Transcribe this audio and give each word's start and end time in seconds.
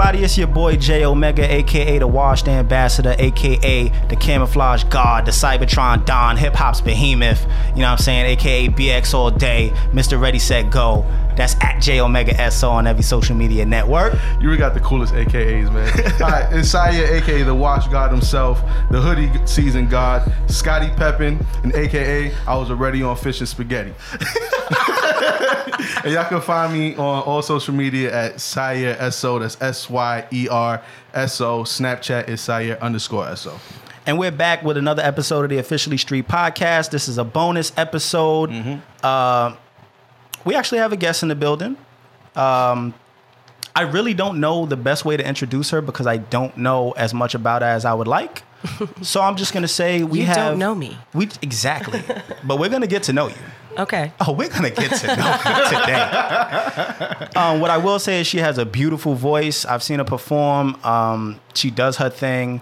everybody? 0.00 0.24
It's 0.24 0.38
your 0.38 0.46
boy 0.46 0.76
J 0.76 1.04
Omega, 1.04 1.42
aka 1.42 1.98
the 1.98 2.06
Washed 2.06 2.48
Ambassador, 2.48 3.14
aka 3.18 3.88
the 4.08 4.16
Camouflage 4.16 4.84
God, 4.84 5.26
the 5.26 5.30
Cybertron 5.30 6.06
Don, 6.06 6.38
Hip 6.38 6.54
Hop's 6.54 6.80
Behemoth. 6.80 7.42
You 7.42 7.82
know 7.82 7.90
what 7.90 7.92
I'm 7.92 7.98
saying? 7.98 8.24
Aka 8.24 8.68
BX 8.68 9.12
All 9.12 9.30
Day, 9.30 9.70
Mr. 9.92 10.18
Ready 10.18 10.38
Set 10.38 10.70
Go. 10.70 11.04
That's 11.36 11.54
at 11.60 11.80
J 11.80 12.00
Omega 12.00 12.50
SO 12.50 12.70
on 12.70 12.86
every 12.86 13.02
social 13.02 13.36
media 13.36 13.64
network. 13.64 14.14
You 14.40 14.54
got 14.56 14.74
the 14.74 14.80
coolest 14.80 15.14
AKAs, 15.14 15.72
man. 15.72 16.12
All 16.22 16.28
right, 16.28 16.52
it's 16.52 16.70
Sire, 16.70 17.14
aka 17.14 17.42
the 17.42 17.54
Wash 17.54 17.88
God 17.88 18.10
himself, 18.10 18.60
the 18.90 19.00
Hoodie 19.00 19.30
Season 19.46 19.88
God, 19.88 20.30
Scottie 20.48 20.90
Pippen, 20.96 21.44
and 21.62 21.74
aka 21.74 22.32
I 22.46 22.56
was 22.56 22.70
already 22.70 23.02
on 23.02 23.16
Fish 23.16 23.40
and 23.40 23.48
Spaghetti. 23.48 23.94
and 26.04 26.12
y'all 26.12 26.24
can 26.24 26.40
find 26.40 26.72
me 26.72 26.94
on 26.96 27.22
all 27.22 27.42
social 27.42 27.74
media 27.74 28.12
at 28.12 28.40
Sire 28.40 29.10
SO. 29.10 29.38
That's 29.38 29.60
S 29.60 29.88
Y 29.88 30.26
E 30.32 30.48
R 30.48 30.82
S 31.14 31.40
O. 31.40 31.62
Snapchat 31.62 32.28
is 32.28 32.40
Sire 32.40 32.78
underscore 32.80 33.34
SO. 33.36 33.58
And 34.06 34.18
we're 34.18 34.30
back 34.30 34.64
with 34.64 34.76
another 34.76 35.02
episode 35.02 35.44
of 35.44 35.50
the 35.50 35.58
Officially 35.58 35.96
Street 35.96 36.26
Podcast. 36.26 36.90
This 36.90 37.06
is 37.06 37.18
a 37.18 37.24
bonus 37.24 37.72
episode. 37.76 38.50
Uh, 39.02 39.54
we 40.44 40.54
actually 40.54 40.78
have 40.78 40.92
a 40.92 40.96
guest 40.96 41.22
in 41.22 41.28
the 41.28 41.34
building. 41.34 41.76
Um, 42.36 42.94
I 43.74 43.82
really 43.82 44.14
don't 44.14 44.40
know 44.40 44.66
the 44.66 44.76
best 44.76 45.04
way 45.04 45.16
to 45.16 45.26
introduce 45.26 45.70
her 45.70 45.80
because 45.80 46.06
I 46.06 46.16
don't 46.16 46.56
know 46.56 46.92
as 46.92 47.14
much 47.14 47.34
about 47.34 47.62
her 47.62 47.68
as 47.68 47.84
I 47.84 47.94
would 47.94 48.08
like. 48.08 48.42
so 49.02 49.22
I'm 49.22 49.36
just 49.36 49.54
gonna 49.54 49.68
say 49.68 50.02
we 50.02 50.20
You 50.20 50.26
have 50.26 50.36
don't 50.36 50.58
know 50.58 50.74
me. 50.74 50.98
We 51.14 51.28
exactly, 51.40 52.02
but 52.44 52.58
we're 52.58 52.68
gonna 52.68 52.86
get 52.86 53.04
to 53.04 53.12
know 53.12 53.28
you. 53.28 53.34
Okay. 53.78 54.12
Oh, 54.20 54.32
we're 54.32 54.48
gonna 54.50 54.70
get 54.70 54.92
to 54.96 55.06
know 55.16 55.38
you 55.46 55.78
today. 55.78 57.26
Um, 57.36 57.60
what 57.60 57.70
I 57.70 57.78
will 57.78 57.98
say 58.00 58.20
is 58.20 58.26
she 58.26 58.38
has 58.38 58.58
a 58.58 58.66
beautiful 58.66 59.14
voice. 59.14 59.64
I've 59.64 59.82
seen 59.82 59.98
her 59.98 60.04
perform. 60.04 60.74
Um, 60.84 61.40
she 61.54 61.70
does 61.70 61.96
her 61.98 62.10
thing. 62.10 62.60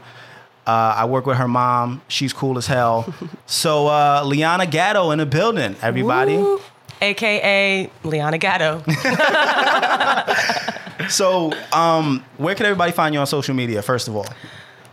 Uh, 0.66 0.94
I 0.98 1.06
work 1.06 1.24
with 1.26 1.38
her 1.38 1.48
mom. 1.48 2.02
She's 2.08 2.32
cool 2.34 2.58
as 2.58 2.66
hell. 2.66 3.12
So 3.46 3.86
uh, 3.86 4.22
Lianna 4.24 4.70
Gatto 4.70 5.10
in 5.10 5.18
the 5.18 5.26
building, 5.26 5.74
everybody. 5.80 6.36
Woo. 6.36 6.60
AKA 7.00 7.90
Lianna 8.04 8.38
Gatto. 8.40 8.82
So 11.08 11.52
um, 11.72 12.24
where 12.36 12.54
can 12.54 12.66
everybody 12.66 12.92
find 12.92 13.14
you 13.14 13.20
on 13.20 13.26
social 13.26 13.54
media? 13.54 13.82
First 13.82 14.08
of 14.08 14.16
all, 14.16 14.26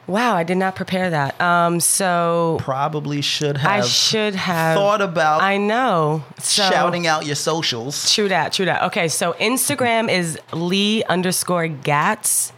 wow, 0.08 0.36
I 0.36 0.44
did 0.44 0.58
not 0.58 0.76
prepare 0.76 1.10
that. 1.10 1.40
Um, 1.42 1.80
so 1.80 2.58
probably 2.60 3.22
should 3.22 3.58
have. 3.58 3.84
I 3.84 3.86
should 3.86 4.36
have 4.36 4.76
thought 4.76 5.02
about 5.02 5.42
I 5.42 5.58
know. 5.58 6.24
So, 6.40 6.64
shouting 6.64 7.08
out 7.08 7.26
your 7.26 7.36
socials. 7.36 8.14
True 8.14 8.30
that. 8.30 8.54
True 8.54 8.66
that. 8.66 8.84
Okay, 8.84 9.08
so 9.08 9.34
Instagram 9.34 10.10
is 10.10 10.40
Lee 10.54 11.04
underscore 11.06 11.68
Gattz. 11.68 12.52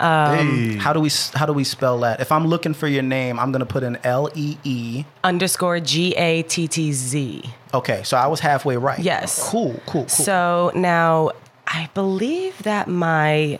Um, 0.00 0.70
hey. 0.70 0.76
How 0.76 0.92
do 0.92 1.00
we 1.00 1.10
how 1.34 1.46
do 1.46 1.52
we 1.52 1.64
spell 1.64 1.98
that? 2.00 2.20
If 2.20 2.32
I'm 2.32 2.46
looking 2.46 2.74
for 2.74 2.88
your 2.88 3.02
name, 3.02 3.38
I'm 3.38 3.52
gonna 3.52 3.66
put 3.66 3.82
in 3.82 3.96
L 4.04 4.30
E 4.34 4.56
E. 4.64 5.04
underscore 5.22 5.80
G 5.80 6.14
A 6.16 6.42
T 6.42 6.68
T 6.68 6.92
Z. 6.92 7.42
Okay, 7.72 8.02
so 8.04 8.16
I 8.16 8.26
was 8.26 8.40
halfway 8.40 8.76
right. 8.76 8.98
Yes. 8.98 9.48
Cool, 9.50 9.72
cool, 9.86 10.02
cool. 10.02 10.08
So 10.08 10.70
now 10.74 11.30
I 11.66 11.88
believe 11.94 12.62
that 12.62 12.88
my 12.88 13.58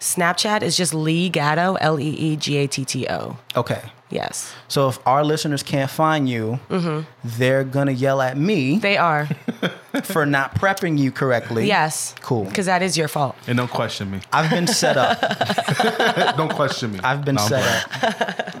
Snapchat 0.00 0.62
is 0.62 0.76
just 0.76 0.94
Lee 0.94 1.28
Gatto, 1.28 1.74
L 1.74 2.00
E 2.00 2.08
E 2.08 2.36
G 2.36 2.56
A 2.56 2.66
T 2.66 2.84
T 2.84 3.06
O. 3.08 3.36
okay. 3.56 3.82
Yes, 4.12 4.52
So 4.66 4.88
if 4.88 4.98
our 5.06 5.22
listeners 5.24 5.62
can't 5.62 5.88
find 5.88 6.28
you, 6.28 6.58
mm-hmm. 6.68 7.02
they're 7.22 7.62
gonna 7.62 7.92
yell 7.92 8.20
at 8.20 8.36
me 8.36 8.78
they 8.78 8.96
are. 8.96 9.28
for 10.02 10.26
not 10.26 10.56
prepping 10.56 10.98
you 10.98 11.12
correctly. 11.12 11.68
yes. 11.68 12.16
Cool. 12.20 12.46
Because 12.46 12.66
that 12.66 12.82
is 12.82 12.96
your 12.98 13.06
fault. 13.06 13.36
And 13.46 13.56
don't 13.56 13.70
question 13.70 14.10
me. 14.10 14.20
I've 14.32 14.50
been 14.50 14.66
set 14.66 14.96
up. 14.96 15.20
Don't 16.36 16.50
question 16.52 16.92
me. 16.92 16.98
I've 17.04 17.24
been 17.24 17.36
No, 17.36 17.46
set 17.46 17.62
up. 17.94 18.54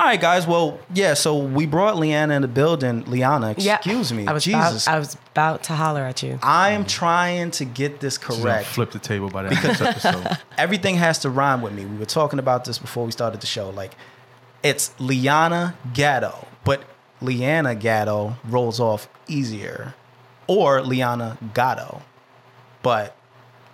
All 0.00 0.06
right, 0.06 0.18
guys. 0.18 0.46
Well, 0.46 0.80
yeah. 0.94 1.12
So 1.12 1.36
we 1.36 1.66
brought 1.66 1.98
Leanna 1.98 2.32
in 2.32 2.40
the 2.40 2.48
building. 2.48 3.04
Lianna, 3.04 3.54
Yeah. 3.58 3.74
excuse 3.76 4.14
me. 4.14 4.26
I 4.26 4.32
was 4.32 4.44
Jesus. 4.44 4.84
About, 4.86 4.94
I 4.94 4.98
was 4.98 5.14
about 5.32 5.62
to 5.64 5.74
holler 5.74 6.00
at 6.00 6.22
you. 6.22 6.38
I 6.42 6.70
am 6.70 6.86
trying 6.86 7.50
to 7.52 7.66
get 7.66 8.00
this 8.00 8.14
She's 8.14 8.38
correct. 8.40 8.66
Flip 8.68 8.90
the 8.92 8.98
table 8.98 9.28
by 9.28 9.42
the 9.42 9.48
end 9.50 9.58
of 9.58 9.62
this 9.78 9.82
episode. 9.82 10.38
Everything 10.56 10.94
has 10.94 11.18
to 11.18 11.28
rhyme 11.28 11.60
with 11.60 11.74
me. 11.74 11.84
We 11.84 11.98
were 11.98 12.06
talking 12.06 12.38
about 12.38 12.64
this 12.64 12.78
before 12.78 13.04
we 13.04 13.12
started 13.12 13.42
the 13.42 13.46
show. 13.46 13.68
Like, 13.68 13.92
it's 14.62 14.88
Lianna 14.98 15.74
Gatto, 15.92 16.46
but 16.64 16.82
Lianna 17.20 17.78
Gatto 17.78 18.36
rolls 18.48 18.80
off 18.80 19.06
easier, 19.28 19.92
or 20.46 20.80
Lianna 20.80 21.36
Gatto, 21.52 22.00
but 22.82 23.14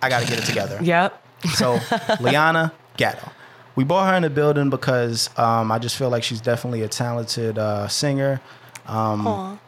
I 0.01 0.09
got 0.09 0.23
to 0.23 0.27
get 0.27 0.39
it 0.39 0.45
together. 0.45 0.77
Yep. 0.81 1.23
So 1.53 1.77
Lianna 2.19 2.73
Gatto. 2.97 3.31
We 3.77 3.83
brought 3.83 4.09
her 4.09 4.15
in 4.15 4.23
the 4.23 4.31
building 4.31 4.71
because 4.71 5.29
um, 5.37 5.71
I 5.71 5.77
just 5.77 5.97
feel 5.97 6.09
like 6.09 6.23
she's 6.23 6.41
definitely 6.41 6.81
a 6.81 6.87
talented 6.87 7.59
uh, 7.59 7.87
singer. 7.87 8.41
Um, 8.87 9.59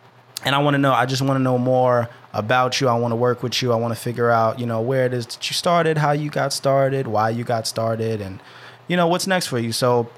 and 0.44 0.56
I 0.56 0.58
want 0.58 0.74
to 0.74 0.80
know. 0.80 0.94
I 0.94 1.06
just 1.06 1.22
want 1.22 1.38
to 1.38 1.44
know 1.44 1.60
more 1.60 2.10
about 2.34 2.82
you. 2.82 2.88
I 2.88 2.98
want 2.98 3.12
to 3.12 3.16
work 3.16 3.44
with 3.44 3.62
you. 3.62 3.72
I 3.72 3.76
want 3.76 3.94
to 3.94 4.00
figure 4.00 4.32
out, 4.32 4.60
you 4.60 4.66
know, 4.66 4.82
where 4.82 5.06
it 5.06 5.14
is 5.14 5.28
that 5.28 5.48
you 5.48 5.54
started, 5.54 6.00
how 6.00 6.12
you 6.12 6.32
got 6.32 6.54
started, 6.54 7.06
why 7.06 7.30
you 7.30 7.44
got 7.44 7.68
started, 7.68 8.20
and 8.20 8.40
you 8.88 8.98
know 8.98 9.06
what's 9.06 9.28
next 9.28 9.46
for 9.46 9.60
you. 9.60 9.72
So 9.72 10.10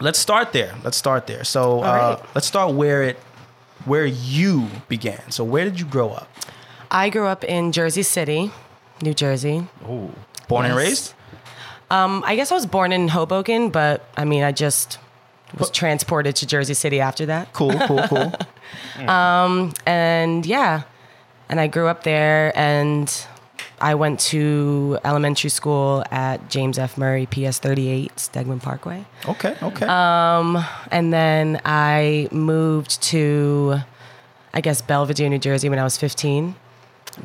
let's 0.00 0.18
start 0.18 0.54
there. 0.54 0.74
Let's 0.82 0.96
start 0.96 1.26
there. 1.26 1.44
So 1.44 1.80
uh, 1.80 2.16
right. 2.18 2.34
let's 2.34 2.46
start 2.46 2.74
where 2.74 3.02
it, 3.02 3.16
where 3.84 4.06
you 4.06 4.68
began. 4.88 5.30
So 5.32 5.44
where 5.44 5.66
did 5.66 5.78
you 5.78 5.84
grow 5.84 6.12
up? 6.12 6.30
I 6.90 7.10
grew 7.10 7.26
up 7.26 7.44
in 7.44 7.72
Jersey 7.72 8.04
City, 8.04 8.52
New 9.02 9.12
Jersey. 9.12 9.66
Oh, 9.86 10.12
Born 10.48 10.64
and 10.64 10.74
raised. 10.74 11.12
Um, 11.90 12.22
I 12.26 12.36
guess 12.36 12.52
I 12.52 12.54
was 12.54 12.66
born 12.66 12.92
in 12.92 13.08
Hoboken, 13.08 13.70
but 13.70 14.04
I 14.16 14.24
mean, 14.24 14.42
I 14.42 14.52
just 14.52 14.98
was 15.58 15.70
transported 15.70 16.36
to 16.36 16.46
Jersey 16.46 16.74
City 16.74 17.00
after 17.00 17.26
that. 17.26 17.52
Cool, 17.52 17.78
cool, 17.86 18.02
cool. 18.08 18.32
And 19.86 20.44
yeah, 20.44 20.82
and 21.48 21.58
I 21.60 21.66
grew 21.68 21.86
up 21.88 22.02
there 22.02 22.52
and 22.58 23.26
I 23.80 23.94
went 23.94 24.20
to 24.32 24.98
elementary 25.04 25.50
school 25.50 26.04
at 26.10 26.50
James 26.50 26.78
F. 26.78 26.98
Murray 26.98 27.26
PS 27.26 27.58
38, 27.60 28.14
Stegman 28.16 28.60
Parkway. 28.62 29.04
okay, 29.26 29.56
okay. 29.62 29.86
And 29.86 31.12
then 31.12 31.60
I 31.64 32.28
moved 32.32 33.00
to, 33.04 33.78
I 34.52 34.60
guess, 34.60 34.82
Belvidere, 34.82 35.30
New 35.30 35.38
Jersey 35.38 35.68
when 35.68 35.78
I 35.78 35.84
was 35.84 35.96
15. 35.96 36.56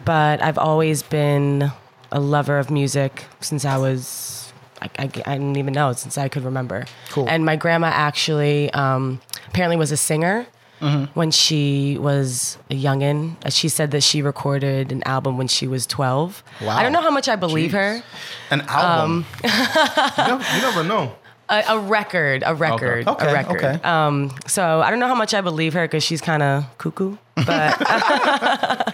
But 0.05 0.41
I've 0.41 0.57
always 0.57 1.03
been 1.03 1.71
a 2.11 2.19
lover 2.19 2.59
of 2.59 2.69
music 2.71 3.25
since 3.41 3.65
I 3.65 3.77
was, 3.77 4.42
I, 4.83 4.89
I, 4.99 5.03
I 5.03 5.33
didn't 5.37 5.57
even 5.57 5.73
know, 5.73 5.93
since 5.93 6.17
I 6.17 6.27
could 6.29 6.43
remember. 6.43 6.85
Cool. 7.11 7.27
And 7.29 7.45
my 7.45 7.55
grandma 7.55 7.87
actually 7.87 8.69
um, 8.71 9.21
apparently 9.47 9.77
was 9.77 9.91
a 9.91 9.97
singer. 9.97 10.45
When 11.13 11.31
she 11.31 11.97
was 11.97 12.57
a 12.69 12.73
youngin, 12.75 13.37
Uh, 13.45 13.49
she 13.49 13.69
said 13.69 13.91
that 13.91 14.03
she 14.03 14.21
recorded 14.21 14.91
an 14.91 15.01
album 15.05 15.37
when 15.37 15.47
she 15.47 15.65
was 15.65 15.87
12. 15.87 16.43
Wow. 16.61 16.75
I 16.75 16.83
don't 16.83 16.91
know 16.91 16.99
how 17.01 17.09
much 17.09 17.29
I 17.29 17.37
believe 17.37 17.71
her. 17.71 18.03
An 18.51 18.59
album. 18.67 19.25
you, 19.45 19.49
never, 19.49 20.43
you 20.55 20.61
never 20.61 20.83
know. 20.83 21.15
A, 21.47 21.63
a 21.69 21.79
record, 21.79 22.43
a 22.45 22.53
record, 22.53 23.07
Okay, 23.07 23.29
a 23.29 23.33
record. 23.33 23.63
okay. 23.63 23.81
Um, 23.83 24.31
so 24.45 24.81
I 24.81 24.89
don't 24.89 24.99
know 24.99 25.07
how 25.07 25.15
much 25.15 25.33
I 25.33 25.39
believe 25.39 25.71
her 25.73 25.85
because 25.87 26.03
she's 26.03 26.19
kind 26.19 26.43
of 26.43 26.65
cuckoo, 26.77 27.15
but 27.35 27.79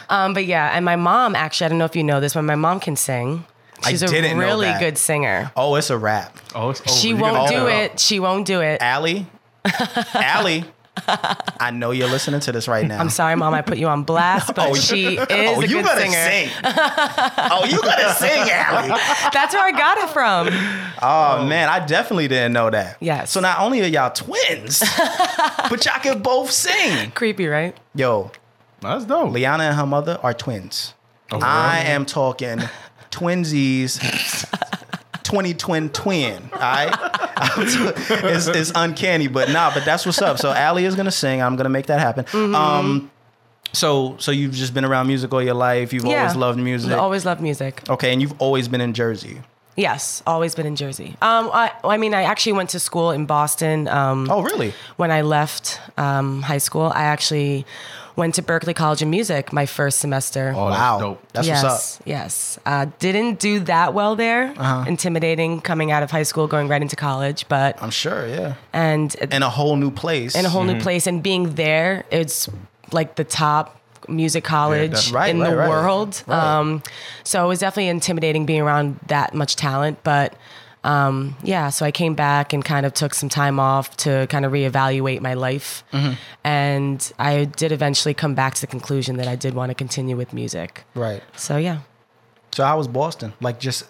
um, 0.08 0.32
but 0.32 0.46
yeah. 0.46 0.70
And 0.72 0.86
my 0.86 0.96
mom 0.96 1.34
actually, 1.36 1.66
I 1.66 1.68
don't 1.68 1.78
know 1.78 1.84
if 1.84 1.96
you 1.96 2.04
know 2.04 2.18
this, 2.20 2.32
but 2.32 2.42
my 2.42 2.54
mom 2.54 2.80
can 2.80 2.96
sing. 2.96 3.44
I 3.84 3.90
She's 3.90 4.02
a 4.02 4.06
didn't 4.06 4.38
know 4.38 4.44
really 4.44 4.66
that. 4.66 4.80
good 4.80 4.96
singer. 4.98 5.52
oh, 5.56 5.74
it's 5.76 5.90
a 5.90 5.98
rap. 5.98 6.38
Oh, 6.54 6.70
it's 6.70 6.80
over. 6.80 6.90
She 6.90 7.12
won't 7.14 7.48
do 7.50 7.66
it. 7.66 7.92
up. 7.92 7.98
She 7.98 8.20
won't 8.20 8.46
do 8.46 8.60
it. 8.62 8.80
Allie, 8.80 9.26
Allie, 10.14 10.64
I 11.60 11.70
know 11.74 11.90
you're 11.90 12.08
listening 12.08 12.40
to 12.40 12.52
this 12.52 12.68
right 12.68 12.86
now. 12.86 12.98
I'm 12.98 13.10
sorry, 13.10 13.36
mom. 13.36 13.52
I 13.52 13.60
put 13.62 13.76
you 13.76 13.86
on 13.88 14.02
blast, 14.04 14.54
but 14.54 14.70
Oh, 14.70 14.74
she 14.74 15.18
oh, 15.18 15.22
is 15.24 15.28
oh, 15.30 15.60
a 15.60 15.66
you 15.66 15.76
good 15.76 15.84
gotta 15.84 16.00
singer. 16.00 16.14
sing. 16.14 16.50
oh, 16.64 17.66
you 17.68 17.82
gotta 17.82 18.14
sing, 18.14 18.50
Allie. 18.50 18.88
That's 19.32 19.52
where 19.54 19.64
I 19.64 19.72
got 19.72 19.98
it 19.98 20.08
from. 20.10 20.48
Oh 21.02 21.44
man, 21.46 21.68
I 21.68 21.84
definitely 21.84 22.28
didn't 22.28 22.54
know 22.54 22.70
that. 22.70 22.96
Yes. 23.00 23.30
So 23.30 23.40
not 23.40 23.60
only 23.60 23.82
are 23.82 23.86
y'all 23.86 24.10
twins, 24.10 24.82
but 25.68 25.84
y'all 25.84 26.00
can 26.00 26.22
both 26.22 26.50
sing. 26.50 27.10
Creepy, 27.10 27.46
right? 27.46 27.76
Yo, 27.94 28.30
That's 28.80 29.04
dope. 29.04 29.32
Liana 29.32 29.64
and 29.64 29.76
her 29.76 29.86
mother 29.86 30.18
are 30.22 30.32
twins. 30.32 30.94
I 31.30 31.80
am 31.86 32.06
talking 32.06 32.60
twinsies. 33.10 34.00
20 35.22 35.54
twin 35.54 35.88
twin, 35.90 36.40
all 36.52 36.58
right? 36.60 36.94
it's, 37.58 38.46
it's 38.46 38.72
uncanny, 38.76 39.26
but 39.26 39.50
nah, 39.50 39.74
but 39.74 39.84
that's 39.84 40.06
what's 40.06 40.22
up. 40.22 40.38
So 40.38 40.52
Allie 40.52 40.84
is 40.84 40.94
gonna 40.94 41.10
sing. 41.10 41.42
I'm 41.42 41.56
gonna 41.56 41.68
make 41.68 41.86
that 41.86 41.98
happen. 41.98 42.24
Mm-hmm. 42.26 42.54
Um, 42.54 43.10
so 43.72 44.14
so 44.20 44.30
you've 44.30 44.52
just 44.54 44.72
been 44.72 44.84
around 44.84 45.08
music 45.08 45.32
all 45.34 45.42
your 45.42 45.54
life. 45.54 45.92
You've 45.92 46.04
Yeah. 46.04 46.20
always 46.22 46.36
loved 46.36 46.60
music. 46.60 46.92
Always 46.96 47.24
loved 47.26 47.40
music. 47.40 47.82
Okay, 47.90 48.12
and 48.12 48.22
you've 48.22 48.40
always 48.40 48.68
been 48.68 48.80
in 48.80 48.94
Jersey. 48.94 49.40
Yes, 49.74 50.22
always 50.28 50.54
been 50.54 50.64
in 50.64 50.76
Jersey. 50.76 51.16
Um, 51.20 51.50
I, 51.52 51.72
I 51.84 51.96
mean, 51.98 52.14
I 52.14 52.22
actually 52.22 52.52
went 52.52 52.70
to 52.70 52.78
school 52.80 53.10
in 53.10 53.26
Boston. 53.26 53.88
Um, 53.88 54.30
Oh, 54.30 54.42
really? 54.42 54.72
when 54.96 55.10
I 55.10 55.20
left 55.22 55.80
um, 55.98 56.40
high 56.42 56.56
school, 56.58 56.92
I 56.94 57.02
actually 57.02 57.66
went 58.16 58.34
to 58.36 58.42
Berklee 58.42 58.74
College 58.74 59.02
of 59.02 59.08
Music 59.08 59.52
my 59.52 59.66
first 59.66 59.98
semester. 59.98 60.52
Oh, 60.56 60.68
that's 60.70 60.78
wow, 60.80 60.98
dope. 60.98 61.32
that's 61.32 61.46
yes, 61.46 61.62
what's 61.62 61.96
up. 62.00 62.02
yes. 62.06 62.58
Uh, 62.66 62.86
didn't 62.98 63.38
do 63.38 63.60
that 63.60 63.92
well 63.94 64.16
there. 64.16 64.54
Uh-huh. 64.56 64.84
Intimidating 64.88 65.60
coming 65.60 65.90
out 65.92 66.02
of 66.02 66.10
high 66.10 66.22
school, 66.24 66.46
going 66.46 66.66
right 66.68 66.80
into 66.82 66.96
college, 66.96 67.46
but 67.48 67.80
I'm 67.82 67.90
sure, 67.90 68.26
yeah. 68.26 68.54
and 68.72 69.14
In 69.16 69.42
a 69.42 69.50
whole 69.50 69.76
new 69.76 69.90
place. 69.90 70.34
in 70.34 70.44
a 70.44 70.48
whole 70.48 70.64
Mm-hmm. 70.64 70.78
new 70.78 70.80
place 70.82 71.06
and 71.06 71.22
being 71.22 71.54
there 71.54 72.04
it's 72.10 72.48
like 72.92 73.16
the 73.16 73.24
top 73.24 73.78
music 74.08 74.44
college 74.44 74.90
that's- 74.92 75.10
Right, 75.12 75.30
in 75.30 75.40
right, 75.40 75.50
the 75.50 75.56
right. 75.56 75.68
world 75.68 76.22
Right. 76.26 76.38
um, 76.58 76.82
so 77.24 77.44
it 77.44 77.48
was 77.48 77.58
definitely 77.58 77.88
intimidating 77.88 78.46
being 78.46 78.60
around 78.62 78.98
that 79.08 79.34
much 79.34 79.56
talent 79.56 79.98
but 80.04 80.34
um, 80.92 81.36
yeah 81.42 81.68
so 81.70 81.84
i 81.84 81.90
came 81.90 82.14
back 82.14 82.52
and 82.54 82.64
kind 82.64 82.86
of 82.86 82.92
took 82.94 83.12
some 83.14 83.28
time 83.28 83.58
off 83.60 83.96
to 83.96 84.26
kind 84.28 84.44
of 84.46 84.52
reevaluate 84.52 85.20
my 85.20 85.34
life 85.34 85.82
Mm-hmm. 85.92 86.12
and 86.44 87.12
i 87.18 87.44
did 87.44 87.72
eventually 87.72 88.14
come 88.14 88.34
back 88.34 88.54
to 88.54 88.60
the 88.60 88.66
conclusion 88.76 89.16
that 89.18 89.28
i 89.28 89.36
did 89.36 89.52
want 89.54 89.70
to 89.70 89.74
continue 89.74 90.16
with 90.16 90.32
music 90.32 90.84
right. 90.94 91.22
so 91.36 91.56
yeah 91.56 91.78
So 92.56 92.64
how 92.64 92.78
was 92.78 92.88
Boston? 92.88 93.32
Like 93.40 93.58
just 93.60 93.84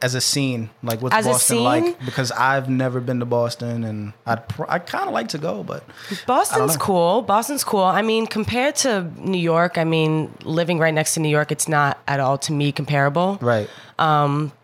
as 0.00 0.14
a 0.14 0.20
scene, 0.20 0.70
like 0.82 1.02
what's 1.02 1.14
As 1.14 1.26
Boston 1.26 1.62
like? 1.64 1.98
Because 2.08 2.30
I've 2.32 2.68
never 2.70 3.00
been 3.08 3.18
to 3.20 3.26
Boston, 3.26 3.84
and 3.84 4.12
I'd 4.24 4.48
pr- 4.48 4.64
I 4.74 4.78
kind 4.78 5.06
of 5.08 5.12
like 5.18 5.28
to 5.36 5.38
go, 5.38 5.62
but 5.62 5.82
Boston's 6.26 6.76
cool. 6.78 7.20
Boston's 7.22 7.64
cool. 7.64 7.84
I 7.84 8.00
mean, 8.00 8.26
compared 8.26 8.76
to 8.86 8.90
New 9.18 9.42
York, 9.54 9.76
I 9.76 9.84
mean, 9.84 10.32
living 10.44 10.78
right 10.78 10.94
next 10.94 11.12
to 11.14 11.20
New 11.20 11.28
York, 11.38 11.50
it's 11.52 11.68
not 11.68 11.98
at 12.06 12.18
all 12.20 12.38
to 12.46 12.52
me 12.52 12.72
comparable. 12.72 13.36
right. 13.42 13.68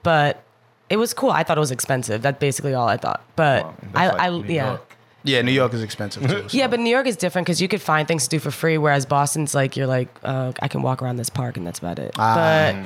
But 0.03 0.43
it 0.91 0.97
was 0.97 1.15
cool. 1.15 1.31
I 1.31 1.43
thought 1.43 1.57
it 1.57 1.61
was 1.61 1.71
expensive. 1.71 2.23
That's 2.23 2.39
basically 2.39 2.75
all 2.75 2.89
I 2.89 2.97
thought. 2.97 3.23
But 3.37 3.65
Wow, 3.65 3.75
I, 3.95 4.09
like 4.09 4.21
I 4.21 4.29
yeah. 4.53 4.67
York. 4.69 4.91
Yeah, 5.27 5.41
New 5.41 5.53
York 5.53 5.73
is 5.73 5.83
expensive 5.83 6.29
too. 6.29 6.49
so. 6.49 6.59
Yeah, 6.59 6.69
but 6.69 6.81
New 6.81 6.91
York 6.91 7.07
is 7.07 7.17
different 7.17 7.47
because 7.47 7.61
you 7.61 7.67
could 7.67 7.81
find 7.81 8.07
things 8.07 8.25
to 8.25 8.29
do 8.29 8.39
for 8.39 8.51
free, 8.51 8.77
whereas 8.77 9.07
Boston's 9.07 9.55
like 9.55 9.75
you're 9.75 9.87
like 9.87 10.09
uh, 10.23 10.53
I 10.61 10.69
can 10.69 10.83
walk 10.83 11.03
around 11.03 11.17
this 11.17 11.31
park 11.31 11.57
and 11.57 11.67
that's 11.67 11.79
about 11.79 11.99
it. 11.99 12.15
Ah. 12.19 12.35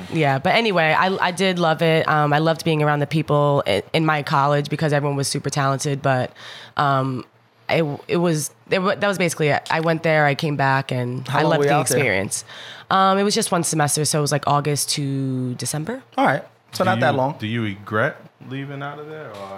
But 0.07 0.15
yeah, 0.15 0.39
but 0.39 0.55
anyway, 0.55 0.95
I, 0.97 1.15
I 1.17 1.31
did 1.31 1.59
love 1.59 1.81
it. 1.81 2.07
Um, 2.07 2.31
I 2.31 2.39
loved 2.39 2.63
being 2.63 2.81
around 2.81 2.99
the 2.99 3.07
people 3.07 3.61
in, 3.67 3.83
in 3.91 4.05
my 4.05 4.23
college 4.23 4.69
because 4.69 4.93
everyone 4.93 5.17
was 5.17 5.27
super 5.27 5.49
talented. 5.49 6.01
But 6.01 6.31
um, 6.77 7.25
it 7.69 7.83
it 8.07 8.17
was 8.17 8.51
it, 8.69 8.79
that 8.79 9.07
was 9.07 9.17
basically 9.17 9.49
it. 9.49 9.67
I 9.69 9.81
went 9.81 10.03
there, 10.03 10.25
I 10.25 10.35
came 10.35 10.55
back, 10.55 10.91
and 10.91 11.27
How 11.27 11.39
I 11.39 11.43
loved 11.43 11.63
the 11.63 11.79
experience. 11.79 12.45
Um, 12.89 13.17
it 13.17 13.23
was 13.23 13.35
just 13.35 13.51
one 13.51 13.63
semester, 13.63 14.03
so 14.05 14.17
it 14.17 14.21
was 14.21 14.31
like 14.31 14.47
August 14.47 14.89
to 14.91 15.53
December. 15.55 16.01
All 16.17 16.25
right, 16.25 16.43
so 16.71 16.83
Do 16.83 16.89
not 16.89 16.99
that 16.99 17.15
long. 17.15 17.35
Do 17.39 17.47
you 17.47 17.63
regret 17.63 18.17
leaving 18.49 18.81
out 18.83 18.99
of 18.99 19.07
there? 19.07 19.31
Or? 19.35 19.57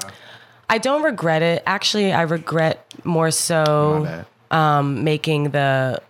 I 0.70 0.78
don't 0.78 1.04
regret 1.04 1.42
it. 1.42 1.64
Actually, 1.66 2.14
I 2.14 2.22
regret 2.24 2.86
more 3.04 3.32
so 3.32 4.24
um, 4.52 5.04
making 5.04 5.52
the 5.52 6.02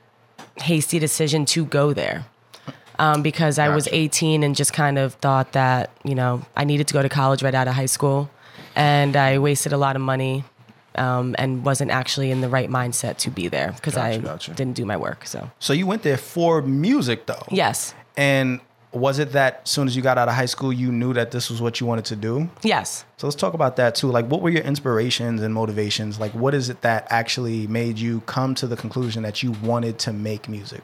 hasty 0.57 0.99
decision 0.99 1.45
to 1.45 1.65
go 1.65 1.93
there. 1.93 2.25
Um, 2.99 3.23
because 3.23 3.57
I 3.57 3.69
was 3.69 3.87
18 3.91 4.43
and 4.43 4.55
just 4.55 4.73
kind 4.73 4.99
of 4.99 5.15
thought 5.15 5.53
that, 5.53 5.89
you 6.03 6.13
know, 6.13 6.43
I 6.55 6.65
needed 6.65 6.87
to 6.89 6.93
go 6.93 7.01
to 7.01 7.09
college 7.09 7.41
right 7.41 7.55
out 7.55 7.67
of 7.67 7.73
high 7.73 7.87
school. 7.87 8.29
And 8.75 9.15
I 9.15 9.39
wasted 9.39 9.73
a 9.73 9.77
lot 9.77 9.95
of 9.95 10.03
money 10.03 10.43
um, 10.93 11.35
and 11.39 11.65
wasn't 11.65 11.89
actually 11.89 12.29
in 12.29 12.41
the 12.41 12.49
right 12.49 12.69
mindset 12.69 13.17
to 13.17 13.31
be 13.31 13.47
there 13.47 13.71
because 13.71 13.97
I 13.97 14.17
Gotcha, 14.17 14.27
gotcha. 14.27 14.53
didn't 14.53 14.75
do 14.75 14.85
my 14.85 14.97
work. 14.97 15.25
So, 15.25 15.49
So 15.57 15.73
you 15.73 15.87
went 15.87 16.03
there 16.03 16.17
for 16.17 16.61
music 16.61 17.25
though. 17.25 17.43
yes. 17.49 17.95
And 18.15 18.59
was 18.93 19.19
it 19.19 19.31
that 19.31 19.61
as 19.63 19.69
soon 19.69 19.87
as 19.87 19.95
you 19.95 20.01
got 20.01 20.17
out 20.17 20.27
of 20.27 20.35
high 20.35 20.45
school, 20.45 20.73
you 20.73 20.91
knew 20.91 21.13
that 21.13 21.31
this 21.31 21.49
was 21.49 21.61
what 21.61 21.79
you 21.79 21.87
wanted 21.87 22.05
to 22.05 22.15
do? 22.15 22.49
Yes. 22.61 23.05
So 23.17 23.27
let's 23.27 23.35
talk 23.35 23.53
about 23.53 23.77
that 23.77 23.95
too. 23.95 24.07
Like, 24.07 24.27
what 24.27 24.41
were 24.41 24.49
your 24.49 24.63
inspirations 24.63 25.41
and 25.41 25.53
motivations? 25.53 26.19
Like, 26.19 26.33
what 26.33 26.53
is 26.53 26.69
it 26.69 26.81
that 26.81 27.07
actually 27.09 27.67
made 27.67 27.97
you 27.99 28.21
come 28.21 28.53
to 28.55 28.67
the 28.67 28.75
conclusion 28.75 29.23
that 29.23 29.41
you 29.43 29.51
wanted 29.63 29.97
to 29.99 30.13
make 30.13 30.49
music? 30.49 30.81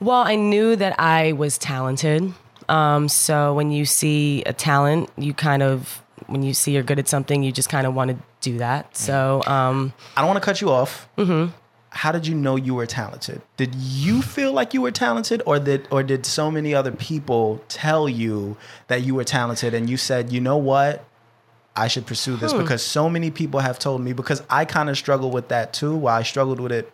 Well, 0.00 0.22
I 0.22 0.36
knew 0.36 0.76
that 0.76 0.98
I 0.98 1.32
was 1.32 1.58
talented. 1.58 2.32
Um, 2.68 3.08
so 3.08 3.54
when 3.54 3.72
you 3.72 3.84
see 3.84 4.42
a 4.44 4.52
talent, 4.52 5.10
you 5.16 5.34
kind 5.34 5.62
of, 5.62 6.02
when 6.26 6.42
you 6.42 6.54
see 6.54 6.72
you're 6.72 6.82
good 6.82 6.98
at 6.98 7.08
something, 7.08 7.42
you 7.42 7.52
just 7.52 7.68
kind 7.68 7.86
of 7.86 7.94
want 7.94 8.10
to 8.10 8.16
do 8.40 8.58
that. 8.58 8.96
So, 8.96 9.42
um, 9.46 9.92
I 10.16 10.20
don't 10.20 10.28
want 10.28 10.40
to 10.40 10.44
cut 10.44 10.60
you 10.60 10.70
off. 10.70 11.08
Mm-hmm. 11.18 11.52
How 11.94 12.10
did 12.10 12.26
you 12.26 12.34
know 12.34 12.56
you 12.56 12.74
were 12.74 12.86
talented? 12.86 13.42
Did 13.58 13.74
you 13.74 14.22
feel 14.22 14.52
like 14.52 14.72
you 14.72 14.80
were 14.80 14.90
talented, 14.90 15.42
or 15.44 15.58
did 15.58 15.86
or 15.90 16.02
did 16.02 16.24
so 16.24 16.50
many 16.50 16.74
other 16.74 16.90
people 16.90 17.62
tell 17.68 18.08
you 18.08 18.56
that 18.88 19.02
you 19.02 19.14
were 19.14 19.24
talented, 19.24 19.74
and 19.74 19.90
you 19.90 19.96
said, 19.98 20.32
you 20.32 20.40
know 20.40 20.56
what? 20.56 21.04
I 21.76 21.88
should 21.88 22.06
pursue 22.06 22.36
this 22.36 22.52
hmm. 22.52 22.58
because 22.58 22.82
so 22.82 23.08
many 23.08 23.30
people 23.30 23.60
have 23.60 23.78
told 23.78 24.02
me 24.02 24.12
because 24.12 24.42
I 24.50 24.64
kind 24.64 24.90
of 24.90 24.96
struggle 24.96 25.30
with 25.30 25.48
that 25.48 25.72
too. 25.72 25.96
Well, 25.96 26.14
I 26.14 26.22
struggled 26.22 26.60
with 26.60 26.72
it 26.72 26.92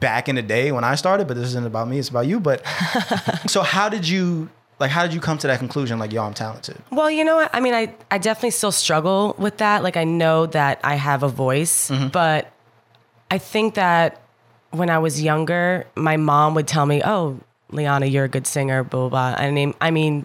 back 0.00 0.28
in 0.28 0.36
the 0.36 0.42
day 0.42 0.72
when 0.72 0.84
I 0.84 0.94
started, 0.94 1.26
but 1.26 1.36
this 1.36 1.46
isn't 1.46 1.66
about 1.66 1.88
me, 1.88 1.98
it's 1.98 2.08
about 2.08 2.26
you. 2.26 2.40
But 2.40 2.64
so 3.46 3.62
how 3.62 3.88
did 3.88 4.08
you 4.08 4.48
like 4.80 4.90
how 4.90 5.02
did 5.02 5.14
you 5.14 5.20
come 5.20 5.38
to 5.38 5.46
that 5.46 5.58
conclusion 5.58 5.98
like 5.98 6.12
yo, 6.12 6.22
I'm 6.22 6.34
talented? 6.34 6.76
well, 6.90 7.10
you 7.10 7.24
know 7.24 7.36
what? 7.36 7.50
I 7.52 7.60
mean, 7.60 7.74
I, 7.74 7.94
I 8.10 8.18
definitely 8.18 8.50
still 8.50 8.72
struggle 8.72 9.34
with 9.38 9.58
that. 9.58 9.82
Like, 9.82 9.96
I 9.96 10.04
know 10.04 10.46
that 10.46 10.80
I 10.84 10.94
have 10.94 11.22
a 11.22 11.28
voice, 11.28 11.90
mm-hmm. 11.90 12.08
but 12.08 12.53
I 13.34 13.38
think 13.38 13.74
that 13.74 14.20
when 14.70 14.90
I 14.90 14.98
was 14.98 15.20
younger, 15.20 15.86
my 15.96 16.16
mom 16.16 16.54
would 16.54 16.68
tell 16.68 16.86
me, 16.86 17.02
oh, 17.04 17.40
Lianna, 17.72 18.08
you're 18.08 18.24
a 18.24 18.28
good 18.28 18.46
singer, 18.46 18.84
blah, 18.84 19.08
blah, 19.08 19.34
blah. 19.34 19.44
I 19.44 19.50
mean, 19.50 19.74
I 19.80 19.90
mean, 19.90 20.24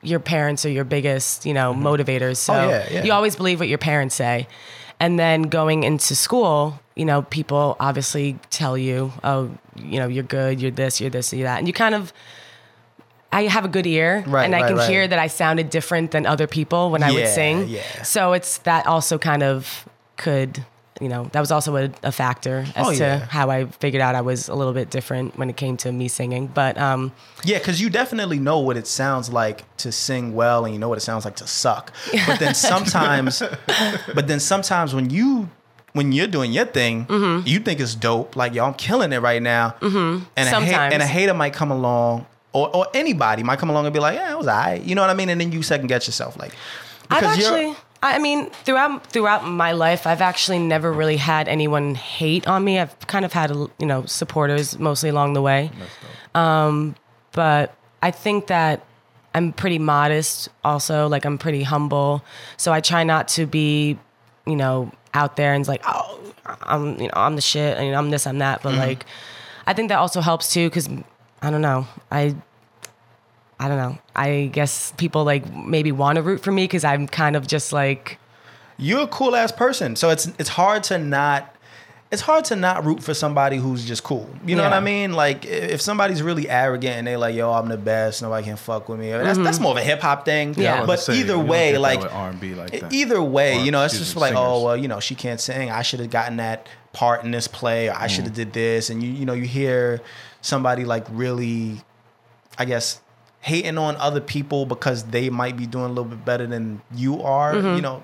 your 0.00 0.20
parents 0.20 0.64
are 0.64 0.70
your 0.70 0.84
biggest, 0.84 1.44
you 1.44 1.52
know, 1.52 1.74
mm-hmm. 1.74 1.84
motivators. 1.84 2.30
Oh, 2.30 2.34
so 2.34 2.54
Oh, 2.54 2.68
yeah, 2.68 2.86
yeah. 2.88 3.04
you 3.04 3.12
always 3.12 3.34
believe 3.34 3.58
what 3.58 3.68
your 3.68 3.78
parents 3.78 4.14
say. 4.14 4.46
And 5.00 5.18
then 5.18 5.42
going 5.42 5.82
into 5.82 6.14
school, 6.14 6.78
you 6.94 7.04
know, 7.04 7.22
people 7.22 7.76
obviously 7.80 8.38
tell 8.50 8.78
you, 8.78 9.12
oh, 9.24 9.50
you 9.74 9.98
know, 9.98 10.06
you're 10.06 10.22
good, 10.22 10.62
you're 10.62 10.70
this, 10.70 11.00
you're 11.00 11.10
this, 11.10 11.32
you're 11.32 11.48
that. 11.48 11.58
And 11.58 11.66
you 11.66 11.72
kind 11.72 11.96
of, 11.96 12.12
I 13.32 13.42
have 13.48 13.64
a 13.64 13.68
good 13.68 13.88
ear 13.88 14.22
Right, 14.24 14.44
and 14.44 14.54
I 14.54 14.60
right, 14.60 14.68
can 14.68 14.76
right. 14.76 14.88
hear 14.88 15.08
that 15.08 15.18
I 15.18 15.26
sounded 15.26 15.68
different 15.68 16.12
than 16.12 16.26
other 16.26 16.46
people 16.46 16.92
when 16.92 17.02
I 17.02 17.10
would 17.10 17.26
sing. 17.26 17.66
yeah. 17.66 18.02
So 18.04 18.34
it's 18.34 18.58
that 18.58 18.86
also 18.86 19.18
kind 19.18 19.42
of 19.42 19.88
could, 20.16 20.64
you 21.00 21.08
know, 21.08 21.24
that 21.32 21.40
was 21.40 21.50
also 21.50 21.76
a, 21.76 21.90
a 22.02 22.10
factor 22.12 22.64
as 22.74 22.86
Oh, 22.86 22.94
to 22.94 23.18
how 23.30 23.50
I 23.50 23.66
figured 23.66 24.00
out 24.00 24.14
I 24.14 24.20
was 24.22 24.48
a 24.48 24.54
little 24.54 24.72
bit 24.72 24.90
different 24.90 25.36
when 25.38 25.50
it 25.50 25.56
came 25.56 25.76
to 25.78 25.92
me 25.92 26.08
singing. 26.08 26.46
But 26.46 26.78
um, 26.78 27.12
Yeah, 27.44 27.58
because 27.58 27.80
you 27.80 27.90
definitely 27.90 28.38
know 28.38 28.58
what 28.60 28.76
it 28.76 28.86
sounds 28.86 29.30
like 29.30 29.64
to 29.78 29.92
sing 29.92 30.34
well, 30.34 30.64
and 30.64 30.72
you 30.74 30.80
know 30.80 30.88
what 30.88 30.98
it 30.98 31.02
sounds 31.02 31.24
like 31.24 31.36
to 31.36 31.46
suck. 31.46 31.92
But 32.26 32.38
then 32.38 32.54
sometimes, 32.70 33.42
but 34.14 34.26
then 34.26 34.40
sometimes 34.40 34.94
when 34.94 35.10
you 35.10 35.48
when 35.92 36.12
you're 36.12 36.26
doing 36.26 36.52
your 36.52 36.66
thing, 36.66 37.06
Mm-hmm. 37.06 37.46
you 37.46 37.58
think 37.58 37.80
it's 37.80 37.94
dope. 37.94 38.36
Like 38.36 38.54
yo, 38.54 38.64
I'm 38.64 38.74
killing 38.74 39.12
it 39.12 39.18
right 39.20 39.42
now. 39.42 39.74
Mm-hmm. 39.80 40.24
And 40.36 40.48
a 40.48 40.50
ha- 40.72 40.88
and 40.92 41.02
a 41.02 41.06
hater 41.06 41.34
might 41.34 41.52
come 41.52 41.70
along, 41.70 42.26
or 42.52 42.74
or 42.74 42.86
anybody 42.94 43.42
might 43.42 43.58
come 43.58 43.70
along 43.70 43.86
and 43.86 43.92
be 43.94 44.00
like, 44.00 44.16
yeah, 44.16 44.32
it 44.32 44.38
was 44.38 44.46
I. 44.46 44.74
You 44.84 44.94
know 44.94 45.00
what 45.02 45.10
I 45.10 45.14
mean? 45.14 45.28
And 45.30 45.40
then 45.40 45.52
you 45.52 45.62
second 45.62 45.86
guess 45.88 46.06
yourself, 46.06 46.38
like 46.38 46.52
I've 47.10 47.20
because 47.20 47.38
you're 47.38 47.56
actually, 47.56 47.76
I 48.02 48.18
mean, 48.18 48.50
throughout 48.50 49.06
throughout 49.06 49.44
my 49.46 49.72
life, 49.72 50.06
I've 50.06 50.20
actually 50.20 50.58
never 50.58 50.92
really 50.92 51.16
had 51.16 51.48
anyone 51.48 51.94
hate 51.94 52.46
on 52.46 52.62
me. 52.64 52.78
I've 52.78 52.98
kind 53.06 53.24
of 53.24 53.32
had, 53.32 53.50
you 53.50 53.86
know, 53.86 54.04
supporters 54.06 54.78
mostly 54.78 55.08
along 55.08 55.32
the 55.32 55.42
way. 55.42 55.70
Um, 56.34 56.94
but 57.32 57.74
I 58.02 58.10
think 58.10 58.48
that 58.48 58.84
I'm 59.34 59.52
pretty 59.52 59.78
modest. 59.78 60.48
Also, 60.64 61.08
like 61.08 61.24
I'm 61.24 61.38
pretty 61.38 61.62
humble, 61.62 62.24
so 62.56 62.72
I 62.72 62.80
try 62.80 63.02
not 63.04 63.28
to 63.28 63.46
be, 63.46 63.98
you 64.46 64.56
know, 64.56 64.92
out 65.14 65.36
there 65.36 65.54
and 65.54 65.62
it's 65.62 65.68
like, 65.68 65.82
oh, 65.86 66.20
I'm, 66.62 67.00
you 67.00 67.06
know, 67.06 67.14
I'm 67.14 67.34
the 67.34 67.42
shit, 67.42 67.78
and 67.78 67.94
I'm 67.96 68.10
this, 68.10 68.26
I'm 68.26 68.38
that. 68.38 68.62
But 68.62 68.74
like, 68.74 69.06
I 69.66 69.72
think 69.72 69.88
that 69.88 69.98
also 69.98 70.20
helps 70.20 70.52
too, 70.52 70.68
because 70.68 70.88
I 71.42 71.50
don't 71.50 71.62
know, 71.62 71.86
I 72.10 72.36
I 73.58 73.68
don't 73.68 73.78
know. 73.78 73.98
I 74.14 74.50
guess 74.52 74.92
people 74.98 75.24
like 75.24 75.50
maybe 75.54 75.90
want 75.92 76.16
to 76.16 76.22
root 76.22 76.42
for 76.42 76.52
me 76.52 76.64
because 76.64 76.84
I'm 76.84 77.06
kind 77.08 77.36
of 77.36 77.46
just 77.46 77.72
like, 77.72 78.18
you're 78.76 79.02
a 79.02 79.06
cool 79.08 79.34
ass 79.34 79.52
person. 79.52 79.96
So 79.96 80.10
it's 80.10 80.26
it's 80.38 80.50
hard 80.50 80.82
to 80.84 80.98
not 80.98 81.54
it's 82.12 82.22
hard 82.22 82.44
to 82.44 82.54
not 82.54 82.84
root 82.84 83.02
for 83.02 83.14
somebody 83.14 83.56
who's 83.56 83.84
just 83.84 84.04
cool. 84.04 84.28
You 84.44 84.54
know 84.54 84.62
what 84.62 84.72
I 84.74 84.80
mean? 84.80 85.12
Like 85.14 85.44
if 85.46 85.80
somebody's 85.80 86.22
really 86.22 86.48
arrogant 86.48 86.96
and 86.98 87.06
they 87.06 87.16
like, 87.16 87.34
yo, 87.34 87.50
I'm 87.52 87.68
the 87.68 87.78
best, 87.78 88.20
nobody 88.22 88.44
can 88.46 88.56
fuck 88.56 88.88
with 88.88 89.00
me. 89.00 89.10
That's 89.10 89.38
that's 89.38 89.58
more 89.58 89.72
of 89.72 89.78
a 89.78 89.82
hip 89.82 90.00
hop 90.00 90.24
thing. 90.26 90.52
Mm-hmm. 90.52 90.60
Yeah. 90.60 90.84
But 90.86 91.00
say, 91.00 91.16
either 91.18 91.38
way, 91.38 91.78
like 91.78 92.00
R&B 92.12 92.54
like 92.54 92.70
that. 92.78 92.92
either 92.92 93.22
way, 93.22 93.58
Or, 93.58 93.64
you 93.64 93.70
know, 93.72 93.82
it's 93.84 93.96
just 93.98 94.14
me, 94.14 94.20
like, 94.20 94.34
oh 94.36 94.62
well, 94.62 94.76
you 94.76 94.86
know, 94.88 95.00
she 95.00 95.14
can't 95.14 95.40
sing. 95.40 95.70
I 95.70 95.80
should 95.82 96.00
have 96.00 96.10
gotten 96.10 96.36
that 96.36 96.68
part 96.92 97.24
in 97.24 97.30
this 97.30 97.48
play, 97.48 97.88
or 97.88 97.94
I 97.94 98.06
should 98.06 98.24
have 98.24 98.34
Mm. 98.34 98.36
did 98.36 98.52
this. 98.52 98.90
And 98.90 99.02
you 99.02 99.10
you 99.10 99.24
know, 99.24 99.32
you 99.34 99.44
hear 99.46 100.00
somebody 100.42 100.84
like 100.84 101.06
really, 101.10 101.80
I 102.58 102.66
guess. 102.66 103.00
Hating 103.46 103.78
on 103.78 103.94
other 103.96 104.20
people 104.20 104.66
because 104.66 105.04
they 105.04 105.30
might 105.30 105.56
be 105.56 105.66
doing 105.66 105.84
a 105.86 105.94
little 105.96 106.04
bit 106.14 106.24
better 106.24 106.46
than 106.46 106.80
you 106.94 107.22
are, 107.22 107.54
Mm-hmm. 107.54 107.76
you 107.76 107.82
know, 107.82 108.02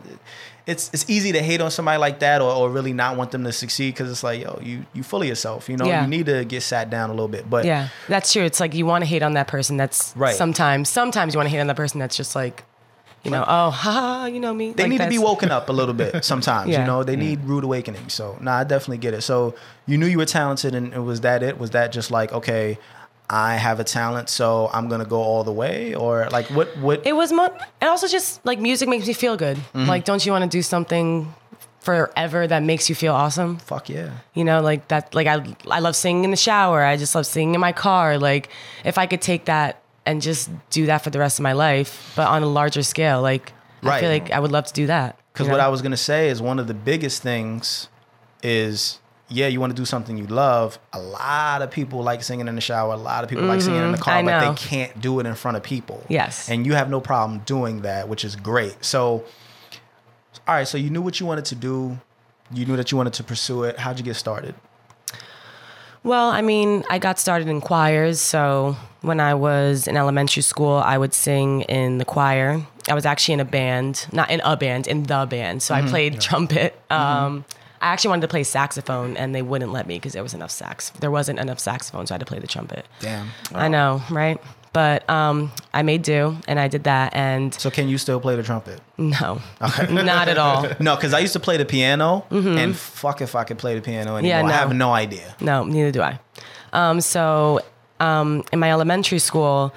it's 0.66 0.88
it's 0.94 1.04
easy 1.10 1.32
to 1.32 1.42
hate 1.42 1.60
on 1.60 1.70
somebody 1.72 1.98
like 1.98 2.20
that 2.20 2.40
or, 2.40 2.52
or 2.52 2.70
really 2.70 2.92
not 2.92 3.16
want 3.16 3.32
them 3.32 3.42
to 3.42 3.52
succeed 3.52 3.92
because 3.94 4.08
it's 4.08 4.22
like 4.22 4.40
yo 4.44 4.60
you 4.62 4.86
you 4.92 5.02
fully 5.02 5.26
yourself 5.26 5.68
you 5.68 5.76
know 5.76 5.86
Yeah. 5.86 6.02
you 6.02 6.06
need 6.08 6.26
to 6.26 6.44
get 6.44 6.62
sat 6.62 6.88
down 6.88 7.10
a 7.10 7.12
little 7.12 7.26
bit 7.36 7.50
but 7.50 7.64
yeah, 7.64 7.88
that's 8.06 8.32
true. 8.32 8.44
It's 8.44 8.60
like 8.60 8.72
you 8.72 8.86
want 8.86 9.02
to 9.02 9.06
hate 9.06 9.24
on 9.24 9.32
that 9.34 9.48
person 9.48 9.76
that's 9.76 10.14
Right. 10.16 10.36
sometimes, 10.36 10.88
sometimes 10.88 11.34
you 11.34 11.38
want 11.38 11.48
to 11.48 11.50
hate 11.54 11.60
on 11.60 11.66
that 11.66 11.76
person 11.76 11.98
that's 11.98 12.16
just 12.16 12.36
like 12.36 12.62
you 13.24 13.30
know, 13.32 13.44
oh, 13.46 13.70
ha, 13.84 14.26
you 14.26 14.38
know 14.40 14.52
me. 14.54 14.72
They 14.72 14.84
Like, 14.84 14.90
need 14.90 15.00
to 15.00 15.08
be 15.08 15.18
woken 15.18 15.50
up 15.52 15.68
a 15.68 15.72
little 15.72 15.94
bit 15.94 16.24
sometimes. 16.24 16.70
yeah. 16.72 16.80
You 16.80 16.86
know, 16.86 17.04
they 17.04 17.14
need 17.14 17.44
rude 17.44 17.62
awakening. 17.62 18.08
So, 18.08 18.36
nah, 18.40 18.58
I 18.58 18.64
definitely 18.64 18.98
get 18.98 19.14
it. 19.14 19.22
So, 19.22 19.54
you 19.86 19.96
knew 19.96 20.06
you 20.06 20.18
were 20.18 20.26
talented, 20.26 20.74
and, 20.74 20.92
and 20.92 21.06
was 21.06 21.20
that 21.20 21.40
it? 21.44 21.56
Was 21.56 21.70
that 21.70 21.92
just 21.92 22.10
like, 22.10 22.32
okay, 22.32 22.78
I 23.32 23.54
have 23.54 23.80
a 23.80 23.84
talent, 23.84 24.28
so 24.28 24.68
I'm 24.74 24.88
gonna 24.90 25.06
go 25.06 25.22
all 25.22 25.42
the 25.42 25.52
way, 25.52 25.94
or 25.94 26.28
like, 26.30 26.46
what? 26.48 26.76
What? 26.76 27.06
It 27.06 27.14
was, 27.14 27.32
mo- 27.32 27.56
and 27.80 27.88
also 27.88 28.06
just 28.06 28.44
like 28.44 28.60
music 28.60 28.90
makes 28.90 29.06
me 29.06 29.14
feel 29.14 29.38
good. 29.38 29.56
Mm-hmm. 29.56 29.86
Like, 29.86 30.04
don't 30.04 30.24
you 30.24 30.32
want 30.32 30.44
to 30.44 30.50
do 30.50 30.60
something 30.60 31.32
forever 31.80 32.46
that 32.46 32.62
makes 32.62 32.90
you 32.90 32.94
feel 32.94 33.14
awesome? 33.14 33.56
fuck 33.56 33.88
yeah. 33.88 34.10
You 34.34 34.44
know, 34.44 34.60
like 34.60 34.88
that. 34.88 35.14
Like 35.14 35.26
I, 35.26 35.44
I 35.70 35.80
love 35.80 35.96
singing 35.96 36.24
in 36.24 36.30
the 36.30 36.36
shower. 36.36 36.84
I 36.84 36.98
just 36.98 37.14
love 37.14 37.24
singing 37.24 37.54
in 37.54 37.60
my 37.60 37.72
car. 37.72 38.18
Like 38.18 38.50
if 38.84 38.98
I 38.98 39.06
could 39.06 39.22
take 39.22 39.46
that 39.46 39.82
and 40.04 40.20
just 40.20 40.50
do 40.68 40.86
that 40.86 40.98
for 40.98 41.08
the 41.08 41.18
rest 41.18 41.38
of 41.38 41.42
my 41.42 41.54
life, 41.54 42.12
but 42.14 42.28
on 42.28 42.42
a 42.42 42.46
larger 42.46 42.82
scale, 42.82 43.22
like 43.22 43.52
I 43.82 44.00
feel 44.00 44.10
like 44.10 44.30
I 44.30 44.40
would 44.40 44.52
love 44.52 44.66
to 44.66 44.72
do 44.74 44.86
that. 44.88 45.18
Because 45.32 45.46
you 45.46 45.52
what? 45.52 45.60
I 45.60 45.68
was 45.68 45.80
gonna 45.80 45.96
say 45.96 46.28
is 46.28 46.42
one 46.42 46.58
of 46.58 46.66
the 46.66 46.74
biggest 46.74 47.22
things 47.22 47.88
is 48.42 48.98
yeah, 49.32 49.46
you 49.48 49.60
want 49.60 49.74
to 49.74 49.80
do 49.80 49.84
something 49.86 50.16
you 50.18 50.26
love. 50.26 50.78
A 50.92 51.00
lot 51.00 51.62
of 51.62 51.70
people 51.70 52.02
like 52.02 52.22
singing 52.22 52.48
in 52.48 52.54
the 52.54 52.60
shower. 52.60 52.92
A 52.92 52.96
lot 52.96 53.24
of 53.24 53.30
people 53.30 53.44
like 53.44 53.60
singing 53.62 53.82
in 53.82 53.92
the 53.92 53.98
car, 53.98 54.22
Mm-hmm. 54.22 54.26
But 54.26 54.54
they 54.54 54.62
can't 54.68 55.00
do 55.00 55.18
it 55.20 55.26
in 55.26 55.34
front 55.34 55.56
of 55.56 55.62
people. 55.62 56.04
Yes. 56.08 56.48
and 56.50 56.66
you 56.66 56.74
have 56.74 56.90
no 56.90 57.00
problem 57.00 57.40
doing 57.46 57.82
that, 57.82 58.08
which 58.08 58.24
is 58.24 58.36
great. 58.36 58.84
So, 58.84 59.24
all 60.46 60.54
right, 60.54 60.68
so 60.68 60.76
you 60.78 60.90
knew 60.90 61.00
what 61.02 61.18
you 61.20 61.26
wanted 61.26 61.44
to 61.46 61.54
do. 61.54 61.98
You 62.52 62.66
knew 62.66 62.76
that 62.76 62.90
you 62.92 62.98
wanted 62.98 63.14
to 63.14 63.24
pursue 63.24 63.64
it. 63.64 63.78
How'd 63.78 63.98
you 63.98 64.04
get 64.04 64.16
started? 64.16 64.54
Well, 66.04 66.30
I 66.30 66.42
mean, 66.42 66.84
I 66.90 66.98
got 66.98 67.18
started 67.18 67.48
in 67.48 67.60
choirs. 67.60 68.20
So 68.20 68.76
when 69.02 69.20
I 69.20 69.34
was 69.34 69.86
in 69.86 69.96
elementary 69.96 70.42
school, 70.42 70.74
I 70.76 70.98
would 70.98 71.14
sing 71.14 71.62
in 71.62 71.98
the 71.98 72.04
choir. 72.04 72.60
I 72.88 72.94
was 72.94 73.06
actually 73.06 73.34
in 73.34 73.40
a 73.40 73.44
band, 73.44 74.06
not 74.12 74.30
in 74.30 74.40
a 74.42 74.56
band, 74.56 74.88
in 74.88 75.04
the 75.04 75.26
band. 75.30 75.62
So 75.62 75.74
I 75.74 75.82
played 75.82 76.20
trumpet. 76.20 76.78
Um, 76.90 77.44
I 77.82 77.86
actually 77.88 78.10
wanted 78.10 78.22
to 78.22 78.28
play 78.28 78.44
saxophone, 78.44 79.16
and 79.16 79.34
they 79.34 79.42
wouldn't 79.42 79.72
let 79.72 79.86
me 79.86 79.96
because 79.96 80.12
there 80.12 80.22
was 80.22 80.34
enough 80.34 80.50
sax. 80.52 80.90
There 81.00 81.10
wasn't 81.10 81.38
enough 81.40 81.58
saxophone, 81.58 82.06
so 82.06 82.12
I 82.12 82.14
had 82.14 82.20
to 82.20 82.26
play 82.26 82.38
the 82.38 82.46
trumpet. 82.46 82.86
Damn. 83.00 83.28
I 83.52 83.68
know, 83.68 84.00
right? 84.08 84.40
But 84.72 85.08
um, 85.10 85.52
I 85.74 85.82
made 85.82 86.02
do, 86.02 86.38
and 86.48 86.58
I 86.58 86.68
did 86.68 86.84
that. 86.84 87.14
And 87.14 87.52
So 87.52 87.70
can 87.70 87.88
you 87.88 87.98
still 87.98 88.20
play 88.20 88.36
the 88.36 88.42
trumpet? 88.42 88.80
no, 88.96 89.42
not 89.90 90.28
at 90.28 90.38
all. 90.38 90.66
No, 90.80 90.94
because 90.96 91.12
I 91.12 91.18
used 91.18 91.34
to 91.34 91.40
play 91.40 91.56
the 91.58 91.64
piano, 91.66 92.24
and 92.30 92.74
fuck 92.74 93.20
if 93.20 93.34
I 93.34 93.44
could 93.44 93.58
play 93.58 93.74
the 93.74 93.82
piano 93.82 94.16
anymore. 94.16 94.38
Mm-hmm. 94.40 94.48
Yeah, 94.48 94.54
I 94.54 94.58
have 94.58 94.70
no. 94.70 94.86
no 94.86 94.92
idea. 94.92 95.34
No, 95.40 95.64
neither 95.64 95.90
do 95.90 96.00
I. 96.02 96.18
Um, 96.72 97.00
so 97.00 97.60
um, 98.00 98.44
in 98.52 98.58
my 98.60 98.70
elementary 98.70 99.18
school, 99.18 99.74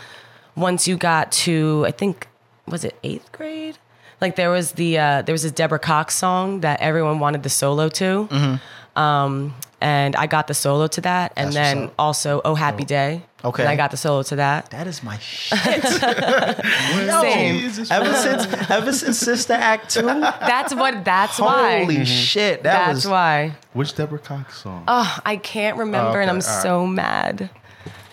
once 0.55 0.87
you 0.87 0.95
got 0.95 1.31
to, 1.31 1.83
I 1.87 1.91
think, 1.91 2.27
was 2.67 2.85
it 2.85 2.95
eighth 3.03 3.31
grade? 3.31 3.77
Like 4.21 4.35
there 4.35 4.49
was 4.49 4.73
the 4.73 4.97
uh, 4.97 5.21
there 5.23 5.33
was 5.33 5.43
this 5.43 5.51
Deborah 5.51 5.79
Cox 5.79 6.15
song 6.15 6.61
that 6.61 6.79
everyone 6.81 7.19
wanted 7.19 7.43
the 7.43 7.49
solo 7.49 7.89
to, 7.89 8.59
um, 8.95 9.53
and 9.81 10.15
I 10.15 10.25
got 10.27 10.47
the 10.47 10.53
solo 10.53 10.87
to 10.87 11.01
that, 11.01 11.33
and 11.35 11.49
Mm-hmm. 11.49 11.53
That's 11.55 11.79
then 11.79 11.91
also 11.99 12.41
Oh 12.45 12.55
Happy 12.55 12.85
Day. 12.85 13.23
Okay. 13.43 13.61
and 13.61 13.69
I 13.69 13.75
got 13.75 13.91
the 13.91 13.97
solo 13.97 14.23
to 14.23 14.37
that. 14.37 14.71
That 14.71 14.87
is 14.87 15.03
my 15.03 15.17
shit. 15.19 15.83
Same. 15.83 17.71
Ever 17.91 18.13
since 18.15 18.69
ever 18.71 18.93
since 18.93 19.19
Sister 19.19 19.53
Act 19.53 19.89
two, 19.91 20.01
That's 20.01 20.73
what. 20.73 21.05
That's 21.05 21.39
why. 21.39 21.81
holy 21.83 22.05
shit, 22.05 22.63
that 22.63 22.87
that's 22.87 22.95
was 23.05 23.07
why. 23.07 23.53
Which 23.73 23.93
Deborah 23.95 24.19
Cox 24.19 24.61
song? 24.61 24.83
Oh, 24.87 25.19
I 25.25 25.37
can't 25.37 25.77
remember, 25.77 26.21
and 26.21 26.29
okay, 26.31 26.37
I'm 26.37 26.43
all 26.43 26.55
right. 26.55 26.63
so 26.63 26.87
mad. 26.87 27.49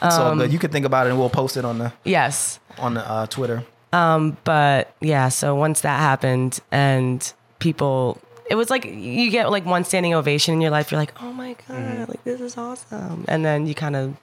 it's 0.03 0.17
all 0.17 0.33
um, 0.33 0.39
good. 0.39 0.53
You 0.53 0.59
can 0.59 0.71
think 0.71 0.85
about 0.85 1.07
it, 1.07 1.11
and 1.11 1.19
we'll 1.19 1.31
post 1.31 1.57
it 1.57 1.65
on 1.65 1.79
the 1.79 1.93
Yes. 2.05 2.59
on 2.79 2.95
the 2.95 3.09
uh, 3.09 3.27
Twitter. 3.27 3.65
But 3.93 4.95
yeah 5.01 5.29
so 5.29 5.55
once 5.55 5.83
that 5.83 5.99
happened 6.01 6.61
and 6.71 7.33
people 7.59 8.19
it 8.51 8.55
was 8.57 8.71
like 8.71 8.85
you 8.85 9.31
get 9.31 9.51
like 9.51 9.65
one 9.65 9.85
standing 9.85 10.15
ovation 10.15 10.55
in 10.55 10.61
your 10.61 10.71
life 10.71 10.91
you're 10.91 11.01
like 11.01 11.13
oh 11.23 11.33
my 11.33 11.55
god 11.69 11.77
Mm-hmm. 11.77 12.11
like 12.11 12.25
this 12.25 12.41
is 12.41 12.57
awesome 12.57 13.25
and 13.29 13.45
then 13.45 13.67
you 13.67 13.75
kind 13.75 13.95
of 13.97 14.17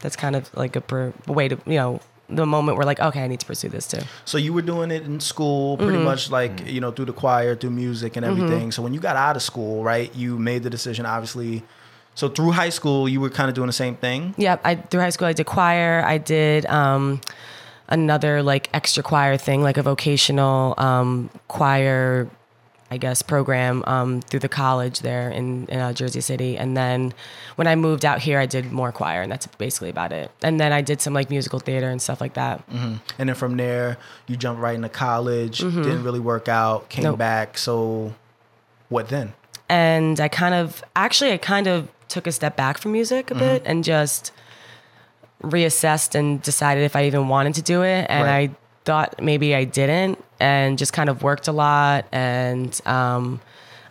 that's 0.00 0.16
kind 0.16 0.36
of 0.36 0.52
like 0.56 0.76
a 0.76 0.80
per, 0.80 1.12
way 1.26 1.48
to 1.48 1.56
you 1.66 1.76
know 1.76 2.00
the 2.28 2.46
moment 2.46 2.76
where 2.76 2.86
like 2.86 2.98
okay 3.00 3.22
i 3.22 3.26
need 3.28 3.40
to 3.40 3.46
pursue 3.46 3.68
this 3.68 3.86
too 3.86 4.00
So 4.24 4.38
you 4.38 4.52
were 4.52 4.62
doing 4.62 4.90
it 4.90 5.02
in 5.04 5.20
school, 5.20 5.76
pretty 5.76 5.92
Mm-hmm. 5.94 6.04
much 6.04 6.30
like 6.30 6.66
you 6.66 6.80
know 6.80 6.90
through 6.90 7.06
the 7.06 7.12
choir, 7.12 7.54
through 7.56 7.70
music 7.70 8.16
and 8.16 8.24
everything. 8.24 8.72
So 8.72 8.82
when 8.82 8.94
you 8.94 9.00
got 9.00 9.16
out 9.16 9.36
of 9.36 9.42
school, 9.42 9.84
right, 9.84 10.08
you 10.14 10.38
made 10.38 10.62
the 10.62 10.70
decision, 10.70 11.04
obviously. 11.04 11.62
So 12.14 12.28
through 12.30 12.52
high 12.52 12.70
school, 12.70 13.06
you 13.08 13.20
were 13.20 13.28
kind 13.30 13.48
of 13.50 13.54
doing 13.54 13.66
the 13.66 13.72
same 13.84 13.96
thing. 13.96 14.34
yep 14.38 14.60
i 14.64 14.76
through 14.76 15.00
high 15.00 15.10
school 15.10 15.28
i 15.28 15.32
did 15.34 15.44
choir 15.46 16.02
i 16.06 16.16
did 16.16 16.64
um 16.66 17.20
another 17.92 18.42
like 18.42 18.68
extra 18.74 19.02
choir 19.04 19.36
thing 19.36 19.62
like 19.62 19.76
a 19.76 19.82
vocational 19.82 20.74
um 20.78 21.30
choir 21.46 22.28
I 22.90 22.98
guess, 22.98 23.22
program 23.22 23.82
um, 23.86 24.20
through 24.20 24.40
the 24.40 24.50
college 24.50 25.00
there 25.00 25.30
in, 25.30 25.64
in 25.68 25.78
uh, 25.80 25.94
Jersey 25.94 26.20
City. 26.20 26.58
And 26.58 26.76
then 26.76 27.14
when 27.56 27.66
I 27.66 27.74
moved 27.74 28.04
out 28.04 28.20
here, 28.20 28.38
I 28.38 28.44
did 28.44 28.70
more 28.70 28.92
choir, 28.92 29.22
and 29.22 29.32
that's 29.32 29.46
basically 29.46 29.88
about 29.88 30.12
it. 30.12 30.30
And 30.42 30.60
then 30.60 30.74
I 30.74 30.82
did 30.82 31.00
some 31.00 31.14
like 31.14 31.30
musical 31.30 31.58
theater 31.58 31.88
and 31.88 32.02
stuff 32.02 32.20
like 32.20 32.34
that. 32.34 32.62
And 32.68 33.00
then 33.16 33.34
from 33.34 33.56
there, 33.56 33.96
you 34.26 34.36
jumped 34.36 34.60
right 34.60 34.74
into 34.74 34.90
college. 34.90 35.60
Didn't 35.60 36.04
really 36.04 36.20
work 36.20 36.48
out. 36.50 36.90
Came 36.90 37.04
Mm-hmm. 37.04 37.10
Nope. 37.12 37.18
back. 37.18 37.56
So 37.56 38.12
what 38.90 39.08
then? 39.08 39.32
And 39.70 40.20
I 40.20 40.28
kind 40.28 40.54
of, 40.54 40.84
actually, 40.94 41.32
I 41.32 41.38
kind 41.38 41.66
of 41.68 41.88
took 42.08 42.26
a 42.26 42.32
step 42.32 42.56
back 42.56 42.76
from 42.76 42.92
music 42.92 43.30
a 43.30 43.34
bit 43.34 43.62
and 43.64 43.82
just 43.84 44.32
reassessed 45.42 46.14
and 46.14 46.40
decided 46.42 46.84
if 46.84 46.96
I 46.96 47.04
even 47.06 47.28
wanted 47.28 47.54
to 47.54 47.62
do 47.62 47.82
it. 47.82 48.06
And 48.08 48.26
Right. 48.26 48.50
I 48.50 48.56
thought 48.84 49.20
maybe 49.22 49.54
I 49.54 49.64
didn't, 49.64 50.22
and 50.40 50.78
just 50.78 50.92
kind 50.92 51.08
of 51.08 51.22
worked 51.22 51.48
a 51.48 51.52
lot. 51.52 52.06
And 52.12 52.80
um, 52.86 53.40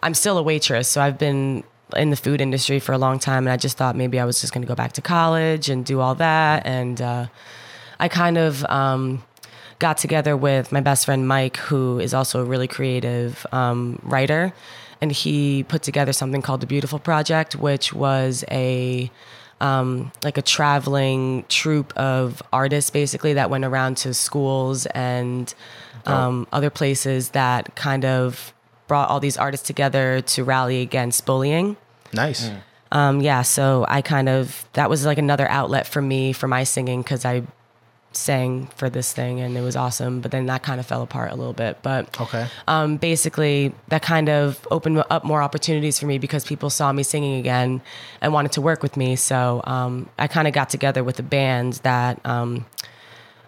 I'm 0.04 0.14
still 0.14 0.38
a 0.38 0.44
waitress, 0.44 0.88
so 0.88 1.02
I've 1.02 1.18
been 1.18 1.64
in 1.96 2.10
the 2.10 2.16
food 2.16 2.42
industry 2.42 2.80
for 2.80 2.94
a 2.94 2.98
long 2.98 3.20
time. 3.20 3.46
And 3.48 3.50
I 3.50 3.58
just 3.58 3.78
thought 3.78 3.96
maybe 3.96 4.20
I 4.20 4.26
was 4.26 4.42
just 4.42 4.54
going 4.54 4.62
to 4.62 4.68
go 4.68 4.76
back 4.76 4.94
to 4.94 5.02
college 5.02 5.70
and 5.70 5.86
do 5.86 6.00
all 6.00 6.16
that. 6.16 6.66
And 6.66 7.02
uh, 7.02 7.28
I 8.00 8.08
kind 8.08 8.38
of 8.38 8.64
um, 8.66 9.24
got 9.80 9.98
together 9.98 10.38
with 10.38 10.72
my 10.72 10.80
best 10.80 11.06
friend 11.06 11.28
Mike, 11.28 11.58
who 11.58 12.00
is 12.00 12.14
also 12.14 12.42
a 12.42 12.46
really 12.46 12.68
creative 12.68 13.46
um, 13.52 14.00
writer, 14.04 14.54
and 15.02 15.12
he 15.12 15.64
put 15.64 15.82
together 15.82 16.14
something 16.14 16.42
called 16.42 16.62
the 16.62 16.68
Beautiful 16.68 17.00
Project, 17.00 17.56
which 17.56 17.92
was 17.92 18.46
a 18.52 19.12
um, 19.62 20.12
like 20.24 20.38
a 20.38 20.42
traveling 20.42 21.46
troupe 21.48 21.96
of 21.96 22.42
artists, 22.52 22.90
basically 22.90 23.34
that 23.34 23.50
went 23.50 23.64
around 23.64 23.96
to 23.98 24.14
schools 24.14 24.86
and 24.88 25.54
um, 26.06 26.48
other 26.52 26.70
places 26.70 27.30
that 27.30 27.76
kind 27.76 28.04
of 28.04 28.54
brought 28.88 29.10
all 29.10 29.20
these 29.20 29.38
artists 29.38 29.66
together 29.66 30.22
to 30.22 30.44
rally 30.44 30.82
against 30.82 31.26
bullying 31.26 31.78
Nice. 32.12 32.50
um, 32.92 33.22
yeah, 33.22 33.42
so 33.44 33.86
I 33.88 34.02
kind 34.02 34.28
of 34.28 34.66
that 34.74 34.90
was 34.90 35.06
like 35.06 35.18
another 35.18 35.48
outlet 35.48 35.88
for 35.88 36.02
me 36.02 36.34
for 36.34 36.48
my 36.48 36.64
singing 36.66 37.02
because 37.02 37.24
I 37.24 37.44
sang 38.14 38.68
for 38.76 38.90
this 38.90 39.14
thing 39.14 39.40
and 39.40 39.56
it 39.56 39.62
was 39.62 39.76
awesome. 39.76 40.22
But 40.22 40.32
then 40.32 40.46
that 40.48 40.64
kind 40.64 40.80
of 40.80 40.86
fell 40.86 41.02
apart 41.02 41.32
a 41.32 41.36
little 41.36 41.54
bit. 41.54 41.78
But 41.82 42.20
Okay. 42.20 42.48
um, 42.68 42.98
basically, 42.98 43.74
that 43.88 44.02
kind 44.02 44.30
of 44.30 44.68
opened 44.70 45.04
up 45.10 45.24
more 45.24 45.42
opportunities 45.42 45.98
for 46.00 46.06
me 46.06 46.18
because 46.18 46.44
people 46.44 46.70
saw 46.70 46.92
me 46.92 47.04
singing 47.04 47.40
again 47.40 47.82
and 48.22 48.34
wanted 48.34 48.52
to 48.54 48.62
work 48.62 48.84
with 48.84 48.98
me. 48.98 49.16
So 49.16 49.62
um, 49.66 50.10
I 50.20 50.28
kind 50.28 50.48
of 50.48 50.54
got 50.54 50.70
together 50.70 51.04
with 51.04 51.20
a 51.20 51.24
band 51.24 51.74
that. 51.84 52.20
Um, 52.26 52.66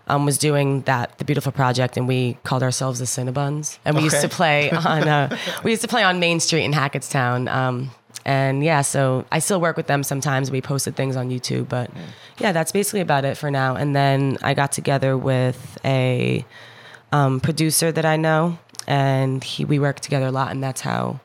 um, 0.05 0.25
was 0.25 0.37
doing 0.37 0.81
that 0.81 1.17
the 1.17 1.23
beautiful 1.23 1.53
project 1.53 1.95
and 1.95 2.09
we 2.09 2.37
called 2.43 2.61
ourselves 2.61 2.99
the 2.99 3.05
Cinnabons 3.05 3.77
and 3.85 3.95
we 3.95 4.03
used 4.03 4.19
to 4.19 4.27
play 4.27 4.69
on 4.85 5.07
uh, 5.07 5.37
we 5.63 5.71
used 5.71 5.81
to 5.83 5.87
play 5.87 6.03
on 6.03 6.19
Main 6.19 6.41
Street 6.41 6.65
in 6.65 6.73
Hackettstown 6.73 7.49
um, 7.49 7.89
and 8.25 8.63
yeah 8.63 8.81
so 8.81 9.25
I 9.31 9.39
still 9.39 9.59
work 9.61 9.75
with 9.77 9.87
them 9.87 10.03
sometimes 10.03 10.49
we 10.51 10.61
posted 10.61 10.95
things 10.95 11.15
on 11.15 11.29
YouTube 11.29 11.67
but 11.69 11.89
yeah 12.39 12.51
that's 12.51 12.71
basically 12.71 13.01
about 13.01 13.25
it 13.25 13.37
for 13.37 13.51
now 13.51 13.75
and 13.75 13.95
then 13.95 14.37
I 14.41 14.53
got 14.53 14.71
together 14.71 15.17
with 15.17 15.77
a 15.85 16.45
um, 17.11 17.39
producer 17.39 17.91
that 17.91 18.05
I 18.05 18.15
know 18.17 18.57
and 18.87 19.43
he 19.43 19.65
we 19.65 19.79
worked 19.79 20.03
together 20.03 20.27
a 20.27 20.31
lot 20.31 20.51
and 20.51 20.63
that's 20.63 20.81
how 20.81 21.19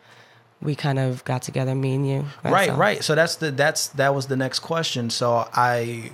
we 0.61 0.75
kind 0.75 0.99
of 0.99 1.25
got 1.25 1.40
together 1.43 1.73
me 1.75 1.95
and 1.95 2.09
you 2.09 2.25
Right, 2.43 2.69
So- 2.69 2.75
right. 2.76 3.05
So 3.05 3.14
that's 3.14 3.37
the 3.37 3.52
that's 3.52 3.88
that 3.90 4.12
was 4.14 4.26
the 4.26 4.37
next 4.37 4.59
question. 4.59 5.09
So 5.09 5.49
I 5.55 6.11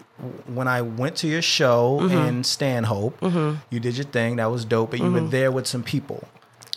when 0.46 0.68
I 0.68 0.82
went 0.82 1.16
to 1.16 1.28
your 1.28 1.40
show 1.42 1.98
Mm-hmm. 2.02 2.28
in 2.28 2.44
Stanhope, 2.44 3.16
you 3.70 3.80
did 3.80 3.96
your 3.96 4.04
thing. 4.04 4.36
That 4.36 4.50
was 4.50 4.64
dope. 4.66 4.90
But 4.90 4.98
you 5.00 5.06
Mm-hmm. 5.06 5.14
were 5.24 5.30
there 5.30 5.50
with 5.50 5.66
some 5.66 5.82
people. 5.82 6.28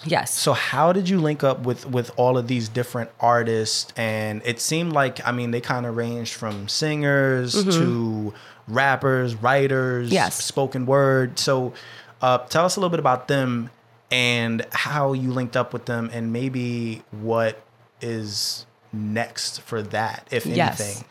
Yes 0.05 0.33
So 0.33 0.53
how 0.53 0.93
did 0.93 1.09
you 1.09 1.19
link 1.19 1.43
up 1.43 1.61
with 1.65 1.85
with 1.85 2.11
all 2.17 2.37
of 2.37 2.47
these 2.47 2.69
different 2.69 3.09
artists? 3.19 3.91
And 3.97 4.41
it 4.45 4.59
seemed 4.61 4.93
like 4.93 5.25
I 5.27 5.31
mean 5.31 5.51
they 5.51 5.61
kind 5.61 5.85
of 5.85 5.95
ranged 5.97 6.33
from 6.33 6.67
singers 6.67 7.63
to 7.77 8.33
rappers, 8.67 9.35
writers, 9.35 10.07
Mm-hmm. 10.09 10.13
Yes. 10.13 10.43
spoken 10.43 10.85
word. 10.85 11.39
So 11.39 11.73
uh, 12.21 12.39
tell 12.49 12.65
us 12.65 12.75
a 12.75 12.79
little 12.79 12.89
bit 12.91 12.99
about 12.99 13.27
them 13.27 13.69
and 14.11 14.65
how 14.71 15.13
you 15.13 15.31
linked 15.31 15.57
up 15.57 15.73
with 15.73 15.85
them, 15.85 16.09
and 16.13 16.31
maybe 16.31 17.03
what 17.11 17.61
is 18.01 18.65
next 18.93 19.61
for 19.61 19.81
that, 19.81 20.27
if 20.31 20.45
Yes. 20.45 20.79
anything. 20.79 21.05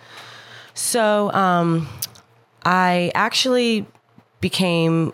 So 0.75 1.31
um, 1.33 1.88
I 2.64 3.11
actually 3.14 3.87
became 4.40 5.12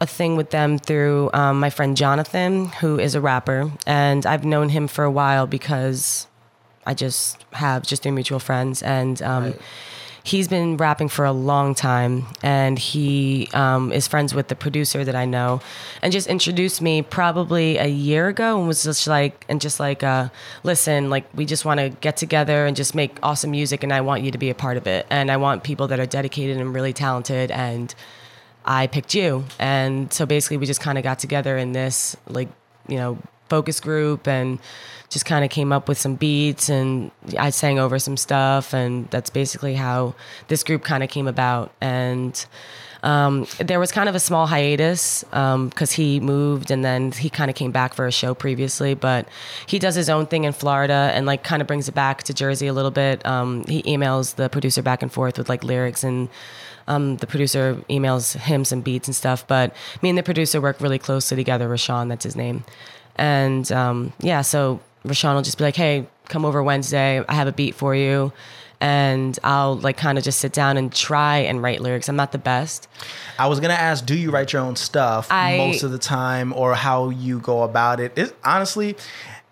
a 0.00 0.06
thing 0.06 0.36
with 0.36 0.50
them 0.50 0.78
through 0.78 1.30
um, 1.34 1.58
my 1.58 1.70
friend 1.70 1.96
Jonathan, 1.96 2.66
who 2.80 2.98
is 3.00 3.14
a 3.14 3.20
rapper, 3.20 3.72
and 3.86 4.24
I've 4.26 4.44
known 4.44 4.68
him 4.68 4.86
for 4.88 5.04
a 5.04 5.10
while 5.10 5.46
because 5.46 6.26
I 6.86 6.94
just 6.94 7.44
have 7.52 7.82
just 7.82 8.02
through 8.04 8.12
mutual 8.12 8.38
friends, 8.38 8.82
and 8.82 9.20
um, 9.22 9.44
Right. 9.44 9.60
he's 10.22 10.46
been 10.46 10.76
rapping 10.76 11.08
for 11.08 11.24
a 11.24 11.32
long 11.32 11.74
time, 11.74 12.26
and 12.44 12.78
he 12.78 13.48
um, 13.52 13.90
is 13.92 14.06
friends 14.06 14.34
with 14.34 14.46
the 14.46 14.54
producer 14.54 15.04
that 15.04 15.16
I 15.16 15.24
know, 15.24 15.60
and 16.00 16.12
just 16.12 16.28
introduced 16.28 16.80
me 16.80 17.02
probably 17.02 17.76
a 17.78 17.88
year 17.88 18.28
ago, 18.28 18.56
and 18.58 18.68
was 18.68 18.84
just 18.84 19.08
like, 19.08 19.44
and 19.48 19.60
just 19.60 19.80
like, 19.80 20.04
uh, 20.04 20.28
listen, 20.62 21.10
like 21.10 21.24
we 21.34 21.44
just 21.44 21.64
want 21.64 21.80
to 21.80 21.88
get 21.88 22.16
together 22.16 22.66
and 22.66 22.76
just 22.76 22.94
make 22.94 23.18
awesome 23.24 23.50
music, 23.50 23.82
and 23.82 23.92
I 23.92 24.00
want 24.02 24.22
you 24.22 24.30
to 24.30 24.38
be 24.38 24.48
a 24.48 24.54
part 24.54 24.76
of 24.76 24.86
it, 24.86 25.06
and 25.10 25.28
I 25.28 25.38
want 25.38 25.64
people 25.64 25.88
that 25.88 25.98
are 25.98 26.06
dedicated 26.06 26.56
and 26.58 26.72
really 26.72 26.92
talented, 26.92 27.50
and 27.50 27.92
I 28.64 28.86
picked 28.86 29.14
you. 29.14 29.44
And 29.58 30.12
so 30.12 30.26
basically, 30.26 30.56
we 30.56 30.66
just 30.66 30.80
kind 30.80 30.98
of 30.98 31.04
got 31.04 31.18
together 31.18 31.56
in 31.56 31.72
this, 31.72 32.16
like, 32.28 32.48
you 32.86 32.96
know, 32.96 33.18
focus 33.48 33.80
group 33.80 34.28
and 34.28 34.58
just 35.08 35.24
kind 35.24 35.44
of 35.44 35.50
came 35.50 35.72
up 35.72 35.88
with 35.88 35.96
some 35.98 36.16
beats 36.16 36.68
and 36.68 37.10
I 37.38 37.50
sang 37.50 37.78
over 37.78 37.98
some 37.98 38.16
stuff. 38.16 38.74
And 38.74 39.08
that's 39.10 39.30
basically 39.30 39.74
how 39.74 40.14
this 40.48 40.62
group 40.62 40.84
kind 40.84 41.02
of 41.02 41.08
came 41.08 41.26
about. 41.26 41.72
And 41.80 42.44
um, 43.02 43.46
there 43.58 43.80
was 43.80 43.92
kind 43.92 44.08
of 44.08 44.14
a 44.14 44.20
small 44.20 44.46
hiatus 44.46 45.24
because 45.24 45.92
he 45.92 46.20
moved 46.20 46.70
and 46.70 46.84
then 46.84 47.12
he 47.12 47.30
kind 47.30 47.48
of 47.48 47.56
came 47.56 47.70
back 47.70 47.94
for 47.94 48.06
a 48.06 48.12
show 48.12 48.34
previously. 48.34 48.94
But 48.94 49.28
he 49.66 49.78
does 49.78 49.94
his 49.94 50.10
own 50.10 50.26
thing 50.26 50.44
in 50.44 50.52
Florida 50.52 51.10
and 51.14 51.24
like 51.24 51.42
kind 51.42 51.62
of 51.62 51.68
brings 51.68 51.88
it 51.88 51.94
back 51.94 52.24
to 52.24 52.34
Jersey 52.34 52.66
a 52.66 52.72
little 52.72 52.90
bit. 52.90 53.24
Um, 53.24 53.64
he 53.64 53.82
emails 53.84 54.34
the 54.34 54.48
producer 54.48 54.82
back 54.82 55.02
and 55.02 55.10
forth 55.10 55.38
with 55.38 55.48
like 55.48 55.64
lyrics 55.64 56.04
and 56.04 56.28
um, 56.88 57.16
the 57.18 57.26
producer 57.28 57.76
emails 57.88 58.36
him 58.36 58.64
some 58.64 58.80
beats 58.80 59.06
and 59.06 59.14
stuff. 59.14 59.46
But 59.46 59.74
me 60.02 60.08
and 60.08 60.18
the 60.18 60.22
producer 60.24 60.60
work 60.60 60.80
really 60.80 60.98
closely 60.98 61.36
together. 61.36 61.68
Rashawn, 61.68 62.08
that's 62.08 62.24
his 62.24 62.34
name. 62.34 62.64
And 63.16 63.70
um, 63.72 64.12
yeah, 64.20 64.42
so 64.42 64.80
Rashawn 65.04 65.34
will 65.36 65.42
just 65.42 65.58
be 65.58 65.64
like, 65.64 65.76
"Hey, 65.76 66.08
come 66.28 66.44
over 66.44 66.62
Wednesday. 66.62 67.22
I 67.28 67.34
have 67.34 67.46
a 67.46 67.52
beat 67.52 67.74
for 67.76 67.94
you." 67.94 68.32
And 68.80 69.36
I'll 69.42 69.74
like 69.74 69.96
kind 69.96 70.18
of 70.18 70.24
just 70.24 70.38
sit 70.38 70.52
down 70.52 70.76
and 70.76 70.92
try 70.92 71.38
and 71.38 71.60
write 71.60 71.80
lyrics. 71.80 72.08
I'm 72.08 72.14
not 72.14 72.30
the 72.30 72.38
best. 72.38 72.86
I 73.36 73.48
was 73.48 73.58
gonna 73.58 73.74
ask, 73.74 74.06
do 74.06 74.14
you 74.16 74.30
write 74.30 74.52
your 74.52 74.62
own 74.62 74.76
stuff 74.76 75.26
I- 75.30 75.56
most 75.58 75.82
of 75.82 75.90
the 75.90 75.98
time, 75.98 76.52
or 76.52 76.74
how 76.74 77.10
you 77.10 77.40
go 77.40 77.64
about 77.64 77.98
it? 77.98 78.12
It 78.16 78.36
honestly, 78.44 78.96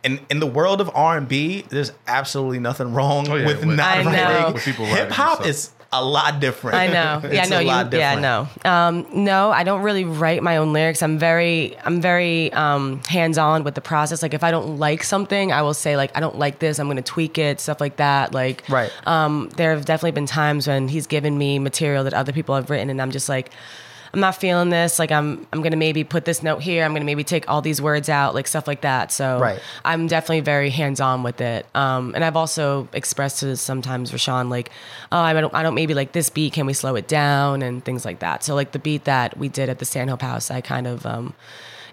in 0.04 0.20
in 0.30 0.38
the 0.38 0.46
world 0.46 0.80
of 0.80 0.88
R 0.94 1.16
and 1.16 1.26
B, 1.26 1.64
there's 1.70 1.90
absolutely 2.06 2.60
nothing 2.60 2.92
wrong 2.94 3.28
Oh, 3.28 3.34
yeah, 3.34 3.46
with 3.46 3.64
with- 3.64 3.76
not 3.76 3.98
I 3.98 4.02
know. 4.04 4.10
writing. 4.12 4.52
With 4.54 4.64
people 4.64 4.84
Hip 4.86 5.10
hop 5.10 5.44
is 5.44 5.72
a 6.02 6.04
lot 6.04 6.40
different. 6.40 6.76
I 6.76 6.86
know. 6.86 7.20
yeah, 7.30 7.42
It's 7.42 7.50
no, 7.50 7.58
a 7.58 7.62
you. 7.62 7.66
lot 7.68 7.92
Yeah, 7.92 8.14
no. 8.18 8.48
Um, 8.64 9.06
no, 9.12 9.50
I 9.50 9.64
don't 9.64 9.82
really 9.82 10.04
write 10.04 10.42
my 10.42 10.56
own 10.56 10.72
lyrics. 10.72 11.02
I'm 11.02 11.18
very, 11.18 11.76
I'm 11.84 12.00
very 12.00 12.52
um, 12.52 13.00
hands-on 13.08 13.64
with 13.64 13.74
the 13.74 13.80
process. 13.80 14.22
Like, 14.22 14.34
if 14.34 14.44
I 14.44 14.50
don't 14.50 14.78
like 14.78 15.02
something, 15.02 15.52
I 15.52 15.62
will 15.62 15.74
say 15.74 15.96
like, 15.96 16.16
I 16.16 16.20
don't 16.20 16.38
like 16.38 16.58
this. 16.58 16.78
I'm 16.78 16.86
going 16.86 16.96
to 16.96 17.02
tweak 17.02 17.38
it, 17.38 17.60
stuff 17.60 17.80
like 17.80 17.96
that. 17.96 18.34
Like, 18.34 18.64
Right. 18.68 18.92
Um, 19.06 19.50
there 19.56 19.72
have 19.74 19.84
definitely 19.84 20.12
been 20.12 20.26
times 20.26 20.66
when 20.68 20.88
he's 20.88 21.06
given 21.06 21.36
me 21.38 21.58
material 21.58 22.04
that 22.04 22.14
other 22.14 22.32
people 22.32 22.54
have 22.54 22.70
written, 22.70 22.90
and 22.90 23.00
I'm 23.00 23.10
just 23.10 23.28
like. 23.28 23.50
I'm 24.16 24.20
not 24.20 24.34
feeling 24.34 24.70
this. 24.70 24.98
Like 24.98 25.12
I'm, 25.12 25.46
I'm 25.52 25.60
gonna 25.60 25.76
maybe 25.76 26.02
put 26.02 26.24
this 26.24 26.42
note 26.42 26.62
here. 26.62 26.86
I'm 26.86 26.94
gonna 26.94 27.04
maybe 27.04 27.22
take 27.22 27.50
all 27.50 27.60
these 27.60 27.82
words 27.82 28.08
out, 28.08 28.34
like 28.34 28.46
stuff 28.48 28.66
like 28.66 28.80
that. 28.80 29.12
So 29.12 29.38
Right. 29.38 29.60
I'm 29.84 30.06
definitely 30.06 30.40
very 30.40 30.70
hands 30.70 31.00
on 31.02 31.22
with 31.22 31.42
it. 31.42 31.66
Um, 31.74 32.14
and 32.14 32.24
I've 32.24 32.34
also 32.34 32.88
expressed 32.94 33.40
to 33.40 33.58
sometimes 33.58 34.12
Rashawn 34.12 34.48
like, 34.48 34.70
oh, 35.12 35.18
I 35.18 35.34
don't, 35.34 35.52
I 35.52 35.62
don't 35.62 35.74
maybe 35.74 35.92
like 35.92 36.12
this 36.12 36.30
beat. 36.30 36.54
Can 36.54 36.64
we 36.64 36.72
slow 36.72 36.94
it 36.94 37.08
down 37.08 37.60
and 37.60 37.84
things 37.84 38.06
like 38.06 38.20
that. 38.20 38.42
So 38.42 38.54
like 38.54 38.72
the 38.72 38.78
beat 38.78 39.04
that 39.04 39.36
we 39.36 39.48
did 39.50 39.68
at 39.68 39.80
the 39.80 39.84
Stanhope 39.84 40.22
House, 40.22 40.50
I 40.50 40.62
kind 40.62 40.86
of, 40.86 41.04
um, 41.04 41.34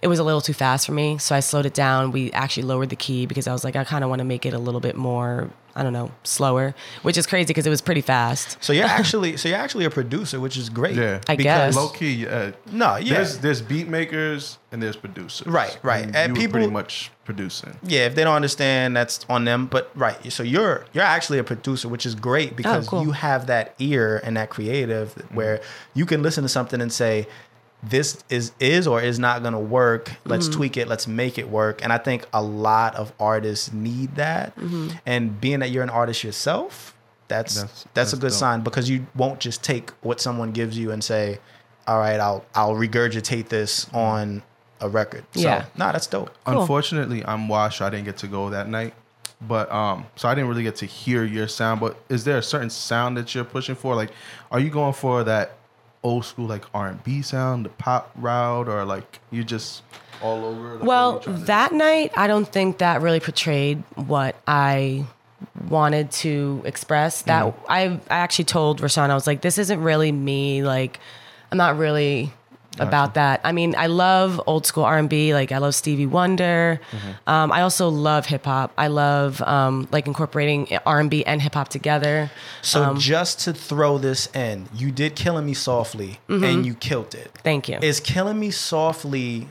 it 0.01 0.07
was 0.07 0.19
a 0.19 0.23
little 0.23 0.41
too 0.41 0.53
fast 0.53 0.85
for 0.85 0.91
me, 0.91 1.17
so 1.17 1.33
I 1.33 1.39
slowed 1.39 1.65
it 1.65 1.73
down. 1.73 2.11
We 2.11 2.31
actually 2.33 2.63
lowered 2.63 2.89
the 2.89 2.95
key 2.97 3.25
because 3.25 3.47
I 3.47 3.53
was 3.53 3.63
like, 3.63 3.77
I 3.77 3.83
kind 3.85 4.03
of 4.03 4.09
want 4.09 4.19
to 4.19 4.25
make 4.25 4.45
it 4.45 4.53
a 4.53 4.59
little 4.59 4.81
bit 4.81 4.97
more, 4.97 5.49
I 5.75 5.81
don't 5.83 5.93
know, 5.93 6.11
slower, 6.23 6.75
which 7.01 7.17
is 7.17 7.25
crazy 7.25 7.47
because 7.47 7.65
it 7.65 7.71
was 7.71 7.81
pretty 7.81 8.01
fast. 8.01 8.57
So 8.63 8.73
you're 8.73 8.85
actually, 8.99 9.37
so 9.37 9.49
you're 9.49 9.57
actually 9.57 9.85
a 9.85 9.89
producer, 9.89 10.39
which 10.39 10.55
is 10.55 10.69
great. 10.69 10.95
Yeah, 10.95 11.19
I 11.27 11.35
because 11.35 11.73
guess. 11.73 11.75
low 11.75 11.89
key. 11.89 12.27
Uh, 12.27 12.51
No, 12.71 12.95
yeah. 12.97 13.15
There's 13.15 13.39
there's 13.39 13.61
beat 13.61 13.87
makers 13.87 14.59
and 14.71 14.81
there's 14.83 14.95
producers. 14.95 15.47
Right, 15.47 15.77
right. 15.83 16.05
And, 16.05 16.15
And 16.15 16.35
you 16.37 16.41
people- 16.43 16.53
pretty 16.59 16.71
much 16.71 17.11
producing. 17.25 17.75
Yeah, 17.83 18.05
if 18.05 18.15
they 18.15 18.23
don't 18.23 18.35
understand, 18.35 18.95
that's 18.95 19.25
on 19.29 19.45
them. 19.45 19.65
But 19.67 19.89
right, 19.95 20.31
so 20.31 20.43
you're 20.43 20.85
you're 20.93 21.03
actually 21.03 21.39
a 21.39 21.43
producer, 21.43 21.87
which 21.89 22.05
is 22.05 22.13
great 22.15 22.55
because 22.55 22.87
cool. 22.87 23.01
you 23.03 23.11
have 23.11 23.47
that 23.47 23.73
ear 23.79 24.21
and 24.23 24.37
that 24.37 24.49
creative 24.51 25.13
where 25.33 25.59
you 25.95 26.05
can 26.05 26.21
listen 26.21 26.43
to 26.43 26.49
something 26.49 26.81
and 26.81 26.91
say, 26.93 27.27
"This 27.83 28.23
is 28.29 28.51
is 28.59 28.87
or 28.87 29.01
is 29.01 29.19
not 29.19 29.41
going 29.41 29.53
to 29.53 29.59
work. 29.59 30.11
Let's 30.25 30.47
mm-hmm. 30.47 30.57
tweak 30.57 30.77
it. 30.77 30.87
Let's 30.87 31.07
make 31.07 31.37
it 31.37 31.49
work." 31.49 31.83
And 31.83 31.91
I 31.91 31.97
think 31.97 32.25
a 32.33 32.41
lot 32.41 32.95
of 32.95 33.13
artists 33.19 33.71
need 33.73 34.15
that. 34.15 34.55
Mm-hmm. 34.55 34.89
And 35.05 35.41
being 35.41 35.59
that 35.59 35.71
you're 35.71 35.83
an 35.83 35.89
artist 35.89 36.23
yourself, 36.23 36.95
that's 37.27 37.61
that's, 37.61 37.83
That's- 37.93 38.13
a 38.13 38.17
good 38.17 38.29
dope. 38.29 38.39
sign 38.39 38.61
because 38.61 38.89
you 38.89 39.07
won't 39.15 39.39
just 39.39 39.63
take 39.63 39.91
what 40.01 40.21
someone 40.21 40.51
gives 40.51 40.77
you 40.77 40.91
and 40.91 41.03
say, 41.03 41.39
"All 41.87 41.99
right, 41.99 42.19
I'll 42.19 42.45
I'll 42.55 42.75
regurgitate 42.75 43.49
this 43.49 43.85
mm-hmm. 43.85 43.97
on 43.97 44.43
a 44.81 44.89
record." 44.89 45.25
So, 45.33 45.41
Yeah. 45.41 45.65
nah, 45.75 45.91
that's 45.91 46.07
dope. 46.07 46.31
Cool. 46.45 46.61
Unfortunately, 46.61 47.25
I'm 47.25 47.47
washed. 47.47 47.81
I 47.81 47.89
didn't 47.89 48.05
get 48.05 48.17
to 48.17 48.27
go 48.27 48.49
that 48.49 48.67
night. 48.67 48.93
But 49.45 49.71
um, 49.71 50.05
so 50.15 50.29
I 50.29 50.35
didn't 50.35 50.49
really 50.49 50.63
get 50.63 50.77
to 50.77 50.85
hear 50.85 51.23
your 51.25 51.47
sound. 51.47 51.81
But 51.81 51.97
is 52.09 52.23
there 52.23 52.37
a 52.37 52.43
certain 52.43 52.69
sound 52.69 53.17
that 53.17 53.35
you're 53.35 53.43
pushing 53.43 53.75
for? 53.75 53.95
Like, 53.95 54.11
are 54.51 54.59
you 54.59 54.69
going 54.69 54.93
for 54.93 55.23
that 55.25 55.57
old 56.03 56.25
school 56.25 56.47
like 56.47 56.65
R 56.73 56.87
and 56.87 57.03
B 57.03 57.21
sound, 57.21 57.65
the 57.65 57.69
pop 57.69 58.11
route, 58.15 58.67
or 58.67 58.85
like 58.85 59.19
you 59.31 59.43
just 59.43 59.83
all 60.21 60.45
over? 60.45 60.75
Like, 60.75 60.83
Well, 60.87 61.13
you 61.15 61.19
trying 61.21 61.39
to 61.39 61.45
that 61.45 61.73
night, 61.73 62.11
I 62.15 62.27
don't 62.27 62.47
think 62.47 62.79
that 62.79 63.01
really 63.01 63.19
portrayed 63.19 63.83
what 63.95 64.35
I 64.47 65.05
wanted 65.69 66.11
to 66.11 66.61
express. 66.65 67.23
That 67.23 67.45
Mm-hmm. 67.45 67.65
I, 67.71 67.83
I 68.09 68.17
actually 68.19 68.45
told 68.45 68.81
Rashawn, 68.81 69.09
I 69.09 69.15
was 69.15 69.27
like, 69.27 69.41
this 69.41 69.57
isn't 69.57 69.81
really 69.81 70.11
me. 70.11 70.63
Like, 70.63 70.99
I'm 71.51 71.57
not 71.57 71.77
really 71.77 72.31
about 72.79 73.13
that. 73.13 73.39
I 73.43 73.51
mean, 73.51 73.75
I 73.77 73.87
love 73.87 74.41
old 74.47 74.65
school 74.65 74.83
R&B. 74.83 75.33
Like, 75.33 75.51
I 75.51 75.59
love 75.59 75.75
Stevie 75.75 76.05
Wonder. 76.07 76.79
Mm-hmm. 76.91 77.29
Um, 77.29 77.51
I 77.51 77.61
also 77.61 77.89
love 77.89 78.25
hip 78.25 78.45
hop. 78.45 78.71
I 78.77 78.87
love 78.87 79.41
um, 79.43 79.87
like 79.91 80.07
incorporating 80.07 80.67
R&B 80.85 81.25
and 81.25 81.41
hip 81.41 81.53
hop 81.53 81.69
together. 81.69 82.31
So 82.61 82.83
Um, 82.83 82.99
just 82.99 83.39
to 83.41 83.53
throw 83.53 83.97
this 83.97 84.27
in, 84.35 84.67
you 84.73 84.91
did 84.91 85.15
"Killing 85.15 85.45
Me 85.45 85.53
Softly" 85.53 86.19
Mm-hmm. 86.27 86.43
and 86.43 86.65
you 86.65 86.73
killed 86.73 87.13
it. 87.13 87.31
Thank 87.43 87.69
you. 87.69 87.77
Is 87.81 87.99
"Killing 87.99 88.39
Me 88.39 88.49
Softly" 88.51 89.49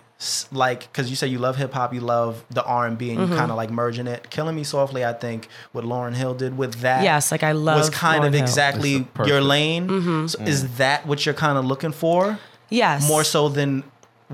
like 0.52 0.82
because 0.92 1.10
you 1.10 1.16
say 1.16 1.26
you 1.26 1.38
love 1.38 1.56
hip 1.56 1.72
hop, 1.72 1.92
you 1.92 2.00
love 2.00 2.44
the 2.50 2.62
R 2.64 2.86
and 2.86 2.96
B, 2.96 3.10
and 3.10 3.18
Mm-hmm. 3.18 3.32
you 3.32 3.38
kind 3.38 3.50
of 3.50 3.56
like 3.56 3.70
merging 3.70 4.06
it? 4.06 4.30
"Killing 4.30 4.54
Me 4.56 4.62
Softly," 4.64 5.04
I 5.04 5.12
think 5.12 5.48
what 5.72 5.84
Lauryn 5.84 6.14
Hill 6.14 6.34
did 6.34 6.56
with 6.56 6.76
that. 6.80 7.02
Yes, 7.02 7.32
like, 7.32 7.42
I 7.42 7.52
love 7.52 7.76
was 7.78 7.88
love 7.88 7.94
kind 7.94 8.22
Lauryn 8.24 8.28
of 8.28 8.34
exactly 8.36 9.06
your 9.26 9.40
lane. 9.40 9.88
Mm-hmm. 9.88 10.26
So 10.28 10.40
is 10.42 10.76
that 10.76 11.06
what 11.06 11.24
you're 11.26 11.34
kind 11.34 11.58
of 11.58 11.64
looking 11.64 11.92
for? 11.92 12.38
Yes. 12.72 13.06
More 13.08 13.24
so 13.24 13.48
than 13.48 13.84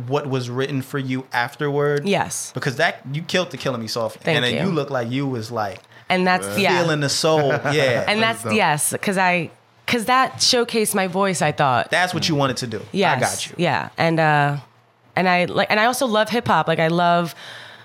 what 0.07 0.27
was 0.29 0.49
written 0.49 0.81
for 0.83 0.99
you 0.99 1.27
afterward. 1.33 2.07
Yes. 2.07 2.53
Because 2.53 2.77
that 2.77 3.01
you 3.13 3.23
killed 3.23 3.51
the 3.51 3.57
"Killing 3.57 3.81
Me 3.81 3.89
Softly," 3.89 4.23
Thank 4.25 4.37
and 4.37 4.45
then 4.45 4.55
you. 4.55 4.61
you 4.71 4.75
look 4.75 4.91
like 4.91 5.11
you 5.11 5.27
was 5.27 5.51
like 5.51 5.81
And 6.09 6.27
that's, 6.27 6.59
yeah. 6.59 6.81
feeling 6.83 7.01
the 7.01 7.09
soul. 7.09 7.49
Yeah, 7.73 8.05
and 8.07 8.23
that's, 8.23 8.43
dope. 8.45 8.55
yes, 8.55 8.93
because 8.93 9.19
I, 9.19 9.51
because 9.85 10.05
that 10.07 10.35
showcased 10.37 10.95
my 10.95 11.07
voice, 11.09 11.43
I 11.43 11.51
thought. 11.53 11.91
That's 11.91 12.15
what 12.15 12.29
you 12.29 12.35
wanted 12.35 12.59
to 12.59 12.67
do. 12.67 12.81
Yeah. 12.93 13.13
I 13.15 13.21
got 13.21 13.49
you. 13.49 13.55
Yeah. 13.59 13.89
And 13.99 14.21
uh 14.21 14.59
and 15.17 15.29
I 15.29 15.47
like 15.47 15.69
and 15.71 15.81
I 15.81 15.87
also 15.87 16.07
love 16.07 16.29
hip 16.29 16.47
hop. 16.47 16.69
Like 16.69 16.79
I 16.79 16.89
love 16.89 17.35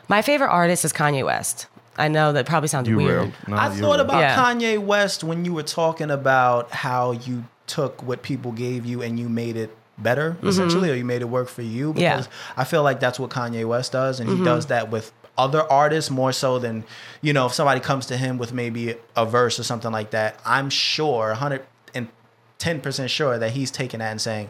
my 0.09 0.21
favorite 0.21 0.49
artist 0.49 0.83
is 0.85 0.91
Kanye 0.93 1.23
West. 1.25 1.67
I 1.97 2.09
know 2.09 2.33
that 2.33 2.45
probably 2.45 2.67
sounds 2.67 2.89
You 2.89 2.97
weird. 2.97 3.33
No, 3.47 3.55
I 3.55 3.69
thought 3.69 3.97
real. 3.97 4.01
about 4.01 4.19
Yeah. 4.19 4.35
Kanye 4.35 4.77
West 4.79 5.23
when 5.23 5.45
you 5.45 5.53
were 5.53 5.63
talking 5.63 6.11
about 6.11 6.71
how 6.71 7.11
you 7.13 7.45
took 7.67 8.03
what 8.03 8.21
people 8.21 8.51
gave 8.51 8.85
you 8.85 9.01
and 9.01 9.17
you 9.19 9.29
made 9.29 9.55
it 9.55 9.73
better, 9.97 10.37
essentially, 10.43 10.89
or 10.89 10.95
you 10.95 11.05
made 11.05 11.21
it 11.21 11.29
work 11.29 11.49
for 11.49 11.61
you. 11.61 11.89
Mm-hmm. 11.89 11.99
Yeah. 11.99 12.17
Because 12.17 12.31
I 12.57 12.63
feel 12.63 12.83
like 12.83 12.99
that's 12.99 13.19
what 13.19 13.29
Kanye 13.29 13.65
West 13.67 13.91
does, 13.91 14.19
and 14.19 14.29
he 14.29 14.43
does 14.43 14.67
that 14.67 14.89
with 14.91 15.11
other 15.37 15.63
artists 15.71 16.11
more 16.11 16.31
so 16.31 16.59
than, 16.59 16.83
you 17.21 17.33
know, 17.33 17.47
if 17.47 17.53
somebody 17.53 17.79
comes 17.79 18.05
to 18.05 18.17
him 18.17 18.37
with 18.37 18.53
maybe 18.53 18.95
a 19.15 19.25
verse 19.25 19.59
or 19.59 19.63
something 19.63 19.91
like 19.91 20.11
that, 20.11 20.39
I'm 20.45 20.69
sure, 20.69 21.35
110% 21.35 23.09
sure 23.09 23.39
that 23.39 23.51
he's 23.51 23.71
taking 23.71 23.99
that 23.99 24.11
and 24.11 24.21
saying, 24.21 24.49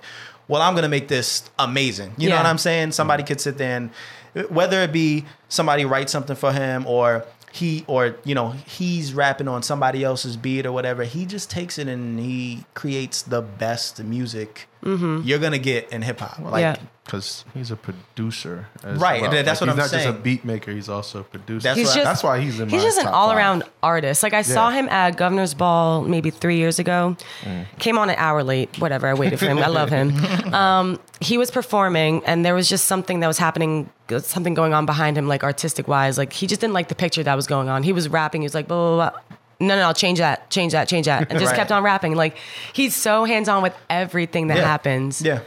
well, 0.49 0.61
I'm 0.61 0.73
going 0.73 0.83
to 0.83 0.89
make 0.89 1.07
this 1.07 1.49
amazing. 1.57 2.13
You 2.17 2.27
know 2.29 2.35
what 2.35 2.45
I'm 2.45 2.57
saying? 2.57 2.91
Somebody 2.91 3.23
could 3.23 3.39
sit 3.39 3.57
there 3.57 3.77
and, 3.77 3.91
whether 4.49 4.81
it 4.81 4.91
be 4.91 5.25
somebody 5.47 5.85
write 5.85 6.09
something 6.09 6.35
for 6.35 6.51
him 6.51 6.85
or 6.87 7.23
he, 7.53 7.85
or, 7.87 8.17
you 8.25 8.35
know, 8.35 8.49
he's 8.49 9.13
rapping 9.13 9.47
on 9.47 9.61
somebody 9.63 10.03
else's 10.03 10.35
beat 10.35 10.65
or 10.65 10.71
whatever, 10.71 11.03
he 11.03 11.25
just 11.25 11.51
takes 11.51 11.77
it 11.77 11.87
and 11.87 12.19
he 12.19 12.65
creates 12.73 13.21
the 13.21 13.41
best 13.41 14.03
music 14.03 14.67
you're 14.85 15.39
gonna 15.39 15.57
get 15.57 15.89
in 15.91 16.01
hip 16.01 16.19
hop. 16.19 16.39
Like 16.39 16.61
Yeah. 16.61 16.75
because 17.05 17.43
he's 17.53 17.71
a 17.71 17.75
producer, 17.75 18.67
Right, 18.83 19.21
well. 19.21 19.31
that's 19.31 19.61
Like, 19.61 19.67
what 19.67 19.69
I'm 19.69 19.75
saying. 19.75 19.81
He's 19.83 19.91
not 19.91 19.91
just 19.91 20.07
a 20.07 20.13
beat 20.13 20.43
maker; 20.45 20.71
he's 20.71 20.89
also 20.89 21.19
a 21.21 21.23
producer. 21.23 21.63
That's 21.63 21.77
He's 21.77 21.87
what- 21.87 21.95
just 21.95 22.05
that's 22.05 22.23
why 22.23 22.39
he's 22.39 22.59
in. 22.59 22.67
My. 22.67 22.71
He's 22.71 22.81
my 22.81 22.87
just 22.87 22.99
an 23.01 23.07
all 23.07 23.31
around 23.31 23.63
artist. 23.81 24.23
Like 24.23 24.33
I 24.33 24.41
saw 24.41 24.69
him 24.71 24.87
at 24.89 25.15
Governor's 25.17 25.53
Ball 25.53 26.01
maybe 26.01 26.29
three 26.29 26.57
years 26.57 26.79
ago. 26.79 27.15
Mm. 27.43 27.65
Came 27.79 27.97
on 27.97 28.09
an 28.09 28.15
hour 28.17 28.43
late. 28.43 28.77
Whatever. 28.79 29.07
I 29.07 29.13
waited 29.13 29.39
for 29.39 29.45
him. 29.45 29.59
I 29.59 29.67
love 29.67 29.89
him. 29.89 30.13
Um, 30.53 30.99
he 31.19 31.37
was 31.37 31.49
performing, 31.49 32.21
and 32.25 32.45
there 32.45 32.53
was 32.53 32.69
just 32.69 32.85
something 32.85 33.21
that 33.21 33.27
was 33.27 33.37
happening, 33.39 33.89
something 34.19 34.53
going 34.53 34.73
on 34.73 34.85
behind 34.85 35.17
him, 35.17 35.27
like 35.27 35.43
artistic 35.43 35.87
wise. 35.87 36.17
Like 36.17 36.31
he 36.33 36.45
just 36.47 36.61
didn't 36.61 36.73
like 36.73 36.89
the 36.89 36.95
picture 36.95 37.23
that 37.23 37.35
was 37.35 37.47
going 37.47 37.69
on. 37.69 37.81
He 37.83 37.91
was 37.93 38.07
rapping. 38.09 38.41
He 38.41 38.45
was 38.45 38.53
like, 38.53 38.67
blah 38.67 38.95
blah 38.95 39.09
blah. 39.09 39.19
No, 39.59 39.75
no, 39.75 39.87
no, 39.87 39.93
change 39.93 40.19
that, 40.19 40.49
change 40.49 40.73
that, 40.73 40.87
change 40.87 41.05
that, 41.05 41.29
and 41.29 41.39
just 41.39 41.51
Right. 41.51 41.57
kept 41.57 41.71
on 41.71 41.83
rapping. 41.83 42.15
Like 42.15 42.37
he's 42.73 42.95
so 42.95 43.23
hands 43.25 43.47
on 43.49 43.63
with 43.63 43.75
everything 43.89 44.47
that 44.47 44.57
Yeah. 44.57 44.65
happens. 44.65 45.21
Yeah. 45.21 45.39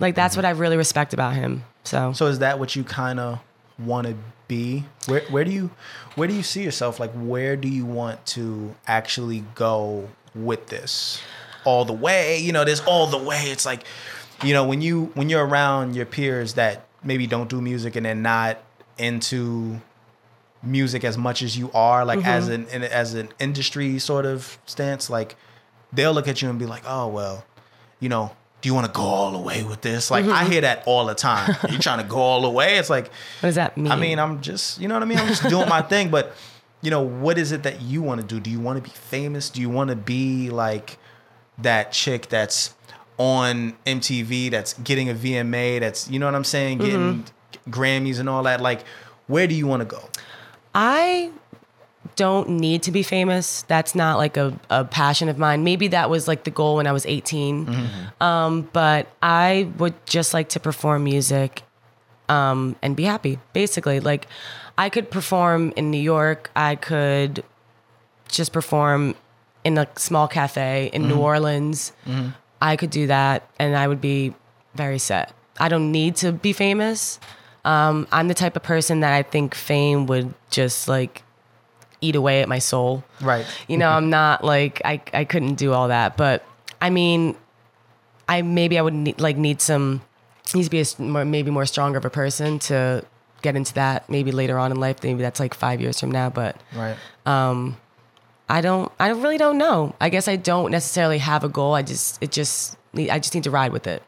Like 0.00 0.14
that's 0.14 0.36
what 0.36 0.44
I 0.44 0.50
really 0.50 0.76
respect 0.76 1.12
about 1.14 1.34
him. 1.34 1.64
So, 1.84 2.12
So 2.12 2.26
is 2.26 2.38
that 2.40 2.58
what 2.58 2.74
you 2.76 2.84
kind 2.84 3.20
of 3.20 3.38
want 3.78 4.06
to 4.08 4.14
be? 4.48 4.84
Where 5.06 5.20
where 5.30 5.44
do 5.44 5.50
you 5.50 5.70
where 6.16 6.26
do 6.28 6.34
you 6.34 6.42
see 6.42 6.62
yourself? 6.62 6.98
Like 7.00 7.12
where 7.12 7.56
do 7.56 7.68
you 7.68 7.84
want 7.86 8.24
to 8.26 8.74
actually 8.86 9.44
go 9.54 10.08
with 10.34 10.68
this? 10.68 11.20
All 11.64 11.84
the 11.84 11.92
way, 11.92 12.38
you 12.38 12.52
know, 12.52 12.64
there's 12.64 12.80
all 12.80 13.06
the 13.06 13.18
way. 13.18 13.44
It's 13.44 13.64
like, 13.64 13.84
you 14.42 14.52
know, 14.52 14.64
when 14.64 14.80
you 14.82 15.12
when 15.14 15.28
you're 15.28 15.46
around 15.46 15.94
your 15.94 16.06
peers 16.06 16.54
that 16.54 16.84
maybe 17.04 17.26
don't 17.28 17.48
do 17.48 17.60
music 17.60 17.94
and 17.96 18.04
they're 18.06 18.14
not 18.16 18.58
into 18.98 19.80
music 20.62 21.04
as 21.04 21.18
much 21.18 21.42
as 21.42 21.56
you 21.56 21.70
are, 21.72 22.04
like 22.04 22.24
as 22.24 22.48
mm-hmm. 22.48 22.74
an 22.74 22.82
in, 22.82 22.90
as 22.90 23.14
an 23.14 23.28
industry 23.38 23.98
sort 23.98 24.26
of 24.26 24.58
stance, 24.66 25.10
like 25.10 25.36
they'll 25.92 26.12
look 26.12 26.28
at 26.28 26.42
you 26.42 26.48
and 26.48 26.58
be 26.58 26.66
like, 26.66 26.82
"Oh 26.86 27.08
well, 27.08 27.44
you 28.00 28.08
know, 28.08 28.32
do 28.60 28.68
you 28.68 28.74
want 28.74 28.86
to 28.86 28.92
go 28.92 29.02
all 29.02 29.32
the 29.32 29.38
way 29.38 29.62
with 29.62 29.80
this?" 29.80 30.10
Like 30.10 30.24
I 30.24 30.28
mm-hmm. 30.42 30.52
hear 30.52 30.60
that 30.62 30.82
all 30.86 31.06
the 31.06 31.14
time. 31.14 31.56
you 31.70 31.78
trying 31.78 32.02
to 32.02 32.08
go 32.08 32.18
all 32.18 32.42
the 32.42 32.50
way? 32.50 32.78
It's 32.78 32.90
like, 32.90 33.06
what 33.40 33.48
does 33.48 33.54
that 33.56 33.76
mean? 33.76 33.90
I 33.90 33.96
mean, 33.96 34.18
I'm 34.18 34.40
just, 34.40 34.80
you 34.80 34.88
know 34.88 34.94
what 34.94 35.02
I 35.02 35.06
mean? 35.06 35.18
I'm 35.18 35.28
just 35.28 35.48
doing 35.48 35.68
my 35.68 35.82
thing, 35.82 36.10
but 36.10 36.34
you 36.82 36.90
know, 36.90 37.00
what 37.00 37.38
is 37.38 37.52
it 37.52 37.62
that 37.62 37.80
you 37.80 38.02
want 38.02 38.20
to 38.20 38.26
do? 38.26 38.40
Do 38.40 38.50
you 38.50 38.60
want 38.60 38.82
to 38.82 38.82
be 38.82 38.94
famous? 38.94 39.48
Do 39.48 39.60
you 39.60 39.70
want 39.70 39.90
to 39.90 39.96
be 39.96 40.50
like 40.50 40.98
that 41.58 41.92
chick 41.92 42.28
that's 42.28 42.74
on 43.18 43.74
MTV 43.86 44.50
that's 44.50 44.74
getting 44.74 45.08
a 45.08 45.14
VMA 45.14 45.80
that's, 45.80 46.10
you 46.10 46.18
know 46.18 46.26
what 46.26 46.34
I'm 46.34 46.44
saying, 46.44 46.80
mm-hmm. 46.80 46.86
getting 46.86 47.24
Grammys 47.70 48.18
and 48.18 48.28
all 48.28 48.42
that? 48.42 48.60
Like, 48.60 48.84
where 49.28 49.46
do 49.46 49.54
you 49.54 49.68
want 49.68 49.80
to 49.80 49.86
go? 49.86 50.02
I 50.74 51.30
don't 52.16 52.48
need 52.50 52.82
to 52.84 52.90
be 52.90 53.02
famous. 53.02 53.62
That's 53.62 53.94
not 53.94 54.18
like 54.18 54.36
a, 54.36 54.58
a 54.70 54.84
passion 54.84 55.28
of 55.28 55.38
mine. 55.38 55.64
Maybe 55.64 55.88
that 55.88 56.10
was 56.10 56.28
like 56.28 56.44
the 56.44 56.50
goal 56.50 56.76
when 56.76 56.86
I 56.86 56.92
was 56.92 57.06
18. 57.06 57.66
Um, 58.20 58.68
but 58.72 59.06
I 59.22 59.70
would 59.78 59.94
just 60.06 60.34
like 60.34 60.50
to 60.50 60.60
perform 60.60 61.04
music 61.04 61.62
um, 62.28 62.76
and 62.82 62.94
be 62.96 63.04
happy, 63.04 63.38
basically. 63.52 64.00
Like, 64.00 64.26
I 64.78 64.88
could 64.88 65.10
perform 65.10 65.72
in 65.76 65.90
New 65.90 66.00
York. 66.00 66.50
I 66.56 66.76
could 66.76 67.44
just 68.28 68.52
perform 68.52 69.14
in 69.64 69.78
a 69.78 69.86
small 69.96 70.28
cafe 70.28 70.90
in 70.92 71.06
New 71.08 71.18
Orleans. 71.18 71.92
I 72.60 72.76
could 72.76 72.90
do 72.90 73.06
that 73.08 73.48
and 73.58 73.76
I 73.76 73.86
would 73.88 74.00
be 74.00 74.34
very 74.74 74.98
set. 74.98 75.32
I 75.58 75.68
don't 75.68 75.92
need 75.92 76.16
to 76.16 76.32
be 76.32 76.52
famous. 76.52 77.18
Um, 77.64 78.08
I'm 78.10 78.28
the 78.28 78.34
type 78.34 78.56
of 78.56 78.62
person 78.62 79.00
that 79.00 79.12
I 79.12 79.22
think 79.22 79.54
fame 79.54 80.06
would 80.06 80.34
just 80.50 80.88
like 80.88 81.22
eat 82.00 82.16
away 82.16 82.42
at 82.42 82.48
my 82.48 82.58
soul. 82.58 83.04
Right. 83.20 83.46
You 83.68 83.78
know, 83.78 83.88
I'm 83.90 84.10
not 84.10 84.44
like 84.44 84.82
I 84.84 85.00
I 85.12 85.24
couldn't 85.24 85.54
do 85.54 85.72
all 85.72 85.88
that, 85.88 86.16
but 86.16 86.44
I 86.80 86.90
mean, 86.90 87.36
I 88.28 88.42
maybe 88.42 88.78
I 88.78 88.82
would 88.82 88.94
need, 88.94 89.20
like 89.20 89.36
need 89.36 89.60
some 89.60 90.02
needs 90.54 90.66
to 90.66 90.70
be 90.70 90.80
a 90.80 91.02
more, 91.02 91.24
maybe 91.24 91.50
more 91.50 91.66
stronger 91.66 91.98
of 91.98 92.04
a 92.04 92.10
person 92.10 92.58
to 92.60 93.04
get 93.42 93.54
into 93.56 93.74
that. 93.74 94.10
Maybe 94.10 94.32
later 94.32 94.58
on 94.58 94.72
in 94.72 94.80
life, 94.80 95.02
maybe 95.02 95.22
that's 95.22 95.38
like 95.38 95.54
five 95.54 95.80
years 95.80 96.00
from 96.00 96.10
now. 96.10 96.30
But 96.30 96.60
Right. 96.74 96.96
I 98.48 98.60
don't 98.60 98.92
I 98.98 99.10
really 99.10 99.38
don't 99.38 99.56
know. 99.56 99.94
I 100.00 100.08
guess 100.08 100.28
I 100.28 100.36
don't 100.36 100.70
necessarily 100.70 101.18
have 101.18 101.44
a 101.44 101.48
goal. 101.48 101.74
I 101.74 101.82
just 101.82 102.22
it 102.22 102.32
just 102.32 102.76
I 102.94 103.18
just 103.18 103.34
need 103.34 103.44
to 103.44 103.50
ride 103.50 103.72
with 103.72 103.86
it. 103.86 104.02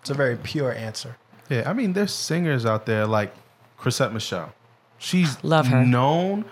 It's 0.00 0.10
a 0.10 0.14
very 0.14 0.36
pure 0.36 0.72
answer. 0.72 1.16
Yeah, 1.48 1.68
I 1.68 1.72
mean, 1.72 1.92
there's 1.94 2.12
singers 2.12 2.66
out 2.66 2.86
there 2.86 3.06
like 3.06 3.34
Chrisette 3.78 4.12
Michele. 4.12 4.52
She's 4.98 5.42
Love 5.44 5.68
her. 5.68 5.84
known, 5.84 6.44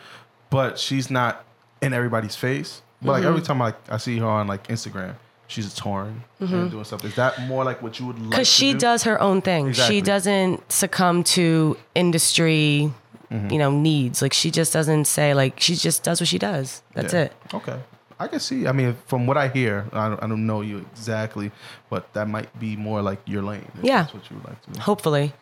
but 0.51 0.79
she's 0.79 1.11
not 1.11 1.45
in 1.83 1.93
everybody's 1.93 2.37
face. 2.37 2.83
But 3.03 3.13
like 3.13 3.21
Mm-hmm. 3.23 3.29
every 3.29 3.43
time 3.43 3.61
I, 3.63 3.75
I 3.91 3.99
see 3.99 4.19
her 4.19 4.27
on 4.27 4.47
like 4.47 4.69
Instagram, 4.69 5.15
she's 5.49 5.75
touring 5.75 6.23
and 6.41 6.71
doing 6.71 6.85
stuff. 6.85 7.05
Is 7.05 7.15
that 7.17 7.41
more 7.43 7.63
like 7.65 7.83
what 7.83 8.01
you 8.01 8.07
would 8.07 8.19
like? 8.19 8.31
because 8.31 8.49
she 8.49 8.73
do? 8.73 8.79
does 8.79 9.03
her 9.03 9.21
own 9.21 9.43
thing. 9.43 9.69
Exactly. 9.69 9.97
She 9.97 10.01
doesn't 10.03 10.73
succumb 10.73 11.23
to 11.25 11.77
industry, 11.95 12.93
Mm-hmm. 13.31 13.51
you 13.51 13.59
know, 13.59 13.73
needs. 13.73 14.23
Like 14.23 14.33
she 14.33 14.53
just 14.53 14.73
doesn't 14.73 15.07
say 15.07 15.35
like 15.35 15.59
she 15.59 15.75
just 15.75 16.05
does 16.05 16.21
what 16.21 16.29
she 16.29 16.39
does. 16.39 16.83
That's 16.95 17.13
Yeah. 17.13 17.23
it. 17.23 17.33
Okay. 17.53 17.77
I 18.19 18.29
can 18.29 18.41
see. 18.41 18.67
I 18.67 18.73
mean, 18.73 18.97
from 19.07 19.27
what 19.27 19.37
I 19.37 19.49
hear, 19.49 19.87
I 19.93 20.09
don't, 20.09 20.23
I 20.23 20.27
don't 20.27 20.47
know 20.47 20.63
you 20.63 20.79
exactly, 20.79 21.51
but 21.91 22.13
that 22.15 22.29
might 22.29 22.59
be 22.59 22.77
more 22.77 23.03
like 23.03 23.21
your 23.27 23.43
lane. 23.43 23.71
if 23.79 23.85
Yeah. 23.85 24.03
That's 24.03 24.15
what 24.15 24.31
you 24.31 24.37
would 24.37 24.47
like 24.47 24.63
to 24.63 24.71
do. 24.71 24.81
Hopefully. 24.81 25.33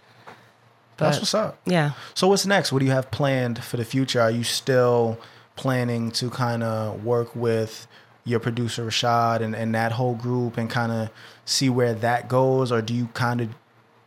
But 0.96 1.06
That's 1.06 1.18
what's 1.18 1.34
up. 1.34 1.58
yeah. 1.66 1.92
So 2.14 2.28
what's 2.28 2.46
next? 2.46 2.72
What 2.72 2.78
do 2.80 2.84
you 2.86 2.92
have 2.92 3.10
planned 3.10 3.62
for 3.62 3.76
the 3.76 3.84
future? 3.84 4.20
Are 4.20 4.30
you 4.30 4.44
still 4.44 5.18
planning 5.56 6.10
to 6.12 6.30
kind 6.30 6.62
of 6.62 7.04
work 7.04 7.34
with 7.34 7.86
your 8.24 8.40
producer 8.40 8.86
Rashad 8.86 9.40
and, 9.40 9.54
and 9.54 9.74
that 9.74 9.92
whole 9.92 10.14
group 10.14 10.56
and 10.56 10.70
kind 10.70 10.90
of 10.92 11.10
see 11.44 11.68
where 11.68 11.94
that 11.94 12.28
goes, 12.28 12.72
or 12.72 12.80
do 12.80 12.94
you 12.94 13.06
kind 13.08 13.40
of 13.40 13.48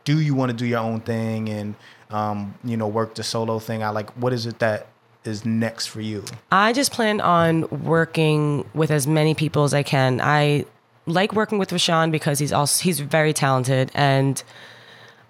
do 0.04 0.20
you 0.20 0.34
want 0.34 0.50
to 0.50 0.56
do 0.56 0.66
your 0.66 0.80
own 0.80 1.00
thing 1.00 1.48
and 1.48 1.74
um, 2.10 2.54
you 2.64 2.76
know 2.76 2.88
work 2.88 3.14
the 3.14 3.22
solo 3.22 3.58
thing 3.58 3.82
I 3.82 3.90
Like, 3.90 4.10
what 4.12 4.32
is 4.32 4.46
it 4.46 4.58
that 4.58 4.86
is 5.24 5.44
next 5.44 5.86
for 5.86 6.00
you? 6.00 6.24
I 6.50 6.72
just 6.72 6.92
plan 6.92 7.20
on 7.20 7.68
working 7.68 8.68
with 8.74 8.90
as 8.90 9.06
many 9.06 9.34
people 9.34 9.64
as 9.64 9.74
I 9.74 9.82
can. 9.82 10.20
I 10.20 10.64
like 11.06 11.32
working 11.32 11.58
with 11.58 11.70
Rashawn 11.70 12.10
because 12.10 12.38
he's 12.38 12.52
also 12.52 12.82
he's 12.82 13.00
very 13.00 13.32
talented 13.32 13.90
and 13.94 14.42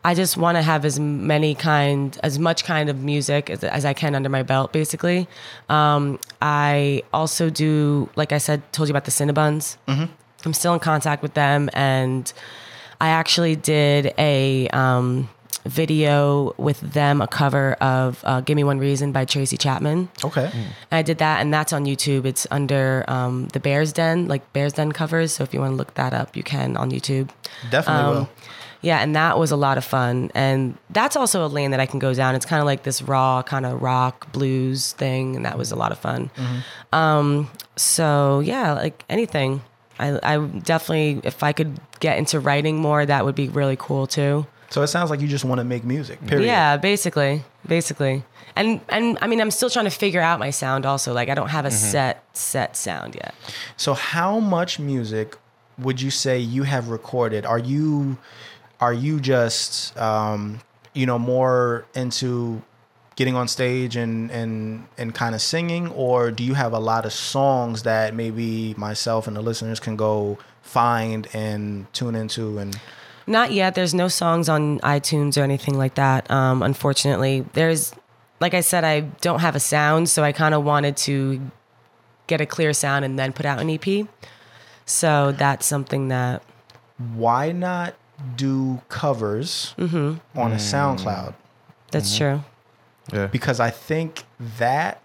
I 0.05 0.15
just 0.15 0.37
want 0.37 0.57
to 0.57 0.63
have 0.63 0.85
as 0.85 0.99
many 0.99 1.55
kind 1.55 2.19
as 2.23 2.39
much 2.39 2.65
kind 2.65 2.89
of 2.89 3.03
music 3.03 3.51
as, 3.51 3.65
as 3.65 3.85
I 3.85 3.93
can 3.95 4.15
under 4.15 4.29
my 4.29 4.43
belt 4.43 4.73
basically. 4.73 5.29
Um, 5.69 6.19
I 6.41 7.03
also 7.13 7.51
do 7.51 8.09
like 8.17 8.33
I 8.33 8.39
said 8.39 8.73
told 8.73 8.89
you 8.89 8.93
about 8.93 9.05
the 9.05 9.11
Cinnabons. 9.11 9.77
I'm 10.45 10.55
still 10.55 10.75
in 10.75 10.81
contact 10.81 11.23
with 11.23 11.35
them 11.35 11.69
and 11.73 12.33
I 13.01 13.09
actually 13.09 13.55
did 13.57 14.13
a 14.19 14.69
um, 14.69 15.29
video 15.67 16.55
with 16.57 16.81
them, 16.81 17.21
a 17.21 17.27
cover 17.27 17.73
of 17.75 18.21
uh, 18.25 18.41
"Give 18.41 18.57
Me 18.57 18.65
One 18.65 18.79
Reason" 18.79 19.13
by 19.13 19.25
Tracy 19.25 19.57
Chapman. 19.57 20.09
Okay. 20.25 20.51
And 20.53 20.99
I 20.99 21.03
did 21.03 21.19
that, 21.19 21.41
and 21.41 21.53
that's 21.53 21.73
on 21.73 21.85
YouTube. 21.85 22.25
It's 22.25 22.47
under 22.51 23.05
um, 23.09 23.49
the 23.49 23.61
Bears 23.61 23.93
Den, 23.93 24.29
like 24.29 24.53
Bears 24.53 24.73
Den 24.75 24.93
covers. 24.93 25.33
So 25.33 25.45
if 25.45 25.53
you 25.55 25.61
want 25.61 25.73
to 25.73 25.77
look 25.77 25.95
that 25.95 26.13
up, 26.15 26.37
you 26.37 26.43
can 26.43 26.77
on 26.77 26.91
YouTube. 26.91 27.31
Definitely 27.71 28.03
Um, 28.05 28.15
will. 28.15 28.29
Yeah, 28.81 28.99
and 29.01 29.17
that 29.17 29.37
was 29.41 29.51
a 29.51 29.57
lot 29.57 29.77
of 29.77 29.85
fun. 29.85 30.31
And 30.37 30.79
that's 30.91 31.17
also 31.17 31.45
a 31.45 31.49
lane 31.49 31.73
that 31.73 31.81
I 31.81 31.87
can 31.87 31.99
go 31.99 32.15
down. 32.15 32.37
It's 32.37 32.47
kind 32.47 32.61
of 32.61 32.67
like 32.67 32.85
this 32.85 33.03
raw 33.03 33.43
kind 33.43 33.67
of 33.67 33.83
rock 33.83 34.31
blues 34.33 34.93
thing, 34.93 35.35
and 35.35 35.45
that 35.45 35.59
was 35.59 35.73
a 35.73 35.77
lot 35.77 35.91
of 35.91 35.99
fun. 35.99 36.31
Um, 36.93 37.51
so 37.77 38.41
yeah, 38.41 38.75
like 38.75 39.05
anything. 39.09 39.63
I, 39.99 40.21
I 40.23 40.39
definitely, 40.39 41.21
if 41.25 41.43
I 41.43 41.53
could 41.53 41.81
get 41.99 42.19
into 42.19 42.39
writing 42.39 42.77
more, 42.77 43.05
that 43.05 43.25
would 43.25 43.35
be 43.35 43.49
really 43.49 43.75
cool 43.77 44.07
too. 44.07 44.47
So 44.71 44.83
it 44.83 44.89
sounds 44.89 45.11
like 45.11 45.21
you 45.21 45.29
just 45.29 45.45
want 45.45 45.61
to 45.61 45.65
make 45.65 45.85
music. 45.85 46.25
Period. 46.27 46.47
Yeah, 46.47 46.77
basically, 46.77 47.43
basically. 47.67 48.25
And 48.55 48.81
and 48.89 49.19
I 49.21 49.27
mean, 49.27 49.41
I'm 49.41 49.51
still 49.51 49.71
trying 49.71 49.87
to 49.87 49.91
figure 49.91 50.21
out 50.21 50.39
my 50.39 50.51
sound. 50.51 50.85
Also, 50.85 51.13
like 51.13 51.29
I 51.29 51.35
don't 51.35 51.49
have 51.49 51.65
a 51.65 51.71
set 51.71 52.25
set 52.37 52.77
sound 52.77 53.15
yet. 53.15 53.35
So 53.77 53.95
how 53.95 54.41
much 54.41 54.79
music 54.79 55.37
would 55.79 56.01
you 56.01 56.11
say 56.11 56.39
you 56.39 56.65
have 56.65 56.89
recorded? 56.89 57.47
Are 57.47 57.59
you 57.59 58.19
are 58.81 58.93
you 58.93 59.21
just 59.21 59.97
um, 59.97 60.61
you 60.93 61.07
know 61.07 61.19
more 61.19 61.87
into 61.95 62.63
getting 63.17 63.35
on 63.35 63.49
stage 63.49 63.97
and 63.97 64.31
and 64.31 64.87
and 64.97 65.15
kind 65.15 65.35
of 65.35 65.41
singing 65.41 65.89
or 65.89 66.31
do 66.31 66.45
you 66.45 66.55
have 66.55 66.73
a 66.73 66.79
lot 66.79 67.05
of 67.05 67.13
songs 67.13 67.83
that 67.83 68.15
maybe 68.15 68.75
myself 68.75 69.27
and 69.27 69.37
the 69.37 69.43
listeners 69.43 69.81
can 69.81 69.97
go 69.97 70.39
find 70.63 71.27
and 71.33 71.93
tune 71.93 72.15
into 72.15 72.59
and 72.59 72.79
Not 73.29 73.53
yet. 73.53 73.75
There's 73.75 73.95
no 73.95 74.09
songs 74.09 74.49
on 74.49 74.81
iTunes 74.81 75.37
or 75.37 75.43
anything 75.43 75.77
like 75.77 75.95
that. 75.95 76.31
Um, 76.31 76.63
unfortunately, 76.63 77.45
there's, 77.53 77.93
like 78.41 78.55
I 78.55 78.61
said, 78.61 78.85
I 78.85 79.01
don't 79.01 79.41
have 79.41 79.55
a 79.55 79.61
sound, 79.61 80.09
so 80.09 80.25
I 80.25 80.33
kind 80.33 80.55
of 80.55 80.65
wanted 80.65 80.97
to 80.99 81.41
get 82.27 82.41
a 82.41 82.47
clear 82.47 82.73
sound 82.73 83.05
and 83.05 83.19
then 83.19 83.33
put 83.33 83.47
out 83.47 83.61
an 83.61 83.71
EP. 83.71 84.09
So 84.87 85.33
that's 85.33 85.67
something 85.67 86.09
that 86.09 86.43
why 87.15 87.53
not 87.53 87.95
do 88.37 88.81
covers 88.89 89.75
mm-hmm. 89.79 90.17
on 90.39 90.53
a 90.53 90.57
mm. 90.57 90.59
SoundCloud? 90.59 91.35
that's 91.91 92.15
mm-hmm. 92.15 92.41
true. 92.41 92.45
Yeah. 93.13 93.27
because 93.29 93.59
I 93.59 93.71
think 93.71 94.25
that 94.59 95.01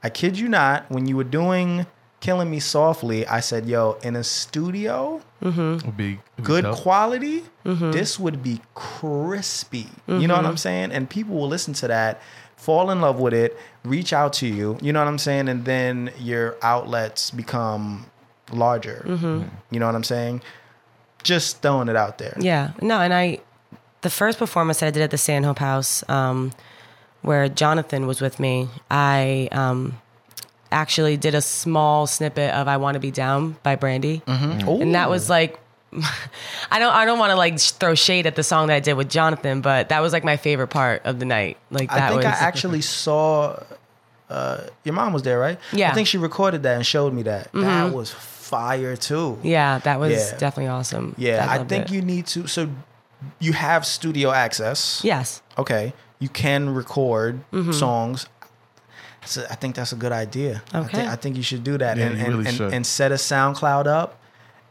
I 0.00 0.10
kid 0.10 0.38
you 0.38 0.48
not, 0.48 0.88
when 0.90 1.06
you 1.06 1.16
were 1.16 1.24
doing 1.24 1.86
Killing 2.20 2.50
Me 2.50 2.60
Softly, 2.60 3.26
I 3.26 3.40
said, 3.40 3.66
yo, 3.66 3.98
in 4.04 4.14
a 4.14 4.22
studio, 4.22 5.20
Would 5.42 5.54
be, 5.56 5.60
would 5.86 5.96
be 5.96 6.18
good 6.42 6.62
dope. 6.62 6.76
quality, 6.78 7.42
this 7.64 8.18
would 8.18 8.42
be 8.42 8.60
crispy. 8.74 9.88
You 10.06 10.26
know 10.28 10.36
what 10.36 10.46
I'm 10.46 10.56
saying? 10.56 10.92
And 10.92 11.08
people 11.10 11.34
will 11.36 11.48
listen 11.48 11.74
to 11.74 11.88
that, 11.88 12.20
fall 12.56 12.90
in 12.90 13.00
love 13.00 13.18
with 13.18 13.34
it, 13.34 13.56
reach 13.84 14.12
out 14.12 14.32
to 14.34 14.46
you. 14.46 14.78
You 14.80 14.92
know 14.92 15.00
what 15.00 15.08
I'm 15.08 15.18
saying? 15.18 15.48
And 15.48 15.64
then 15.64 16.12
your 16.18 16.56
outlets 16.62 17.30
become 17.30 18.06
larger. 18.52 19.02
You 19.70 19.80
know 19.80 19.86
what 19.86 19.94
I'm 19.94 20.04
saying? 20.04 20.42
Just 21.22 21.62
throwing 21.62 21.88
it 21.88 21.96
out 21.96 22.18
there. 22.18 22.36
Yeah, 22.40 22.72
no, 22.80 23.00
and 23.00 23.14
I, 23.14 23.38
the 24.02 24.10
first 24.10 24.38
performance 24.38 24.80
that 24.80 24.86
I 24.86 24.90
did 24.90 25.02
at 25.02 25.10
the 25.12 25.18
Stanhope 25.18 25.60
House, 25.60 26.02
um, 26.08 26.52
where 27.22 27.48
Jonathan 27.48 28.06
was 28.08 28.20
with 28.20 28.40
me, 28.40 28.68
I 28.90 29.48
um, 29.52 30.01
actually 30.72 31.16
did 31.16 31.34
a 31.34 31.40
small 31.42 32.06
snippet 32.06 32.52
of 32.52 32.66
"I 32.66 32.76
Want 32.78 32.94
to 32.94 33.00
Be 33.00 33.10
Down" 33.10 33.56
by 33.62 33.76
Brandy, 33.76 34.22
and 34.26 34.94
that 34.94 35.08
was 35.10 35.28
like. 35.30 35.58
I 36.70 36.78
don't. 36.78 36.94
I 36.94 37.04
don't 37.04 37.18
want 37.18 37.32
to 37.32 37.36
like 37.36 37.60
throw 37.60 37.94
shade 37.94 38.26
at 38.26 38.34
the 38.34 38.42
song 38.42 38.68
that 38.68 38.74
I 38.76 38.80
did 38.80 38.94
with 38.94 39.10
Jonathan, 39.10 39.60
but 39.60 39.90
that 39.90 40.00
was 40.00 40.14
like 40.14 40.24
my 40.24 40.38
favorite 40.38 40.68
part 40.68 41.02
of 41.04 41.18
the 41.18 41.26
night. 41.26 41.58
Like 41.70 41.90
that 41.90 42.02
I 42.04 42.08
think 42.08 42.16
was. 42.22 42.26
I 42.26 42.30
actually 42.30 42.80
saw. 43.02 43.62
Uh, 44.30 44.62
your 44.84 44.94
mom 44.94 45.12
was 45.12 45.22
there, 45.22 45.38
right? 45.38 45.58
Yeah. 45.70 45.88
Mm-hmm. 45.88 45.92
I 45.92 45.94
think 45.94 46.08
she 46.08 46.16
recorded 46.16 46.62
that 46.62 46.76
and 46.76 46.86
showed 46.86 47.12
me 47.12 47.24
that. 47.24 47.52
That 47.52 47.92
was 47.92 48.10
fire 48.10 48.96
too. 48.96 49.38
yeah, 49.42 49.80
that 49.80 50.00
was 50.00 50.12
Yeah. 50.12 50.38
definitely 50.38 50.68
awesome. 50.68 51.14
Yeah, 51.18 51.46
I 51.46 51.58
loved 51.58 51.68
think 51.68 51.84
it. 51.86 51.90
you 51.92 52.00
need 52.00 52.26
to. 52.28 52.46
So, 52.46 52.70
you 53.38 53.52
have 53.52 53.84
studio 53.84 54.30
access. 54.30 55.02
Yes. 55.04 55.42
Okay, 55.58 55.92
you 56.20 56.30
can 56.30 56.70
record 56.74 57.40
songs. 57.72 58.28
So 59.24 59.44
I 59.48 59.54
think 59.54 59.76
that's 59.76 59.92
a 59.92 59.96
good 59.96 60.12
idea. 60.12 60.62
I, 60.72 60.80
Okay. 60.80 60.96
think, 60.96 61.08
I 61.10 61.16
think 61.16 61.36
you 61.36 61.42
should 61.42 61.64
do 61.64 61.78
that 61.78 61.96
Yeah, 61.96 62.06
and 62.06 62.18
you 62.18 62.24
and, 62.24 62.34
really 62.34 62.46
and, 62.48 62.56
should. 62.56 62.72
and 62.74 62.86
set 62.86 63.12
a 63.12 63.16
SoundCloud 63.16 63.86
up, 63.86 64.18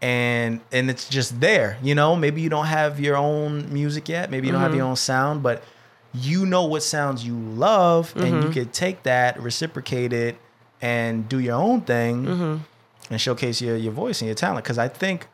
and 0.01 0.59
and 0.71 0.89
it's 0.89 1.07
just 1.07 1.39
there. 1.39 1.77
You 1.81 1.95
know, 1.95 2.15
maybe 2.15 2.41
you 2.41 2.49
don't 2.49 2.65
have 2.65 2.99
your 2.99 3.17
own 3.17 3.71
music 3.71 4.09
yet. 4.09 4.29
Maybe 4.29 4.47
you 4.47 4.53
don't 4.53 4.61
have 4.61 4.71
mm-hmm. 4.71 4.77
your 4.77 4.87
own 4.87 4.95
sound, 4.95 5.43
but 5.43 5.63
you 6.13 6.45
know 6.45 6.65
what 6.65 6.83
sounds 6.83 7.25
you 7.25 7.35
love, 7.35 8.13
and 8.15 8.27
you 8.27 8.33
mm-hmm. 8.33 8.51
could 8.51 8.73
take 8.73 9.03
that, 9.03 9.39
reciprocate 9.41 10.11
it, 10.11 10.35
and 10.81 11.29
do 11.29 11.39
your 11.39 11.55
own 11.55 11.81
thing, 11.81 12.25
mm-hmm. 12.25 12.57
and 13.09 13.21
showcase 13.21 13.61
your 13.61 13.77
your 13.77 13.93
voice 13.93 14.21
and 14.21 14.27
your 14.27 14.35
talent. 14.35 14.65
Because 14.65 14.77
I 14.77 14.89
think 14.89 15.27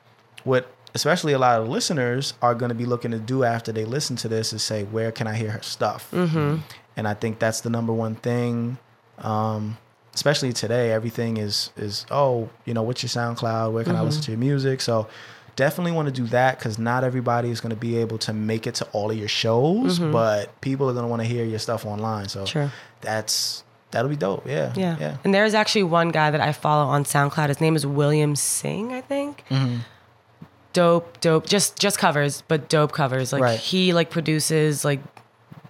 what 0.44 0.72
especially 0.94 1.34
a 1.34 1.40
lot 1.40 1.62
of 1.62 1.70
listeners 1.70 2.34
are 2.42 2.56
going 2.56 2.70
to 2.70 2.76
be 2.76 2.86
looking 2.86 3.12
to 3.12 3.20
do 3.20 3.44
after 3.44 3.72
they 3.72 3.86
listen 3.86 4.16
to 4.18 4.28
this 4.28 4.52
is 4.52 4.64
say, 4.64 4.84
where 4.84 5.12
can 5.12 5.28
I 5.28 5.36
hear 5.36 5.52
her 5.52 5.62
stuff? 5.62 6.10
Mm-hmm. 6.12 6.58
And 6.96 7.08
I 7.08 7.14
think 7.14 7.38
that's 7.38 7.62
the 7.62 7.70
number 7.70 7.94
one 7.94 8.16
thing. 8.16 8.80
Um, 9.20 9.78
especially 10.14 10.54
today, 10.54 10.92
everything 10.92 11.38
is 11.38 11.72
is 11.78 12.06
oh, 12.12 12.50
you 12.66 12.74
know, 12.74 12.84
what's 12.84 13.02
your 13.04 13.10
SoundCloud? 13.10 13.72
Where 13.74 13.84
can 13.84 13.94
I 13.96 14.00
Mm-hmm. 14.00 14.06
listen 14.06 14.22
to 14.24 14.32
your 14.32 14.40
music? 14.40 14.82
So 14.82 15.08
definitely 15.56 15.92
want 15.92 16.08
to 16.08 16.14
do 16.14 16.28
that 16.28 16.60
because 16.60 16.78
not 16.78 17.04
everybody 17.04 17.50
is 17.50 17.62
going 17.62 17.72
to 17.72 17.76
be 17.76 17.98
able 17.98 18.20
to 18.20 18.32
make 18.34 18.68
it 18.68 18.76
to 18.76 18.86
all 18.94 19.10
of 19.10 19.18
your 19.18 19.28
shows, 19.28 19.98
but 19.98 20.60
people 20.62 20.88
are 20.90 20.94
going 20.94 21.04
to 21.06 21.10
want 21.10 21.22
to 21.24 21.28
hear 21.28 21.44
your 21.46 21.60
stuff 21.60 21.86
online. 21.86 22.30
So 22.30 22.44
Mm-hmm. 22.44 22.68
That's 23.02 23.64
that'll 23.92 24.10
be 24.10 24.16
dope. 24.16 24.46
Yeah, 24.48 24.74
Yeah. 24.76 24.98
yeah. 25.00 25.18
And 25.24 25.34
there's 25.34 25.54
actually 25.54 25.84
one 25.84 26.10
guy 26.10 26.30
that 26.32 26.42
I 26.42 26.52
follow 26.52 26.88
on 26.90 27.04
SoundCloud. 27.06 27.48
His 27.48 27.62
name 27.62 27.76
is 27.76 27.86
William 27.86 28.36
Singe, 28.36 28.92
I 28.92 29.02
think. 29.02 29.44
Mm-hmm. 29.50 29.78
Dope, 30.74 31.20
dope. 31.22 31.46
Just 31.48 31.78
just 31.80 31.98
covers, 31.98 32.44
but 32.48 32.70
dope 32.70 32.92
covers. 32.92 33.34
Like 33.34 33.42
Right. 33.42 33.60
he 33.60 33.94
like 33.94 34.12
produces 34.12 34.86
like 34.86 35.00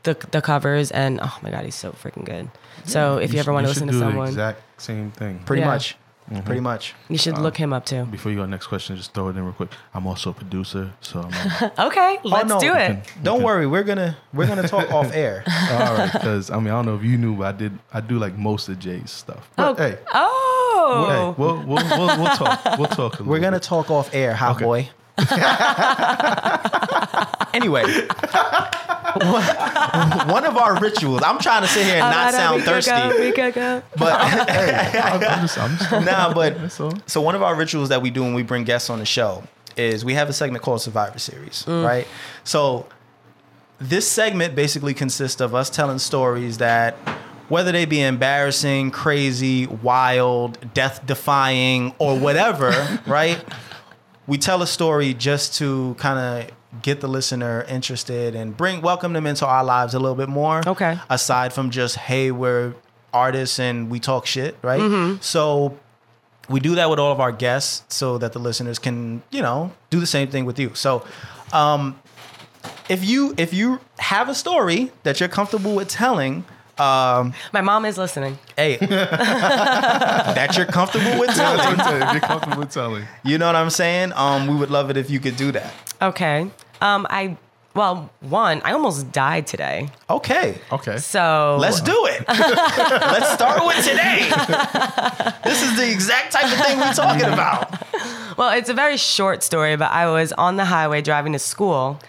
the 0.03 0.15
the 0.31 0.41
covers, 0.41 0.91
and 0.91 1.19
oh 1.21 1.37
my 1.41 1.49
god, 1.51 1.63
he's 1.63 1.75
so 1.75 1.91
freaking 1.91 2.25
good. 2.25 2.49
So 2.85 3.17
if 3.17 3.33
you, 3.33 3.39
ever 3.39 3.45
should- 3.47 3.53
want 3.53 3.67
to 3.67 3.73
should 3.73 3.83
listen 3.83 3.87
to 3.87 3.93
do 3.93 3.99
the 3.99 4.05
someone, 4.05 4.27
exact 4.29 4.61
same 4.81 5.11
thing. 5.11 5.39
Pretty 5.45 5.61
Yeah. 5.61 5.67
much, 5.67 5.95
mm-hmm. 6.31 6.41
pretty 6.43 6.61
much. 6.61 6.93
you 7.09 7.17
should 7.17 7.35
uh, 7.35 7.41
look 7.41 7.57
him 7.57 7.73
up 7.73 7.85
too. 7.85 8.05
Before 8.05 8.31
you 8.31 8.37
go 8.37 8.43
to 8.43 8.47
the 8.47 8.51
next 8.51 8.67
question, 8.67 8.95
just 8.95 9.13
throw 9.13 9.27
it 9.29 9.35
in 9.37 9.43
real 9.43 9.53
quick. 9.53 9.69
I'm 9.93 10.05
also 10.07 10.29
a 10.29 10.33
producer, 10.33 10.93
so 11.01 11.21
I'm 11.21 11.33
uh, 11.33 11.69
Okay, 11.87 12.17
oh, 12.23 12.27
let's 12.29 12.51
oh, 12.51 12.55
no. 12.55 12.59
do 12.59 12.73
it. 12.73 12.99
Don't 13.23 13.37
Okay. 13.37 13.45
worry, 13.45 13.67
we're 13.67 13.83
gonna 13.83 14.15
we're 14.33 14.47
gonna 14.47 14.67
talk 14.67 14.91
off 14.91 15.11
air. 15.13 15.43
all 15.47 15.95
right. 15.97 16.11
Because 16.13 16.49
I 16.51 16.57
mean, 16.57 16.67
I 16.67 16.71
don't 16.71 16.85
know 16.85 16.95
if 16.95 17.03
you 17.03 17.17
knew, 17.17 17.35
but 17.35 17.55
I 17.55 17.57
did. 17.57 17.79
I 17.93 18.01
do 18.01 18.17
like 18.19 18.37
most 18.37 18.69
of 18.69 18.77
Jay's 18.79 19.11
stuff. 19.11 19.49
Oh, 19.57 19.73
But, 19.73 19.77
hey, 19.91 19.99
oh, 20.13 21.33
hey, 21.35 21.41
we'll, 21.41 21.57
we'll, 21.65 21.85
we'll, 21.97 22.17
we'll 22.19 22.35
talk. 22.35 22.77
We'll 22.77 22.87
talk. 22.87 23.13
A 23.15 23.23
little 23.23 23.25
We're 23.25 23.39
gonna 23.39 23.57
bit. 23.57 23.63
talk 23.63 23.89
off 23.91 24.13
air, 24.13 24.33
hot 24.35 24.55
Okay. 24.57 24.65
boy. 24.65 24.89
anyway, 27.53 27.83
one 29.15 30.27
one 30.29 30.45
of 30.45 30.57
our 30.57 30.79
rituals. 30.79 31.21
I'm 31.23 31.39
trying 31.39 31.63
to 31.63 31.67
sit 31.67 31.85
here 31.85 31.95
and 31.95 32.11
not 32.11 32.33
sound 32.33 32.63
thirsty, 32.63 32.91
Go, 32.91 33.19
we 33.19 33.31
could 33.31 33.53
go. 33.53 33.81
but 33.97 34.13
I'm, 34.19 35.13
I'm 35.13 35.41
just, 35.41 35.57
I'm 35.57 35.77
just 35.77 35.91
nah. 35.91 36.33
But 36.33 36.71
so 36.71 37.21
one 37.21 37.35
of 37.35 37.43
our 37.43 37.55
rituals 37.55 37.89
that 37.89 38.01
we 38.01 38.09
do 38.09 38.23
when 38.23 38.33
we 38.33 38.43
bring 38.43 38.63
guests 38.63 38.89
on 38.89 38.99
the 38.99 39.05
show 39.05 39.43
is 39.75 40.05
we 40.05 40.13
have 40.13 40.29
a 40.29 40.33
segment 40.33 40.63
called 40.63 40.81
Survivor 40.81 41.19
Series, 41.19 41.65
right? 41.67 42.07
So 42.43 42.87
this 43.79 44.09
segment 44.09 44.55
basically 44.55 44.93
consists 44.93 45.41
of 45.41 45.53
us 45.53 45.69
telling 45.69 45.99
stories 45.99 46.57
that 46.57 46.95
whether 47.49 47.71
they 47.71 47.85
be 47.85 48.01
embarrassing, 48.01 48.91
crazy, 48.91 49.67
wild, 49.67 50.73
death 50.73 51.05
defying, 51.05 51.93
or 51.97 52.19
whatever, 52.19 52.99
right? 53.07 53.41
We 54.27 54.37
tell 54.37 54.61
a 54.61 54.67
story 54.67 55.13
just 55.13 55.55
to 55.55 55.95
kind 55.97 56.19
of 56.19 56.81
get 56.81 56.99
the 57.01 57.07
listener 57.07 57.65
interested 57.69 58.35
and 58.35 58.55
bring 58.55 58.81
welcome 58.81 59.13
them 59.13 59.25
into 59.25 59.47
our 59.47 59.63
lives 59.63 59.93
a 59.93 59.99
little 59.99 60.15
bit 60.15 60.29
more. 60.29 60.61
Okay. 60.67 60.99
Aside 61.09 61.53
from 61.53 61.71
just, 61.71 61.95
hey, 61.95 62.29
we're 62.31 62.75
artists 63.13 63.57
and 63.57 63.89
we 63.89 63.99
talk 63.99 64.25
shit, 64.25 64.57
right? 64.61 65.17
So 65.21 65.77
we 66.49 66.59
do 66.59 66.75
that 66.75 66.89
with 66.89 66.99
all 66.99 67.11
of 67.11 67.19
our 67.19 67.31
guests 67.31 67.83
so 67.93 68.17
that 68.17 68.33
the 68.33 68.39
listeners 68.39 68.79
can, 68.79 69.23
you 69.31 69.41
know, 69.41 69.71
do 69.89 69.99
the 69.99 70.05
same 70.05 70.27
thing 70.27 70.45
with 70.45 70.59
you. 70.59 70.73
So 70.75 71.05
um 71.53 71.99
if 72.89 73.03
you 73.03 73.33
if 73.37 73.53
you 73.53 73.79
have 73.99 74.29
a 74.29 74.35
story 74.35 74.91
that 75.03 75.19
you're 75.19 75.29
comfortable 75.29 75.73
with 75.75 75.87
telling, 75.87 76.43
um, 76.79 77.33
My 77.53 77.61
mom 77.61 77.85
is 77.85 77.97
listening. 77.97 78.37
hey, 78.55 78.77
that 78.81 80.55
you're 80.57 80.65
comfortable 80.65 81.19
with 81.19 81.29
telling, 81.35 81.79
if 81.79 82.11
you're 82.13 82.21
comfortable 82.21 82.65
telling. 82.65 83.05
you 83.23 83.37
know 83.37 83.47
what 83.47 83.55
I'm 83.55 83.69
saying? 83.69 84.13
Um, 84.15 84.47
we 84.47 84.55
would 84.55 84.69
love 84.71 84.89
it 84.89 84.97
if 84.97 85.09
you 85.09 85.19
could 85.19 85.35
do 85.37 85.51
that. 85.51 85.73
Okay. 86.01 86.49
Um, 86.81 87.07
I 87.09 87.37
well, 87.73 88.09
one, 88.21 88.59
I 88.65 88.71
almost 88.71 89.11
died 89.11 89.45
today. 89.45 89.89
Okay, 90.09 90.57
Okay. 90.71 90.97
So 90.97 91.57
let's 91.59 91.79
do 91.79 92.07
it. 92.07 92.25
let's 92.27 93.31
start 93.33 93.63
with 93.63 93.85
today. 93.85 94.27
this 95.43 95.61
is 95.61 95.77
the 95.77 95.87
exact 95.91 96.31
type 96.31 96.45
of 96.45 96.65
thing 96.65 96.79
we're 96.79 96.93
talking 96.93 97.31
about. 97.31 97.83
Well, 98.35 98.57
it's 98.57 98.69
a 98.69 98.73
very 98.73 98.97
short 98.97 99.43
story, 99.43 99.75
but 99.75 99.91
I 99.91 100.09
was 100.09 100.33
on 100.33 100.55
the 100.57 100.65
highway 100.65 101.03
driving 101.03 101.33
to 101.33 101.39
school, 101.39 101.99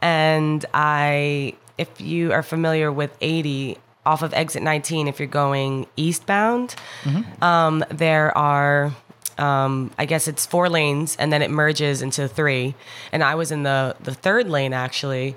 and 0.00 0.64
I, 0.74 1.54
if 1.78 2.00
you 2.00 2.32
are 2.32 2.42
familiar 2.42 2.90
with 2.90 3.16
80 3.20 3.78
off 4.04 4.22
of 4.22 4.34
exit 4.34 4.62
19, 4.62 5.08
if 5.08 5.18
you're 5.20 5.28
going 5.28 5.86
eastbound, 5.96 6.74
um, 7.40 7.84
there 7.90 8.36
are. 8.36 8.92
Um, 9.38 9.90
I 9.98 10.04
guess 10.04 10.28
it's 10.28 10.44
four 10.44 10.68
lanes 10.68 11.16
and 11.18 11.32
then 11.32 11.40
it 11.40 11.50
merges 11.50 12.02
into 12.02 12.28
three. 12.28 12.74
And 13.12 13.24
I 13.24 13.34
was 13.34 13.50
in 13.50 13.62
the, 13.62 13.96
the 14.00 14.12
third 14.14 14.46
lane 14.50 14.74
actually. 14.74 15.36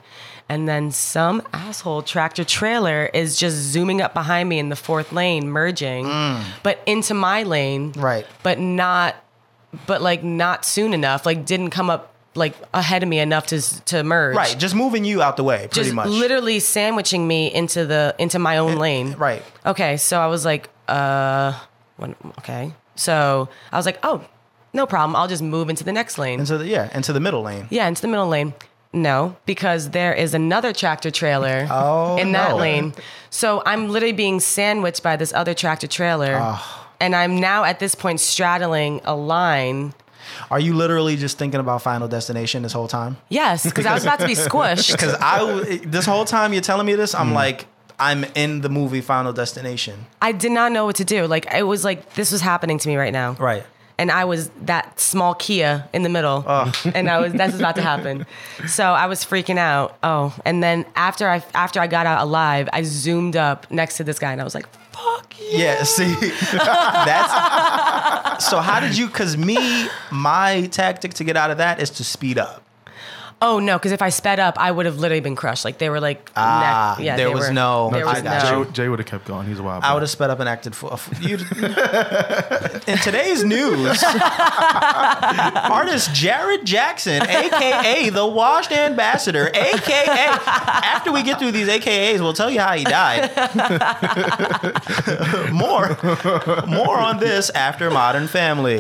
And 0.50 0.68
then 0.68 0.92
some 0.92 1.42
asshole 1.54 2.02
tractor 2.02 2.44
trailer 2.44 3.10
is 3.14 3.38
just 3.38 3.56
zooming 3.56 4.02
up 4.02 4.14
behind 4.14 4.50
me 4.50 4.60
in 4.60 4.68
the 4.68 4.76
fourth 4.76 5.14
lane, 5.14 5.50
merging, 5.50 6.06
but 6.62 6.82
into 6.86 7.14
my 7.14 7.44
lane 7.44 7.94
Right. 7.96 8.28
but 8.44 8.60
not 8.60 9.16
but 9.88 10.02
like 10.02 10.24
not 10.24 10.66
soon 10.66 10.94
enough 10.94 11.26
like 11.26 11.46
didn't 11.46 11.70
come 11.70 11.90
up 11.90 12.14
like 12.36 12.54
ahead 12.74 13.02
of 13.04 13.10
me 13.10 13.20
enough 13.20 13.48
to 13.48 13.62
to 13.86 14.04
merge 14.04 14.36
Right, 14.36 14.56
just 14.60 14.76
moving 14.76 15.06
you 15.06 15.22
out 15.22 15.38
the 15.38 15.44
way, 15.44 15.60
pretty 15.72 15.76
just 15.90 15.94
much. 15.94 16.08
literally 16.10 16.60
sandwiching 16.60 17.28
me 17.28 17.54
into 17.54 17.86
the 17.86 18.14
into 18.20 18.40
my 18.40 18.58
own 18.58 18.76
lane 18.78 19.14
Right. 19.14 19.42
okay 19.66 19.98
so 19.98 20.20
i 20.20 20.28
was 20.28 20.44
like 20.46 20.70
uh 20.88 21.54
when, 21.98 22.16
okay 22.40 22.74
so 22.96 23.48
i 23.72 23.78
was 23.78 23.86
like 23.86 24.00
oh 24.04 24.22
no 24.74 24.86
problem 24.86 25.16
i'll 25.16 25.28
just 25.28 25.42
move 25.44 25.70
into 25.70 25.84
the 25.84 25.94
next 25.94 26.18
lane 26.18 26.40
Into 26.40 26.58
the 26.58 26.68
yeah, 26.68 26.90
into 26.96 27.14
the 27.14 27.20
middle 27.22 27.42
lane. 27.42 27.68
yeah 27.70 27.88
into 27.88 28.02
the 28.02 28.08
middle 28.10 28.28
lane 28.28 28.54
no 28.94 29.36
because 29.46 29.90
there 29.92 30.14
is 30.14 30.34
another 30.34 30.72
tractor 30.74 31.12
trailer 31.12 31.68
Oh, 31.72 32.18
in 32.18 32.32
that 32.34 32.52
no. 32.52 32.58
lane 32.58 32.94
so 33.30 33.62
i'm 33.66 33.90
literally 33.90 34.14
being 34.14 34.40
sandwiched 34.40 35.04
by 35.04 35.16
this 35.16 35.34
other 35.34 35.54
tractor 35.54 35.88
trailer 35.88 36.38
Ah. 36.40 36.88
and 37.00 37.16
i'm 37.16 37.40
now 37.40 37.64
at 37.64 37.80
this 37.80 37.96
point 37.96 38.20
straddling 38.20 39.02
a 39.06 39.16
line 39.16 39.94
Are 40.52 40.60
you 40.60 40.74
literally 40.74 41.16
just 41.16 41.38
thinking 41.38 41.60
about 41.60 41.82
Final 41.82 42.08
Destination 42.08 42.64
this 42.64 42.74
whole 42.74 42.88
time? 42.88 43.18
Yes, 43.30 43.64
because 43.64 43.86
I 43.86 43.94
was 43.94 44.04
about 44.04 44.20
to 44.20 44.28
be 44.28 44.34
squished. 44.36 44.92
Because 44.92 45.16
I 45.20 45.80
this 45.86 46.06
whole 46.06 46.26
time 46.26 46.54
you're 46.54 46.62
telling 46.62 46.86
me 46.86 46.96
this, 46.96 47.16
I'm 47.16 47.32
mm. 47.32 47.36
like, 47.36 47.68
I'm 48.00 48.26
in 48.36 48.62
the 48.62 48.70
movie 48.70 49.02
Final 49.02 49.34
Destination. 49.34 50.06
I 50.22 50.32
did 50.32 50.52
not 50.52 50.72
know 50.72 50.86
what 50.86 50.98
to 50.98 51.06
do. 51.06 51.28
Like 51.28 51.48
it 51.54 51.64
was 51.64 51.84
like 51.84 52.14
this 52.14 52.32
was 52.32 52.42
happening 52.42 52.78
to 52.80 52.88
me 52.88 52.96
right 52.96 53.14
now. 53.14 53.34
Right. 53.34 53.64
And 53.98 54.12
I 54.12 54.26
was 54.26 54.50
that 54.64 55.00
small 55.00 55.36
Kia 55.36 55.88
in 55.94 56.04
the 56.04 56.10
middle, 56.10 56.44
oh. 56.46 56.74
and 56.94 57.10
I 57.10 57.20
was 57.20 57.32
that's 57.32 57.54
what's 57.54 57.62
about 57.62 57.76
to 57.76 57.82
happen. 57.82 58.26
So 58.68 58.84
I 58.84 59.06
was 59.06 59.24
freaking 59.24 59.58
out. 59.58 59.98
Oh, 60.04 60.36
and 60.44 60.62
then 60.62 60.86
after 60.96 61.30
I 61.30 61.42
after 61.54 61.80
I 61.80 61.88
got 61.88 62.06
out 62.06 62.22
alive, 62.22 62.68
I 62.74 62.84
zoomed 62.84 63.38
up 63.38 63.72
next 63.72 63.96
to 63.98 64.04
this 64.04 64.20
guy, 64.20 64.34
and 64.34 64.42
I 64.42 64.44
was 64.44 64.54
like, 64.54 64.68
"Fuck 64.96 65.40
you!" 65.40 65.60
Yeah. 65.60 65.84
See, 65.84 66.14
that's 66.54 68.46
so 68.46 68.60
how 68.60 68.80
did 68.80 68.98
you? 68.98 69.08
Because 69.08 69.38
me, 69.38 69.88
my 70.12 70.68
tactic 70.72 71.14
to 71.16 71.24
get 71.24 71.38
out 71.38 71.52
of 71.52 71.58
that 71.60 71.80
is 71.80 71.90
to 71.92 72.04
speed 72.04 72.38
up. 72.38 72.65
Oh 73.42 73.60
no, 73.60 73.78
because 73.78 73.92
if 73.92 74.02
I 74.02 74.10
sped 74.10 74.40
up, 74.40 74.58
I 74.58 74.72
would 74.72 74.86
have 74.86 74.98
literally 74.98 75.20
been 75.20 75.36
crushed. 75.36 75.66
Like 75.66 75.78
they 75.78 75.90
were 75.90 76.00
like, 76.00 76.32
Ah, 76.38 76.96
neck, 76.98 77.06
yeah, 77.06 77.16
there 77.18 77.28
they 77.28 77.34
was 77.36 77.48
were- 77.50 77.54
no- 77.54 77.90
there 77.92 78.08
I 78.08 78.14
was 78.14 78.22
got 78.22 78.52
no. 78.54 78.64
Jay, 78.66 78.72
Jay 78.72 78.88
would 78.90 79.00
have 79.00 79.08
kept 79.08 79.26
going. 79.26 79.46
He's 79.46 79.60
a 79.60 79.64
wild. 79.64 79.84
I 79.84 79.94
would 79.94 80.04
have 80.04 80.10
sped 80.10 80.30
up 80.30 80.40
and 80.40 80.48
acted 80.48 80.74
for 80.76 80.98
you. 81.22 81.36
In 82.88 82.98
today's 83.00 83.44
news, 83.44 84.02
artist 84.04 84.24
Jared 86.14 86.66
Jackson, 86.66 87.22
aka 87.24 88.10
the 88.10 88.26
Washed 88.26 88.72
Ambassador, 88.72 89.50
aka 89.54 90.28
after 90.48 91.12
we 91.12 91.22
get 91.22 91.38
through 91.38 91.52
these 91.52 91.68
AKAs, 91.68 92.22
we'll 92.22 92.34
tell 92.34 92.50
you 92.50 92.62
how 92.62 92.74
he 92.76 92.86
died. 92.86 93.30
more, 95.52 95.98
more 96.68 96.98
on 96.98 97.20
this 97.20 97.50
after 97.52 97.92
Modern 97.92 98.28
Family. 98.28 98.80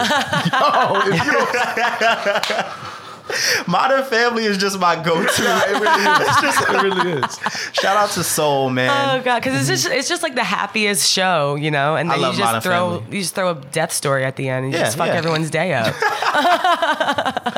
If 3.30 3.50
you 3.50 3.56
don't, 3.58 3.68
Modern 3.68 4.04
Family 4.04 4.46
is 4.46 4.58
just 4.58 4.80
my 4.80 4.96
go-to. 4.96 5.28
it 5.28 5.82
really 5.82 6.48
is. 6.48 6.62
it 6.62 6.84
really 6.84 7.12
is. 7.24 7.40
Shout 7.74 7.98
out 7.98 8.10
to 8.12 8.24
Soul, 8.24 8.70
man. 8.70 9.20
Oh 9.20 9.24
god, 9.24 9.42
because 9.44 9.70
it's 9.70 9.84
just 9.84 9.94
it's 9.94 10.10
just 10.10 10.24
like 10.24 10.36
the 10.36 10.44
happiest 10.44 11.10
show, 11.10 11.56
you 11.56 11.72
know, 11.72 11.96
and 11.96 12.12
I 12.12 12.18
then 12.18 12.22
you 12.32 12.38
just 12.38 12.40
Modern 12.40 12.62
throw 12.62 13.00
Family. 13.00 13.18
you 13.18 13.22
just 13.24 13.36
throw 13.36 13.52
a 13.52 13.56
death 13.56 13.92
story 13.92 14.24
at 14.26 14.36
the 14.36 14.50
end 14.50 14.66
and 14.66 14.74
you 14.74 14.80
Yeah, 14.80 14.86
just 14.86 14.98
fuck 14.98 15.08
yeah. 15.08 15.14
everyone's 15.14 15.50
day 15.50 15.74
up. 15.74 15.94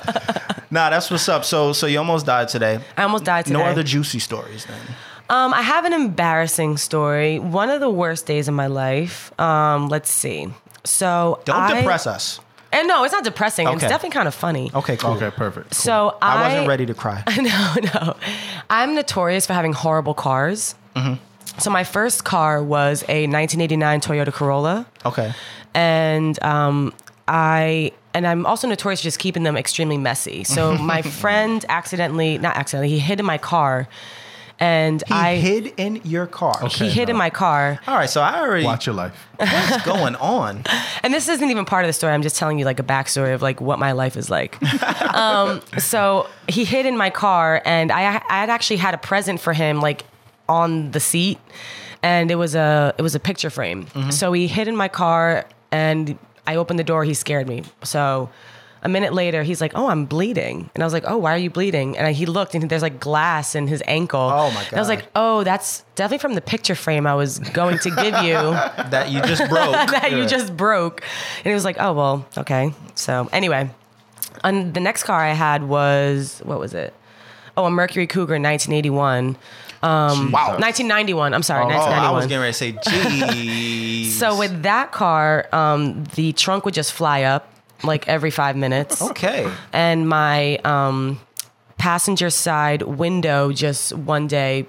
Nah, 0.70 0.90
that's 0.90 1.10
what's 1.10 1.30
up. 1.30 1.46
So, 1.46 1.72
so 1.72 1.88
you 1.88 1.98
almost 1.98 2.26
died 2.26 2.50
today. 2.50 2.80
I 2.98 3.04
almost 3.04 3.24
died 3.24 3.46
today. 3.46 3.58
No 3.58 3.64
other 3.64 3.84
juicy 3.84 4.20
stories 4.20 4.66
then. 4.66 4.78
Um, 5.30 5.54
I 5.54 5.62
have 5.62 5.86
an 5.86 5.94
embarrassing 5.94 6.76
story. 6.76 7.40
One 7.40 7.70
of 7.70 7.80
the 7.80 7.90
worst 7.90 8.26
days 8.26 8.50
of 8.50 8.54
my 8.54 8.68
life. 8.68 9.32
Um, 9.40 9.88
let's 9.88 10.12
see. 10.12 10.50
So 10.84 11.40
Don't 11.46 11.56
I- 11.56 11.80
depress 11.80 12.06
us. 12.06 12.42
And 12.78 12.88
no, 12.88 13.04
it's 13.04 13.12
not 13.14 13.24
depressing. 13.24 13.68
It's 13.68 13.78
Okay. 13.78 13.88
definitely 13.88 14.14
kind 14.14 14.28
of 14.28 14.36
funny. 14.36 14.70
Okay, 14.74 14.98
cool. 14.98 15.12
Okay, 15.14 15.32
perfect. 15.32 15.72
Cool. 15.72 15.76
So 15.76 16.18
I, 16.22 16.36
I 16.44 16.48
wasn't 16.48 16.68
ready 16.68 16.86
to 16.86 16.94
cry. 16.94 17.24
no, 17.38 17.76
no. 17.94 18.16
I'm 18.70 18.94
notorious 18.96 19.48
for 19.48 19.54
having 19.54 19.74
horrible 19.74 20.14
cars. 20.14 20.76
Mm-hmm. 20.96 21.16
So 21.60 21.70
my 21.72 21.84
first 21.84 22.24
car 22.24 22.62
was 22.64 23.02
a 23.10 23.26
1989 23.26 24.02
Toyota 24.02 24.32
Corolla, 24.32 24.86
Okay. 25.06 25.34
and 25.74 26.42
um, 26.44 26.94
I 27.28 27.92
and 28.14 28.28
I'm 28.28 28.46
also 28.46 28.68
notorious 28.68 29.00
for 29.02 29.06
just 29.06 29.20
keeping 29.20 29.44
them 29.44 29.58
extremely 29.58 29.98
messy. 29.98 30.44
So 30.44 30.78
my 30.94 31.02
friend 31.02 31.66
accidentally, 31.70 32.38
not 32.38 32.56
accidentally, 32.58 32.90
he 32.90 33.00
hid 33.00 33.20
in 33.20 33.26
my 33.26 33.38
car, 33.40 33.88
and 34.60 35.04
He 35.08 35.14
I 35.14 35.36
hid 35.36 35.74
in 35.78 36.02
your 36.04 36.26
car. 36.28 36.58
he 36.62 36.66
Okay, 36.66 36.90
hid 36.90 37.10
in 37.10 37.16
my 37.18 37.30
car. 37.30 37.80
All 37.88 37.96
right, 37.96 38.10
so 38.10 38.22
I 38.22 38.40
already 38.40 38.66
Watch 38.66 38.86
your 38.86 38.96
life. 38.96 39.14
what's 39.38 39.84
going 39.86 40.16
on. 40.16 40.64
And 41.04 41.14
this 41.14 41.30
isn't 41.30 41.50
even 41.50 41.64
part 41.64 41.86
of 41.86 41.90
the 41.90 41.94
story. 41.94 42.12
I'm 42.14 42.24
just 42.24 42.36
telling 42.36 42.60
you 42.60 42.66
like 42.66 42.80
a 42.80 42.84
backstory 42.84 43.34
of 43.34 43.42
like 43.42 43.62
what 43.62 43.80
my 43.80 43.92
life 43.94 44.18
is 44.18 44.30
like. 44.30 44.58
um, 45.16 45.62
so 45.78 46.28
he 46.50 46.66
hid 46.66 46.86
in 46.86 46.98
my 46.98 47.10
car, 47.10 47.62
and 47.66 47.92
I 47.92 48.16
I 48.30 48.40
had 48.42 48.50
actually 48.50 48.78
had 48.78 48.94
a 48.94 48.98
present 48.98 49.40
for 49.40 49.54
him 49.54 49.80
like 49.80 50.04
on 50.50 50.92
the 50.92 51.00
seat, 51.00 51.40
and 52.04 52.30
it 52.32 52.36
was 52.36 52.56
a 52.56 52.94
it 52.98 53.02
was 53.04 53.16
a 53.16 53.20
picture 53.20 53.50
frame. 53.50 53.88
So 54.12 54.34
he 54.34 54.48
hid 54.48 54.68
in 54.68 54.76
my 54.76 54.88
car, 54.90 55.46
and 55.72 56.18
I 56.46 56.56
opened 56.58 56.80
the 56.80 56.84
door. 56.84 57.04
He 57.06 57.14
scared 57.14 57.48
me. 57.48 57.64
So. 57.84 58.30
A 58.84 58.90
minute 58.90 59.12
later, 59.14 59.44
he's 59.44 59.60
like, 59.60 59.72
"Oh, 59.76 59.88
I'm 59.88 60.06
bleeding," 60.06 60.70
and 60.76 60.84
I 60.84 60.86
was 60.86 60.94
like, 60.94 61.04
"Oh, 61.08 61.18
why 61.18 61.34
are 61.34 61.38
you 61.38 61.50
bleeding?" 61.50 61.98
And 61.98 62.16
he 62.16 62.26
looked, 62.26 62.54
and 62.56 62.70
there's 62.70 62.84
like 62.84 63.00
glass 63.00 63.56
in 63.56 63.68
his 63.68 63.82
ankle. 63.88 64.20
Oh, 64.20 64.52
my 64.52 64.64
And 64.66 64.74
I 64.76 64.80
was 64.80 64.88
like, 64.88 65.08
"Oh, 65.16 65.44
that's 65.44 65.84
definitely 65.96 66.20
from 66.20 66.36
the 66.36 66.42
picture 66.42 66.76
frame 66.76 67.08
I 67.08 67.16
was 67.16 67.40
going 67.40 67.80
to 67.80 67.90
give 67.90 68.16
you." 68.24 68.36
That 68.92 69.10
you 69.12 69.22
just 69.22 69.50
broke. 69.50 69.72
that 69.92 70.12
you 70.12 70.26
just 70.28 70.56
broke. 70.56 71.02
And 71.38 71.46
he 71.46 71.54
was 71.54 71.66
like, 71.66 71.78
oh, 71.80 71.94
well, 71.94 72.26
okay. 72.38 72.74
So 72.96 73.28
anyway, 73.34 73.70
and 74.44 74.74
the 74.74 74.80
next 74.80 75.04
car 75.04 75.20
I 75.20 75.34
had 75.34 75.64
was, 75.64 76.40
what 76.46 76.60
was 76.60 76.74
it? 76.74 76.94
Oh, 77.58 77.66
a 77.66 77.72
Mercury 77.72 78.08
Cougar 78.08 78.36
1981. 78.40 79.36
Um, 79.84 80.32
Wow. 80.32 80.58
1991. 80.60 81.34
I'm 81.34 81.44
sorry, 81.44 81.66
Oh, 81.66 81.78
I 81.78 82.12
was 82.12 82.28
getting 82.28 82.40
ready 82.40 82.54
to 82.54 82.58
say, 82.58 82.72
geez. 83.34 84.18
so 84.18 84.38
with 84.38 84.64
that 84.64 84.92
car, 84.92 85.48
um, 85.52 86.04
the 86.16 86.32
trunk 86.34 86.66
would 86.66 86.74
just 86.74 86.94
fly 86.94 87.24
up 87.24 87.48
like 87.84 88.08
every 88.08 88.32
five 88.32 88.56
minutes. 88.56 89.02
okay. 89.02 89.50
And 89.74 90.08
my 90.10 90.58
um, 90.58 91.20
passenger 91.78 92.30
side 92.30 92.82
window 92.82 93.52
just 93.52 93.94
one 93.94 94.28
day 94.28 94.66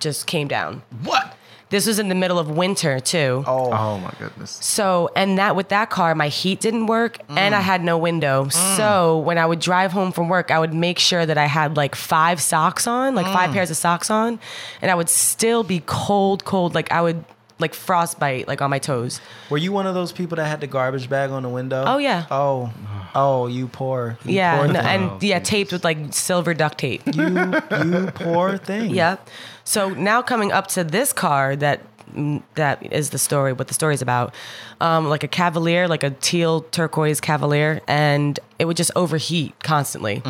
just 0.00 0.26
came 0.26 0.48
down. 0.48 0.82
What? 1.02 1.36
This 1.70 1.86
was 1.86 1.98
in 1.98 2.10
the 2.10 2.14
middle 2.14 2.38
of 2.38 2.50
winter 2.50 3.00
too. 3.00 3.42
Oh, 3.46 3.72
Oh 3.72 3.98
my 3.98 4.12
goodness. 4.18 4.50
So, 4.60 5.08
and 5.16 5.38
that 5.38 5.56
with 5.56 5.70
that 5.70 5.88
car, 5.88 6.14
my 6.14 6.28
heat 6.28 6.60
didn't 6.60 6.84
work 6.86 7.16
and 7.30 7.54
I 7.54 7.60
Mm. 7.60 7.64
had 7.64 7.82
no 7.84 7.96
window. 7.96 8.48
So, 8.50 9.20
when 9.20 9.38
I 9.38 9.46
would 9.46 9.58
drive 9.60 9.90
home 9.92 10.12
from 10.12 10.28
work, 10.28 10.50
I 10.50 10.58
would 10.58 10.74
make 10.74 10.98
sure 10.98 11.24
that 11.24 11.38
I 11.38 11.46
had 11.46 11.74
like 11.78 11.94
five 11.94 12.42
socks 12.42 12.86
on, 12.86 13.14
like 13.14 13.24
Mm. 13.24 13.32
five 13.32 13.52
pairs 13.52 13.70
of 13.70 13.78
socks 13.78 14.10
on, 14.10 14.38
and 14.82 14.90
I 14.90 14.94
would 14.94 15.08
still 15.08 15.62
be 15.62 15.82
cold, 15.86 16.44
cold. 16.44 16.74
Like 16.74 16.92
I 16.92 17.00
would 17.00 17.24
like 17.62 17.72
frostbite 17.74 18.46
like 18.48 18.60
on 18.60 18.68
my 18.68 18.78
toes. 18.78 19.20
were 19.48 19.56
you 19.58 19.72
one 19.72 19.86
of 19.86 19.94
those 19.94 20.12
people 20.12 20.36
that 20.36 20.46
had 20.46 20.60
the 20.60 20.66
garbage 20.66 21.08
bag 21.08 21.30
on 21.30 21.42
the 21.42 21.48
window? 21.48 21.84
Oh, 21.86 21.96
yeah. 21.98 22.26
Oh, 22.30 22.70
oh, 23.14 23.46
you 23.46 23.68
poor. 23.68 24.18
You 24.26 24.34
yeah, 24.34 24.58
poor 24.58 24.68
no, 24.68 24.80
and 24.80 25.02
Oh, 25.04 25.18
yeah, 25.22 25.38
Jesus. 25.38 25.48
taped 25.48 25.72
with 25.72 25.84
like 25.84 26.12
silver 26.12 26.52
duct 26.52 26.76
tape. 26.78 27.02
you, 27.14 27.22
you 27.24 28.10
poor 28.14 28.58
thing. 28.58 28.90
Yeah. 28.94 29.16
So 29.64 29.88
now 29.90 30.20
coming 30.22 30.52
up 30.52 30.66
to 30.68 30.82
this 30.84 31.12
car 31.12 31.54
that 31.56 31.80
mm, 32.14 32.42
that 32.56 32.92
is 32.92 33.10
the 33.10 33.18
story. 33.18 33.52
What 33.52 33.68
the 33.68 33.74
story's 33.74 34.02
about, 34.02 34.34
um, 34.80 35.08
like 35.08 35.22
a 35.22 35.28
Cavalier, 35.28 35.86
like 35.88 36.02
a 36.02 36.10
teal 36.10 36.62
turquoise 36.72 37.20
Cavalier, 37.20 37.80
and 37.86 38.38
it 38.58 38.64
would 38.64 38.76
just 38.76 38.90
overheat 38.96 39.54
constantly. 39.62 40.20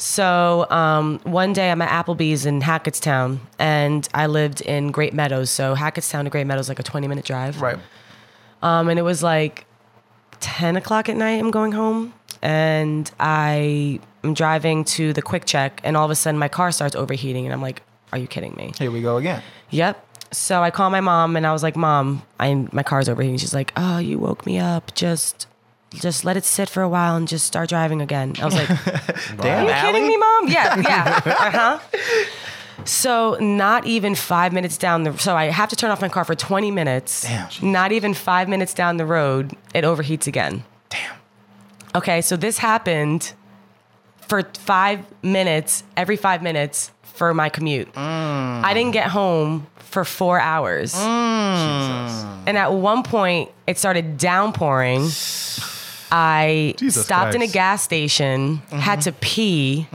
So 0.00 0.66
um, 0.70 1.18
one 1.24 1.52
day 1.52 1.70
I'm 1.70 1.82
at 1.82 1.90
Applebee's 1.90 2.46
in 2.46 2.62
Hackettstown, 2.62 3.38
and 3.58 4.08
I 4.14 4.28
lived 4.28 4.62
in 4.62 4.92
Great 4.92 5.12
Meadows. 5.12 5.50
So 5.50 5.74
Hackettstown 5.74 6.24
to 6.24 6.30
Great 6.30 6.46
Meadows 6.46 6.66
is 6.66 6.68
like 6.70 6.78
a 6.78 6.82
20 6.82 7.06
minute 7.06 7.26
drive. 7.26 7.60
Right. 7.60 7.76
Um, 8.62 8.88
and 8.88 8.98
it 8.98 9.02
was 9.02 9.22
like 9.22 9.66
10 10.40 10.76
o'clock 10.76 11.10
at 11.10 11.16
night. 11.18 11.38
I'm 11.38 11.50
going 11.50 11.72
home, 11.72 12.14
and 12.40 13.10
I 13.20 14.00
am 14.24 14.32
driving 14.32 14.84
to 14.84 15.12
the 15.12 15.20
QuickChek, 15.20 15.80
and 15.84 15.98
all 15.98 16.06
of 16.06 16.10
a 16.10 16.14
sudden 16.14 16.38
my 16.38 16.48
car 16.48 16.72
starts 16.72 16.96
overheating, 16.96 17.44
and 17.44 17.52
I'm 17.52 17.60
like, 17.60 17.82
"Are 18.10 18.18
you 18.18 18.26
kidding 18.26 18.54
me?" 18.54 18.72
Here 18.78 18.90
we 18.90 19.02
go 19.02 19.18
again. 19.18 19.42
Yep. 19.68 20.02
So 20.32 20.62
I 20.62 20.70
call 20.70 20.88
my 20.88 21.02
mom, 21.02 21.36
and 21.36 21.46
I 21.46 21.52
was 21.52 21.62
like, 21.62 21.76
"Mom, 21.76 22.22
I 22.38 22.54
my 22.72 22.82
car's 22.82 23.06
overheating." 23.06 23.36
She's 23.36 23.52
like, 23.52 23.70
"Oh, 23.76 23.98
you 23.98 24.18
woke 24.18 24.46
me 24.46 24.58
up. 24.58 24.94
Just." 24.94 25.46
Just 25.94 26.24
let 26.24 26.36
it 26.36 26.44
sit 26.44 26.68
for 26.68 26.82
a 26.82 26.88
while 26.88 27.16
and 27.16 27.26
just 27.26 27.44
start 27.46 27.68
driving 27.68 28.00
again. 28.00 28.34
I 28.40 28.44
was 28.44 28.54
like, 28.54 28.68
Damn, 29.38 29.40
Are 29.40 29.62
you 29.64 29.70
Allie. 29.70 29.92
kidding 29.92 30.06
me, 30.06 30.16
mom? 30.16 30.48
Yeah, 30.48 30.80
yeah. 30.80 31.20
Uh 31.26 31.50
huh. 31.50 31.78
So 32.84 33.36
not 33.40 33.86
even 33.86 34.14
five 34.14 34.52
minutes 34.52 34.78
down 34.78 35.02
the 35.02 35.16
so 35.18 35.36
I 35.36 35.46
have 35.46 35.68
to 35.70 35.76
turn 35.76 35.90
off 35.90 36.00
my 36.00 36.08
car 36.08 36.24
for 36.24 36.34
20 36.34 36.70
minutes. 36.70 37.22
Damn. 37.22 37.48
Not 37.72 37.92
even 37.92 38.14
five 38.14 38.48
minutes 38.48 38.72
down 38.72 38.96
the 38.96 39.04
road, 39.06 39.52
it 39.74 39.84
overheats 39.84 40.26
again. 40.26 40.64
Damn. 40.88 41.16
Okay, 41.94 42.20
so 42.22 42.36
this 42.36 42.58
happened 42.58 43.32
for 44.28 44.42
five 44.58 45.04
minutes, 45.22 45.82
every 45.96 46.16
five 46.16 46.40
minutes 46.42 46.92
for 47.02 47.34
my 47.34 47.48
commute. 47.48 47.88
I 47.96 48.70
didn't 48.74 48.92
get 48.92 49.08
home 49.08 49.66
for 49.76 50.04
four 50.04 50.38
hours. 50.38 50.94
And 50.96 52.56
at 52.56 52.72
one 52.72 53.02
point, 53.02 53.50
it 53.66 53.76
started 53.76 54.16
downpouring. 54.18 55.08
I 56.12 56.74
Jesus 56.76 57.04
stopped 57.04 57.34
in 57.34 57.42
a 57.42 57.46
gas 57.46 57.82
station, 57.82 58.56
had 58.70 59.00
to 59.02 59.12
pee. 59.12 59.86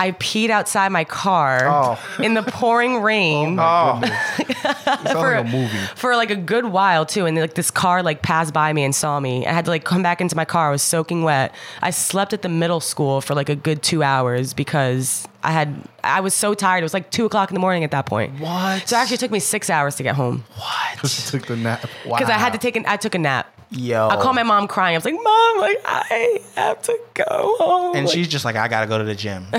I 0.00 0.12
peed 0.12 0.48
outside 0.50 0.92
my 0.92 1.02
car 1.02 1.58
Oh. 1.68 1.98
in 2.22 2.34
the 2.34 2.44
pouring 2.44 2.94
oh 2.98 3.00
rain 3.00 3.58
Oh, 3.58 4.00
It's 4.38 4.64
like 4.86 5.40
a 5.40 5.42
movie. 5.44 5.76
for 5.96 6.14
like 6.14 6.30
a 6.30 6.36
good 6.36 6.66
while 6.66 7.04
too. 7.04 7.26
And 7.26 7.36
like 7.36 7.54
this 7.54 7.72
car 7.72 8.04
like 8.04 8.22
passed 8.22 8.54
by 8.54 8.72
me 8.72 8.84
and 8.84 8.94
saw 8.94 9.18
me. 9.18 9.44
I 9.44 9.52
had 9.52 9.64
to 9.64 9.72
like 9.72 9.82
come 9.84 10.04
back 10.04 10.20
into 10.20 10.36
my 10.36 10.44
car. 10.44 10.68
I 10.68 10.70
was 10.70 10.82
soaking 10.82 11.24
wet. 11.24 11.52
I 11.82 11.90
slept 11.90 12.32
at 12.32 12.42
the 12.42 12.48
middle 12.48 12.78
school 12.78 13.20
for 13.20 13.34
like 13.34 13.48
a 13.48 13.56
good 13.56 13.82
two 13.82 14.04
hours 14.04 14.54
because 14.54 15.26
I 15.42 15.50
had 15.50 15.74
I 16.04 16.20
was 16.20 16.32
so 16.32 16.54
tired. 16.54 16.78
It 16.78 16.84
was 16.84 16.94
like 16.94 17.10
two 17.10 17.24
o'clock 17.26 17.50
in 17.50 17.54
the 17.54 17.60
morning 17.60 17.82
at 17.82 17.90
that 17.90 18.06
point. 18.06 18.38
What? 18.38 18.88
So 18.88 18.96
it 18.96 19.00
actually, 19.00 19.16
took 19.16 19.32
me 19.32 19.40
six 19.40 19.68
hours 19.68 19.96
to 19.96 20.04
get 20.04 20.14
home 20.14 20.44
what? 20.54 20.98
Just 21.02 21.28
took 21.32 21.46
the 21.46 21.56
nap. 21.56 21.80
because 22.04 22.28
I 22.30 22.34
had 22.38 22.52
to 22.52 22.58
take 22.60 22.76
an 22.76 22.84
I 22.86 22.98
took 22.98 23.16
a 23.16 23.18
nap. 23.18 23.52
Yo. 23.70 24.08
I 24.08 24.16
called 24.16 24.34
my 24.34 24.42
mom 24.44 24.66
crying. 24.66 24.94
I 24.94 24.98
was 24.98 25.04
like, 25.04 25.12
"Mom, 25.14 25.58
like 25.60 25.78
I 25.84 26.40
have 26.56 26.80
to 26.82 26.98
go 27.14 27.54
home." 27.58 27.96
And 27.96 28.06
Like, 28.06 28.14
she's 28.14 28.26
just 28.28 28.44
like, 28.44 28.56
I 28.56 28.66
gotta 28.66 28.86
go 28.86 28.96
to 28.96 29.04
the 29.04 29.14
gym. 29.14 29.46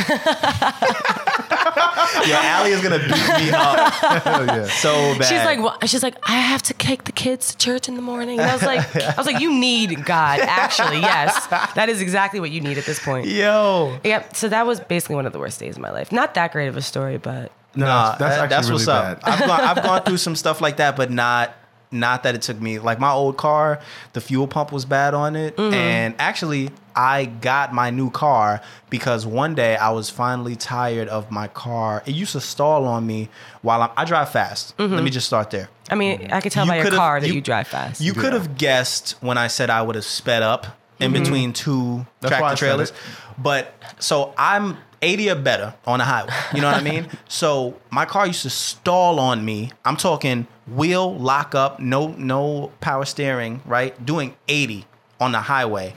Yo, 2.26 2.36
Allie 2.36 2.72
is 2.72 2.82
gonna 2.82 2.98
beat 3.00 3.10
me 3.12 3.52
up 3.52 3.94
yeah. 4.02 4.66
so 4.66 4.92
bad. 5.18 5.26
She's 5.26 5.44
like, 5.46 5.60
what? 5.60 5.88
she's 5.88 6.04
like, 6.04 6.16
I 6.28 6.34
have 6.40 6.62
to 6.64 6.74
take 6.74 7.04
the 7.06 7.12
kids 7.12 7.52
to 7.52 7.58
church 7.58 7.88
in 7.88 7.96
the 7.96 8.02
morning. 8.02 8.40
And 8.40 8.50
I 8.50 8.54
was 8.54 8.64
like, 8.64 8.96
I 8.96 9.14
was 9.16 9.26
like, 9.28 9.40
you 9.40 9.52
need 9.54 10.06
God. 10.06 10.40
Actually, 10.42 11.00
yes, 11.02 11.46
that 11.76 11.88
is 11.90 12.02
exactly 12.02 12.40
what 12.40 12.52
you 12.52 12.62
need 12.62 12.78
at 12.78 12.86
this 12.86 13.04
point. 13.04 13.28
Yo. 13.28 13.98
Yep. 14.04 14.36
So 14.36 14.50
that 14.50 14.66
was 14.66 14.80
basically 14.80 15.16
one 15.16 15.26
of 15.28 15.34
the 15.34 15.40
worst 15.40 15.60
days 15.60 15.76
of 15.76 15.82
my 15.82 15.92
life. 15.92 16.12
Not 16.12 16.34
that 16.34 16.52
great 16.52 16.68
of 16.68 16.78
a 16.78 16.82
story, 16.82 17.18
but 17.18 17.52
No, 17.76 17.86
Nah, 17.86 18.06
that's, 18.16 18.20
that's 18.20 18.36
that- 18.38 18.50
that's 18.50 18.68
really 18.70 18.78
what's 18.80 18.88
up. 18.88 19.20
I've 19.24 19.40
gone, 19.48 19.62
I've 19.62 19.84
gone 19.84 20.02
through 20.04 20.18
some 20.18 20.36
stuff 20.36 20.62
like 20.62 20.78
that, 20.78 20.96
but 20.96 21.12
not 21.12 21.54
not 21.92 22.24
that 22.24 22.36
it 22.36 22.42
took 22.42 22.60
me 22.62 22.78
like 22.80 23.00
my 23.00 23.12
old 23.12 23.38
car, 23.38 23.80
the 24.14 24.22
fuel 24.22 24.48
pump 24.48 24.72
was 24.72 24.86
bad 24.86 25.14
on 25.14 25.36
it, 25.36 25.56
Mm-hmm. 25.58 25.74
and 25.74 26.16
actually 26.20 26.70
I 26.96 27.26
got 27.26 27.74
my 27.74 27.90
new 27.90 28.10
car 28.12 28.62
because 28.90 29.26
one 29.26 29.56
day 29.56 29.76
I 29.78 29.90
was 29.92 30.10
finally 30.10 30.56
tired 30.56 31.08
of 31.08 31.32
my 31.32 31.48
car. 31.48 32.04
It 32.06 32.14
used 32.14 32.34
to 32.34 32.42
stall 32.42 32.86
on 32.86 33.08
me 33.08 33.30
while 33.62 33.82
I'm, 33.82 33.90
I 33.96 34.06
drive 34.06 34.30
fast. 34.32 34.76
Mm-hmm. 34.78 34.96
Let 34.96 35.04
me 35.04 35.10
just 35.10 35.26
start 35.28 35.50
there. 35.50 35.70
I 35.90 35.96
mean, 35.96 36.30
I 36.32 36.42
could 36.42 36.52
tell 36.52 36.66
You 36.66 36.72
by 36.72 36.78
your 36.82 36.92
car 36.92 37.20
that 37.22 37.28
you- 37.28 37.36
you, 37.36 37.42
drive 37.42 37.68
fast. 37.68 38.02
You 38.02 38.14
could 38.14 38.34
have 38.34 38.58
guessed 38.58 39.16
when 39.22 39.38
I 39.38 39.48
said 39.48 39.70
I 39.70 39.82
would 39.82 39.96
have 39.96 40.06
sped 40.06 40.44
up 40.44 40.68
in 41.00 41.14
between 41.14 41.54
two 41.54 42.06
That's 42.20 42.36
tractor 42.36 42.58
trailers. 42.58 42.92
But 43.38 43.74
so 44.00 44.34
I'm 44.38 44.78
80 45.02 45.30
or 45.30 45.36
better 45.36 45.74
on 45.88 46.00
the 46.00 46.06
highway. 46.06 46.34
You 46.54 46.60
know 46.62 46.68
what 46.70 46.82
I 46.82 46.84
mean? 46.84 47.08
So 47.30 47.80
my 47.90 48.04
car 48.06 48.28
used 48.28 48.42
to 48.42 48.50
stall 48.50 49.18
on 49.20 49.46
me. 49.46 49.72
I'm 49.86 49.96
talking 49.96 50.46
wheel 50.72 51.18
lock 51.18 51.56
up, 51.56 51.80
no 51.80 52.10
no 52.10 52.72
power 52.82 53.06
steering, 53.06 53.62
right? 53.66 54.06
Doing 54.06 54.36
80 54.48 54.86
on 55.20 55.32
the 55.32 55.42
highway. 55.42 55.94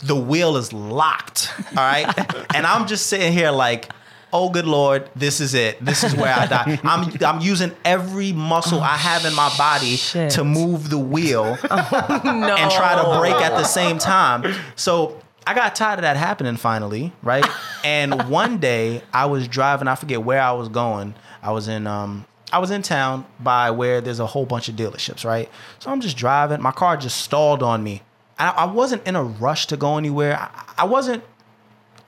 The 0.00 0.16
wheel 0.16 0.56
is 0.56 0.72
locked. 0.72 1.52
All 1.70 1.76
right. 1.76 2.06
and 2.54 2.66
I'm 2.66 2.86
just 2.86 3.06
sitting 3.06 3.32
here 3.32 3.50
like, 3.50 3.90
oh 4.32 4.50
good 4.50 4.66
lord, 4.66 5.08
this 5.16 5.40
is 5.40 5.54
it. 5.54 5.82
This 5.84 6.04
is 6.04 6.14
where 6.14 6.34
I 6.34 6.46
die. 6.46 6.78
I'm 6.84 7.12
I'm 7.24 7.40
using 7.40 7.72
every 7.84 8.32
muscle 8.32 8.80
I 8.80 8.96
have 8.96 9.24
in 9.24 9.34
my 9.34 9.52
body 9.56 9.96
shit. 9.96 10.32
to 10.32 10.44
move 10.44 10.90
the 10.90 10.98
wheel 10.98 11.44
no. 11.70 11.76
and 11.76 12.70
try 12.70 13.00
to 13.02 13.18
break 13.18 13.34
at 13.34 13.50
the 13.50 13.64
same 13.64 13.98
time. 13.98 14.54
So 14.74 15.20
I 15.46 15.54
got 15.54 15.74
tired 15.74 16.00
of 16.00 16.02
that 16.02 16.16
happening 16.16 16.56
finally, 16.56 17.12
right? 17.22 17.46
And 17.84 18.28
one 18.28 18.58
day 18.58 19.02
I 19.12 19.26
was 19.26 19.46
driving, 19.46 19.86
I 19.86 19.94
forget 19.94 20.20
where 20.24 20.40
I 20.42 20.50
was 20.50 20.68
going. 20.68 21.14
I 21.40 21.52
was 21.52 21.68
in 21.68 21.86
um 21.86 22.26
I 22.52 22.58
was 22.58 22.70
in 22.70 22.82
town 22.82 23.26
by 23.40 23.70
where 23.70 24.00
there's 24.00 24.20
a 24.20 24.26
whole 24.26 24.46
bunch 24.46 24.68
of 24.68 24.76
dealerships, 24.76 25.24
right? 25.24 25.50
So 25.78 25.90
I'm 25.90 26.00
just 26.00 26.16
driving. 26.16 26.62
My 26.62 26.70
car 26.70 26.96
just 26.96 27.18
stalled 27.18 27.62
on 27.62 27.82
me. 27.82 28.02
I, 28.38 28.50
I 28.50 28.64
wasn't 28.66 29.06
in 29.06 29.16
a 29.16 29.22
rush 29.22 29.66
to 29.68 29.76
go 29.76 29.98
anywhere. 29.98 30.38
I, 30.38 30.74
I 30.78 30.84
wasn't 30.84 31.24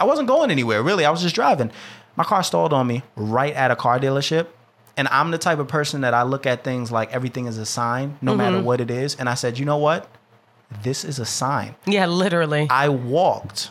I 0.00 0.04
wasn't 0.04 0.28
going 0.28 0.50
anywhere, 0.50 0.82
really. 0.82 1.04
I 1.04 1.10
was 1.10 1.22
just 1.22 1.34
driving. 1.34 1.72
My 2.14 2.24
car 2.24 2.42
stalled 2.42 2.72
on 2.72 2.86
me 2.86 3.02
right 3.16 3.52
at 3.54 3.70
a 3.70 3.76
car 3.76 3.98
dealership. 3.98 4.46
And 4.96 5.06
I'm 5.08 5.30
the 5.30 5.38
type 5.38 5.60
of 5.60 5.68
person 5.68 6.00
that 6.00 6.14
I 6.14 6.22
look 6.22 6.46
at 6.46 6.64
things 6.64 6.90
like 6.90 7.12
everything 7.12 7.46
is 7.46 7.56
a 7.58 7.66
sign, 7.66 8.18
no 8.20 8.34
matter 8.34 8.56
mm-hmm. 8.56 8.66
what 8.66 8.80
it 8.80 8.90
is. 8.90 9.14
And 9.14 9.28
I 9.28 9.34
said, 9.34 9.56
you 9.58 9.64
know 9.64 9.76
what? 9.76 10.10
This 10.82 11.04
is 11.04 11.20
a 11.20 11.24
sign. 11.24 11.76
Yeah, 11.86 12.06
literally. 12.06 12.66
I 12.68 12.88
walked 12.88 13.70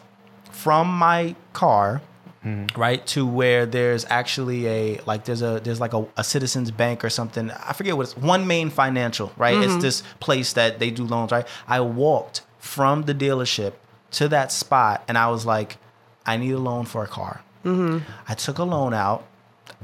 from 0.52 0.88
my 0.88 1.36
car 1.52 2.02
Mm-hmm. 2.46 2.80
right? 2.80 3.06
To 3.08 3.26
where 3.26 3.66
there's 3.66 4.06
actually 4.10 4.68
a 4.68 5.02
like 5.06 5.26
there's 5.26 5.42
a 5.42 5.60
there's 5.62 5.80
like 5.80 5.94
a, 5.94 6.06
a 6.18 6.24
citizens 6.24 6.72
bank 6.72 7.04
or 7.04 7.10
something. 7.10 7.52
I 7.52 7.74
forget 7.74 7.98
what 7.98 8.04
it's 8.04 8.14
OneMain 8.14 8.72
Financial 8.72 9.34
right? 9.38 9.58
It's 9.58 9.74
mm-hmm. 9.74 9.80
this 9.80 10.04
place 10.20 10.54
that 10.54 10.80
they 10.80 10.92
do 10.92 11.04
loans 11.04 11.32
right? 11.32 11.48
I 11.68 11.82
walked 11.82 12.44
from 12.60 13.04
the 13.04 13.16
dealership 13.16 13.74
to 14.12 14.28
that 14.28 14.52
spot 14.52 15.04
and 15.08 15.18
i 15.18 15.30
was 15.30 15.46
like 15.46 15.78
i 16.26 16.38
need 16.38 16.52
a 16.52 16.60
loan 16.60 16.86
for 16.86 17.04
a 17.04 17.08
car. 17.08 17.42
Mm-hmm. 17.64 18.10
I 18.28 18.34
took 18.36 18.58
a 18.60 18.64
loan 18.64 18.94
out 18.94 19.26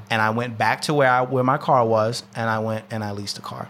and 0.10 0.22
i 0.22 0.30
went 0.30 0.58
back 0.58 0.82
to 0.84 0.94
where 0.94 1.10
i 1.10 1.22
where 1.22 1.44
my 1.44 1.58
car 1.58 1.86
was 1.86 2.24
and 2.36 2.50
i 2.50 2.60
went 2.60 2.86
and 2.92 3.04
i 3.04 3.12
leased 3.12 3.38
a 3.38 3.42
car. 3.42 3.70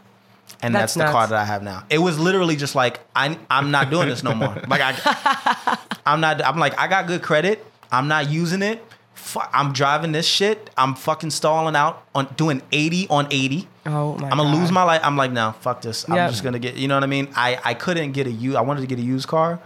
And 0.61 0.73
that's, 0.73 0.93
That's 0.93 1.09
the 1.09 1.11
car 1.11 1.27
that 1.27 1.35
I 1.35 1.43
have 1.43 1.61
now. 1.61 1.83
It 1.89 1.97
was 1.97 2.17
literally 2.17 2.55
just 2.55 2.73
like 2.73 3.01
I 3.13 3.37
I'm 3.49 3.71
not 3.71 3.89
doing 3.89 4.07
this 4.07 4.23
no 4.23 4.33
more. 4.33 4.55
Like 4.69 4.79
I 4.81 5.77
I'm 6.05 6.21
not 6.21 6.41
I'm 6.41 6.57
like 6.57 6.79
I 6.79 6.87
got 6.87 7.05
good 7.05 7.21
credit. 7.21 7.65
I'm 7.93 8.07
not 8.07 8.29
using 8.29 8.61
it. 8.61 8.83
Fuck, 9.13 9.49
I'm 9.53 9.71
driving 9.71 10.11
this 10.11 10.25
shit. 10.27 10.69
I'm 10.77 10.95
fucking 10.95 11.29
stalling 11.29 11.75
out 11.75 12.03
on 12.13 12.27
doing 12.35 12.61
80 12.73 13.07
on 13.09 13.27
80. 13.31 13.67
oh 13.85 14.17
my 14.17 14.29
I'm 14.29 14.37
gonna 14.37 14.55
lose 14.57 14.71
my 14.71 14.83
life. 14.83 14.99
I'm 15.03 15.15
like, 15.15 15.31
no, 15.31 15.53
fuck 15.61 15.81
this. 15.81 16.07
I'm 16.09 16.15
Yep. 16.15 16.29
just 16.31 16.43
gonna 16.43 16.59
get. 16.59 16.75
You 16.75 16.87
know 16.89 16.95
what 16.95 17.03
I 17.03 17.07
mean? 17.07 17.29
I 17.35 17.59
I 17.63 17.73
couldn't 17.73 18.11
get 18.11 18.27
a 18.27 18.31
u. 18.31 18.57
I 18.57 18.61
wanted 18.61 18.81
to 18.81 18.87
get 18.87 18.99
a 18.99 19.03
used 19.03 19.27
car. 19.29 19.59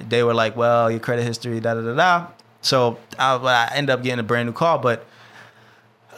They 0.00 0.22
were 0.24 0.34
like, 0.34 0.56
well, 0.56 0.90
your 0.90 1.00
credit 1.00 1.22
history, 1.24 1.60
da 1.60 1.74
da 1.74 1.82
da 1.82 1.94
da. 1.94 2.26
So 2.60 2.98
I, 3.18 3.36
I 3.36 3.70
ended 3.74 3.90
up 3.90 4.02
getting 4.02 4.18
a 4.18 4.24
brand 4.24 4.46
new 4.46 4.52
car. 4.52 4.78
But 4.78 5.06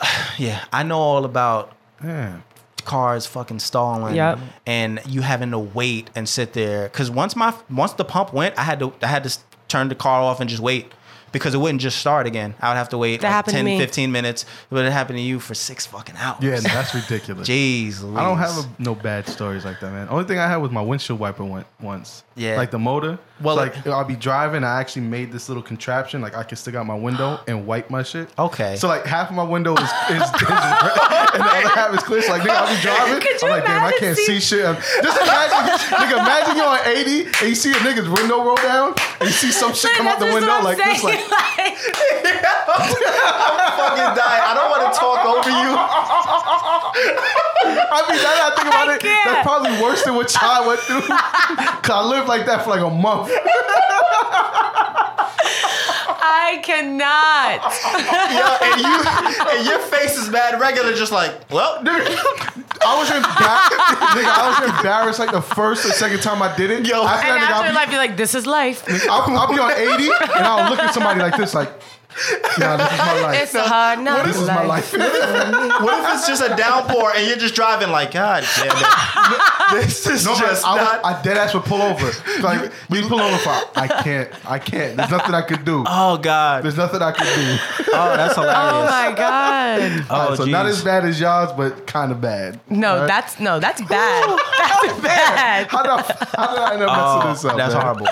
yeah, 0.39 0.65
I 0.73 0.83
know 0.83 0.99
all 0.99 1.25
about 1.25 1.73
Man. 2.03 2.43
cars 2.85 3.27
fucking 3.27 3.59
stalling 3.59 4.15
Yep. 4.15 4.39
and 4.67 5.01
you 5.07 5.21
having 5.21 5.51
to 5.51 5.59
wait 5.59 6.09
and 6.15 6.27
sit 6.29 6.55
there 6.55 6.85
because 6.89 7.11
once 7.11 7.37
my 7.37 7.53
once 7.69 7.93
the 7.93 8.05
pump 8.07 8.33
went 8.33 8.59
i 8.59 8.63
had 8.63 8.79
to 8.81 8.91
i 9.03 9.07
had 9.07 9.23
to 9.23 9.29
s- 9.29 9.45
turn 9.69 9.89
the 9.89 9.95
car 9.95 10.23
off 10.23 10.41
and 10.41 10.49
just 10.49 10.63
wait 10.63 10.91
because 11.33 11.55
it 11.55 11.59
wouldn't 11.59 11.81
just 11.81 11.99
start 11.99 12.27
again 12.27 12.55
i 12.61 12.69
would 12.71 12.77
have 12.77 12.89
to 12.89 12.99
wait 12.99 13.21
That 13.21 13.29
like 13.29 13.33
happened 13.35 13.57
to 13.57 13.63
10 13.65 13.79
15 13.79 14.13
minutes 14.13 14.45
but 14.71 14.85
it 14.85 14.93
happened 14.93 15.19
to 15.19 15.23
you 15.23 15.39
for 15.41 15.55
six 15.55 15.87
fucking 15.87 16.17
hours 16.17 16.39
Yeah, 16.43 16.57
no, 16.57 16.61
that's 16.61 16.95
ridiculous. 17.01 17.49
jeez 17.49 18.03
I 18.17 18.23
don't 18.25 18.39
have 18.39 18.57
a, 18.59 18.83
no 18.83 18.95
bad 18.95 19.27
stories 19.29 19.65
like 19.65 19.81
that, 19.81 19.93
man. 19.93 20.09
Only 20.11 20.25
thing 20.25 20.39
I 20.39 20.49
had 20.49 20.57
was 20.57 20.71
my 20.71 20.83
windshield 20.83 21.19
wiper 21.21 21.45
went 21.45 21.67
once. 21.81 22.25
Yeah. 22.35 22.57
Like 22.57 22.71
the 22.71 22.79
motor. 22.79 23.19
Well, 23.41 23.57
Well, 23.57 23.67
like 23.67 23.87
I'll 23.87 24.05
be 24.05 24.17
driving. 24.17 24.65
I 24.65 24.81
actually 24.81 25.03
made 25.03 25.33
this 25.33 25.49
little 25.49 25.63
contraption. 25.63 26.21
Like 26.21 26.37
I 26.37 26.43
can 26.43 26.57
stick 26.57 26.75
out 26.75 26.87
my 26.87 26.95
window 26.95 27.41
and 27.49 27.67
wipe 27.67 27.91
my 27.91 28.03
shit. 28.03 28.29
Okay. 28.39 28.77
So 28.77 28.87
like 28.89 29.05
half 29.07 29.31
of 29.31 29.37
my 29.37 29.43
window 29.43 29.75
is, 29.75 29.81
is, 29.83 29.91
is 30.11 30.21
red, 30.21 30.31
and 31.35 31.43
the 31.43 31.51
other 31.51 31.69
half 31.71 31.95
is 31.95 32.03
clear. 32.03 32.23
So 32.23 32.33
like 32.33 32.43
nigga, 32.43 32.51
I'll 32.51 32.75
be 32.77 32.81
driving. 32.87 33.21
Could 33.21 33.41
you 33.43 33.49
I'm 33.49 33.55
like, 33.55 33.65
damn, 33.67 33.85
I 33.85 33.93
can't 33.99 34.17
see- 34.17 34.41
see 34.41 34.57
shit. 34.57 34.77
Just 35.03 35.21
imagine, 35.21 35.79
nigga, 35.97 36.13
imagine 36.21 36.57
you're 36.57 36.67
on 36.67 36.81
80 36.87 37.25
and 37.27 37.49
you 37.49 37.55
see 37.55 37.73
a 37.73 37.77
nigga's 37.77 38.09
window 38.09 38.43
roll 38.45 38.57
down 38.57 38.95
and 39.21 39.29
you 39.29 39.35
see 39.35 39.51
some 39.51 39.73
shit 39.75 39.91
come 39.97 40.07
out 40.07 40.19
the 40.19 40.27
window 40.27 40.49
what 40.49 40.59
I'm 40.59 40.65
like 40.65 40.77
this. 40.77 41.03
Like, 41.03 41.19
saying, 41.21 41.77
fucking 42.81 44.15
dying 44.17 44.45
i 44.47 44.53
don't 44.55 44.71
want 44.71 44.93
to 44.93 44.99
talk 44.99 45.25
over 45.27 45.51
you 45.51 45.71
I 47.93 48.03
mean, 48.09 48.19
now 48.23 48.35
that 48.35 48.53
I 48.53 48.57
think 48.57 48.69
about 48.69 48.89
I 48.89 48.95
it, 48.95 49.01
can't. 49.01 49.25
that's 49.25 49.47
probably 49.47 49.73
worse 49.83 50.03
than 50.05 50.15
what 50.15 50.29
Chai 50.29 50.67
went 50.67 50.81
through. 50.81 51.01
Cause 51.03 51.91
I 51.91 52.03
lived 52.05 52.27
like 52.29 52.47
that 52.47 52.63
for 52.65 52.71
like 52.71 52.81
a 52.81 52.91
month. 52.91 53.30
I 56.23 56.61
cannot. 56.63 57.63
yeah, 58.31 58.59
and 58.63 58.81
you 58.81 58.97
and 59.57 59.67
your 59.67 59.79
face 59.79 60.19
is 60.19 60.29
mad 60.31 60.61
regular 60.61 60.93
just 60.95 61.13
like 61.13 61.51
well 61.51 61.83
I 62.83 62.99
was 62.99 63.11
embarrassed. 63.11 63.73
nigga, 64.17 64.25
I 64.25 64.49
was 64.49 64.71
embarrassed 64.79 65.19
like 65.19 65.33
the 65.33 65.43
first 65.43 65.85
or 65.85 65.91
second 65.91 66.23
time 66.23 66.43
I 66.43 66.55
did 66.57 66.71
it. 66.71 66.87
Yo. 66.87 67.05
after 67.05 67.29
And 67.29 67.43
that, 67.43 67.49
nigga, 67.49 67.55
after 67.55 67.69
I'll, 67.69 67.75
life, 67.75 67.91
you're 67.91 67.99
like, 67.99 68.17
this 68.17 68.35
is 68.35 68.47
life. 68.47 68.85
I'll, 69.09 69.37
I'll 69.37 69.49
be 69.53 69.59
on 69.59 69.71
80 69.71 70.11
and 70.37 70.47
I'll 70.47 70.71
look 70.71 70.79
at 70.81 70.95
somebody 70.95 71.21
like 71.21 71.37
this, 71.37 71.53
like, 71.55 71.71
nah, 72.59 72.77
this 72.77 72.93
is 72.93 72.99
my 72.99 73.21
life. 73.23 73.43
It's 73.43 73.55
a 73.55 73.63
hard 73.63 73.99
knock 74.01 74.27
this 74.27 74.37
is 74.37 74.47
my 74.47 74.65
life. 74.65 74.93
what 74.93 76.05
if 76.05 76.15
it's 76.15 76.27
just 76.27 76.43
a 76.43 76.55
downpour 76.57 77.13
and 77.17 77.27
you're 77.27 77.37
just 77.37 77.55
driving 77.55 77.91
like 77.91 78.13
god 78.13 78.45
damn 78.57 78.67
it 78.77 79.73
this 79.85 80.07
is 80.07 80.27
No, 80.27 80.35
just 80.37 80.67
I, 80.67 80.77
not 80.77 81.03
was, 81.03 81.15
I 81.17 81.23
dead 81.23 81.37
ass 81.37 81.55
would 81.55 81.65
pull 81.65 81.81
over. 81.83 82.11
Like, 82.41 82.73
we 82.89 83.03
pull 83.07 83.21
over 83.21 83.37
for, 83.39 83.51
I 83.79 83.87
can't, 84.03 84.31
I 84.51 84.59
can't. 84.59 84.97
There's 84.97 85.11
nothing 85.11 85.35
I 85.35 85.43
could 85.43 85.65
do. 85.65 85.85
oh 85.87 86.17
god 86.17 86.63
There's 86.65 86.77
nothing 86.77 87.03
I 87.03 87.13
could 87.13 87.25
do. 87.27 87.59
oh 87.93 88.17
that's 88.17 88.35
hilarious. 88.35 88.57
Oh 88.57 88.85
my 88.85 89.15
god. 89.17 90.07
oh 90.11 90.35
so 90.37 90.45
not 90.47 90.67
as 90.67 90.83
bad 90.83 91.05
as 91.05 91.21
y'all's, 91.21 91.53
but 91.53 91.87
kind 91.87 92.13
of 92.13 92.21
bad. 92.21 92.59
No, 92.71 92.99
Right? 93.01 93.07
that's 93.07 93.39
no, 93.41 93.61
that's 93.61 93.83
bad. 93.83 94.39
That's 94.59 95.01
bad. 95.01 95.67
How 95.69 95.83
did, 95.83 95.91
I, 95.91 96.27
how 96.37 96.55
did 96.55 96.59
I 96.63 96.73
end 96.75 96.83
up 96.83 96.91
Oh, 96.93 97.19
messing 97.29 97.31
this 97.33 97.45
up? 97.53 97.57
that's 97.59 97.75
man? 97.75 97.83
horrible. 97.83 98.07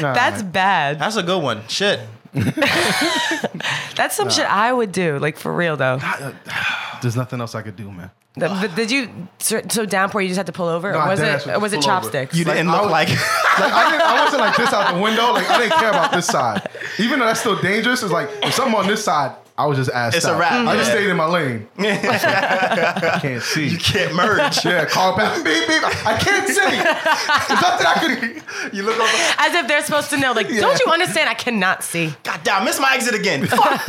Nah. 0.00 0.14
That's 0.14 0.42
bad. 0.42 0.98
That's 0.98 1.16
a 1.16 1.22
good 1.22 1.42
one. 1.42 1.62
Shit. 1.68 2.00
That's 3.96 4.14
some 4.16 4.30
shit 4.30 4.46
I 4.46 4.72
would 4.72 4.92
do. 4.92 5.18
Like 5.18 5.36
for 5.38 5.52
real 5.52 5.76
though. 5.76 5.98
Uh, 6.02 6.32
there's 7.02 7.16
nothing 7.16 7.40
else 7.40 7.54
I 7.54 7.62
could 7.62 7.76
do, 7.76 7.90
man. 7.90 8.10
The- 8.34 8.48
but 8.48 8.74
did 8.74 8.90
you 8.90 9.28
so, 9.38 9.62
so 9.68 9.86
downpour? 9.86 10.20
You 10.20 10.28
just 10.28 10.36
had 10.36 10.46
to 10.46 10.52
pull 10.52 10.68
over, 10.68 10.92
No, 10.92 10.98
or 10.98 11.02
I 11.02 11.08
was 11.08 11.20
dead 11.20 11.28
it 11.40 11.46
ass 11.48 11.56
or 11.56 11.58
was 11.60 11.72
it 11.72 11.80
pull 11.80 11.90
over. 11.90 12.02
chopsticks? 12.02 12.36
You 12.36 12.44
Like, 12.44 12.56
didn't 12.58 12.68
I 12.70 12.72
look 12.74 12.82
was- 12.82 12.90
like. 12.92 13.08
Like 13.58 13.72
I, 13.72 13.90
didn't, 13.90 14.02
I 14.02 14.22
wasn't 14.24 14.40
like 14.42 14.56
this 14.58 14.70
out 14.74 14.94
the 14.94 15.00
window. 15.00 15.32
Like 15.32 15.48
I 15.48 15.58
didn't 15.60 15.78
care 15.78 15.88
about 15.88 16.12
this 16.12 16.26
side. 16.26 16.68
Even 16.98 17.18
though 17.20 17.24
that's 17.24 17.40
still 17.40 17.58
dangerous, 17.62 18.02
it's 18.02 18.12
like 18.12 18.28
if 18.42 18.52
something 18.52 18.74
on 18.74 18.86
this 18.86 19.02
side, 19.02 19.34
I 19.58 19.64
was 19.66 19.78
just 19.78 19.90
asked. 19.90 20.16
It's 20.16 20.26
a 20.26 20.32
out. 20.32 20.38
wrap, 20.38 20.52
I 20.66 20.76
just 20.76 20.88
yeah. 20.90 20.96
stayed 20.96 21.08
in 21.08 21.16
my 21.16 21.26
lane. 21.26 21.66
I 21.78 23.18
can't 23.22 23.42
see. 23.42 23.68
you 23.68 23.78
can't 23.78 24.14
merge. 24.14 24.64
Yeah, 24.64 24.84
call 24.84 25.16
back. 25.16 25.42
Beep 25.42 25.66
beep. 25.66 25.82
I 26.06 26.18
can't 26.18 26.46
see. 26.46 26.54
There's 27.48 27.62
nothing 27.62 27.86
I 27.86 27.94
could. 27.98 28.74
You 28.74 28.82
look 28.82 28.96
over. 29.00 29.08
As 29.38 29.54
if 29.54 29.66
they're 29.66 29.82
supposed 29.82 30.10
to 30.10 30.18
know. 30.18 30.32
Like, 30.32 30.48
don't 30.48 30.78
you 30.84 30.92
understand? 30.92 31.30
I 31.30 31.34
cannot 31.34 31.82
see. 31.82 32.14
God 32.22 32.40
damn, 32.44 32.64
miss 32.64 32.78
my 32.78 32.94
exit 32.94 33.14
again. 33.14 33.46
Fuck. 33.46 33.86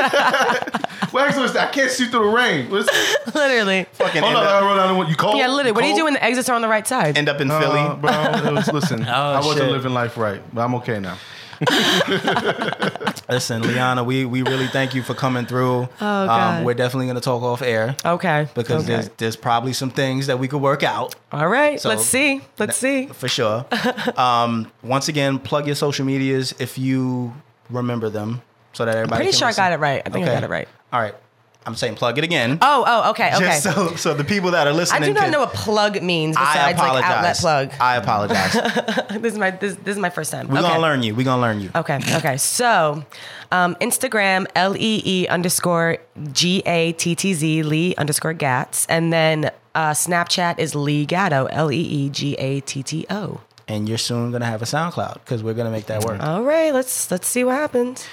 What 1.13 1.27
exit 1.27 1.41
was 1.41 1.53
that? 1.53 1.69
I 1.69 1.71
can't 1.71 1.91
see 1.91 2.05
through 2.07 2.19
the 2.21 2.29
rain. 2.35 2.69
What's, 2.69 2.87
Literally. 3.35 3.85
Fucking 3.93 4.21
hold 4.21 4.35
end 4.35 4.37
on, 4.37 4.45
I 4.45 4.57
up, 4.57 4.63
wrote 4.63 4.75
down 4.77 4.97
what 4.97 5.09
you 5.09 5.15
cold. 5.15 5.37
Yeah, 5.37 5.47
literally. 5.47 5.71
What 5.73 5.81
do 5.81 5.87
you 5.87 5.93
Cold? 5.93 5.99
do 5.99 6.03
when 6.05 6.13
the 6.13 6.23
exits 6.23 6.49
are 6.49 6.55
on 6.55 6.61
the 6.61 6.67
right 6.67 6.87
side? 6.87 7.17
end 7.17 7.29
up 7.29 7.39
in 7.41 7.49
Uh, 7.51 7.59
Philly. 7.59 7.95
bro, 8.01 8.11
it 8.49 8.53
was, 8.53 8.67
listen, 8.71 9.03
I 9.07 9.37
wasn't 9.37 9.61
Oh, 9.61 9.63
shit. 9.65 9.71
living 9.71 9.93
life 9.93 10.17
right, 10.17 10.41
but 10.53 10.61
I'm 10.61 10.75
okay 10.75 10.99
now. 10.99 11.17
Listen, 13.29 13.61
Lianna, 13.63 14.05
we, 14.05 14.25
we 14.25 14.41
really 14.41 14.67
thank 14.67 14.93
you 14.93 15.03
for 15.03 15.13
coming 15.13 15.45
through. 15.45 15.81
Oh, 15.83 15.89
God. 15.99 16.59
Um, 16.59 16.63
we're 16.63 16.73
definitely 16.73 17.07
gonna 17.07 17.19
talk 17.19 17.41
off 17.41 17.61
air 17.61 17.95
okay. 18.05 18.47
because 18.53 18.83
okay. 18.83 18.93
there's 18.93 19.09
there's 19.17 19.35
probably 19.35 19.73
some 19.73 19.89
things 19.89 20.27
that 20.27 20.39
we 20.39 20.47
could 20.47 20.61
work 20.61 20.83
out 20.83 21.15
All 21.31 21.47
right. 21.47 21.79
So- 21.79 21.89
let's 21.89 22.05
see. 22.05 22.41
Let's 22.57 22.77
see. 22.77 23.07
for 23.07 23.27
sure. 23.27 23.65
um, 24.17 24.71
once 24.83 25.07
again, 25.07 25.39
plug 25.39 25.65
your 25.65 25.75
social 25.75 26.05
medias 26.05 26.53
if 26.59 26.77
you 26.77 27.33
remember 27.69 28.09
them, 28.09 28.41
so 28.73 28.85
that 28.85 28.95
everybody. 28.95 29.19
Pretty 29.19 29.31
can 29.31 29.39
sure 29.39 29.47
I 29.47 29.53
got 29.53 29.73
it 29.73 29.79
right. 29.79 30.01
I 30.05 30.09
think 30.09 30.27
I 30.27 30.33
got 30.33 30.43
it 30.43 30.49
right. 30.49 30.67
All 30.93 31.01
right. 31.01 31.15
I'm 31.67 31.75
saying 31.75 31.95
plug 31.95 32.17
it 32.17 32.23
again. 32.23 32.59
Oh, 32.61 32.85
oh, 32.87 33.09
okay, 33.09 33.27
okay. 33.35 33.39
Just 33.39 33.63
so 33.63 33.93
so 33.97 34.13
the 34.13 34.23
people 34.23 34.51
that 34.51 34.67
are 34.67 34.73
listening, 34.73 35.03
I 35.03 35.05
do 35.05 35.13
not 35.13 35.23
can- 35.23 35.31
know 35.33 35.39
what 35.41 35.53
plug 35.53 36.01
means 36.01 36.37
I 36.37 36.71
besides 36.71 36.79
like 36.79 37.03
outlet 37.03 37.37
plug. 37.37 37.73
I 37.81 37.97
apologize. 37.97 38.53
this 39.21 39.33
is 39.33 39.37
my 39.37 39.51
this, 39.51 39.75
this 39.75 39.95
is 39.97 39.99
my 39.99 40.09
first 40.09 40.31
time. 40.31 40.47
We're 40.47 40.59
okay. 40.59 40.69
gonna 40.69 40.79
learn 40.79 41.03
you. 41.03 41.13
We're 41.13 41.25
gonna 41.25 41.41
learn 41.41 41.59
you. 41.59 41.69
Okay, 41.75 41.99
okay. 42.15 42.37
So, 42.37 43.03
um, 43.51 43.75
Instagram 43.81 44.47
L 44.55 44.77
E 44.77 45.01
E 45.03 45.27
underscore 45.27 45.97
G 46.31 46.63
A 46.65 46.93
T 46.93 47.15
T 47.15 47.33
Z 47.33 47.63
Lee 47.63 47.93
underscore 47.95 48.33
Gattz, 48.33 48.85
and 48.87 49.11
then 49.11 49.51
uh, 49.75 49.91
Snapchat 49.91 50.59
is 50.59 50.73
Lee 50.73 51.05
Gatto 51.05 51.47
L 51.47 51.69
E 51.69 51.81
E 51.81 52.09
G 52.09 52.35
A 52.35 52.61
T 52.61 52.81
T 52.81 53.05
O. 53.09 53.41
And 53.67 53.89
you're 53.89 53.97
soon 53.97 54.31
gonna 54.31 54.45
have 54.45 54.61
a 54.61 54.65
SoundCloud 54.65 55.15
because 55.15 55.43
we're 55.43 55.53
gonna 55.53 55.71
make 55.71 55.87
that 55.87 56.05
work. 56.05 56.23
All 56.23 56.43
right, 56.43 56.73
let's 56.73 57.11
let's 57.11 57.27
see 57.27 57.43
what 57.43 57.55
happens. 57.55 58.07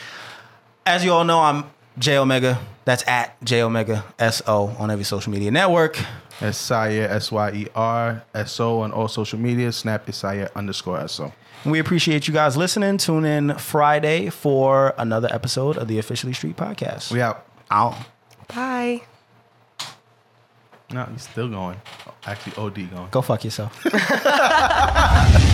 As 0.85 1.05
you 1.05 1.13
all 1.13 1.25
know, 1.25 1.39
I'm 1.41 1.65
Jayomega. 1.99 2.59
That's 2.85 3.07
at 3.07 3.41
Jayomega 3.41 4.05
S 4.19 4.43
O 4.47 4.69
on 4.79 4.91
every 4.91 5.05
social 5.05 5.33
media 5.33 5.51
network. 5.51 5.99
That's 6.41 6.59
Syer 6.59 7.09
S 7.09 7.31
Y 7.33 7.51
E 7.53 7.67
R 7.75 8.23
S 8.35 8.61
O 8.61 8.81
on 8.81 8.93
all 8.93 9.09
social 9.09 9.39
media. 9.39 9.73
Snap 9.73 10.09
is 10.09 10.17
Syer 10.17 10.51
underscore 10.55 11.01
S 11.01 11.21
O. 11.21 11.33
We 11.65 11.79
appreciate 11.79 12.29
you 12.29 12.35
guys 12.35 12.57
listening. 12.57 12.99
Tune 12.99 13.25
in 13.25 13.57
Friday 13.57 14.29
for 14.29 14.95
another 14.99 15.29
episode 15.33 15.79
of 15.79 15.89
the 15.89 15.99
Officially 15.99 16.35
Street 16.35 16.57
Podcast. 16.57 17.11
We 17.11 17.23
out. 17.23 17.47
out. 17.71 17.97
Bye. 18.55 19.03
No, 20.91 21.05
he's 21.11 21.23
still 21.23 21.49
going. 21.49 21.81
Actually, 22.27 22.57
OD 22.57 22.91
going. 22.91 23.09
Go 23.11 23.23
fuck 23.23 23.45
yourself. 23.45 23.83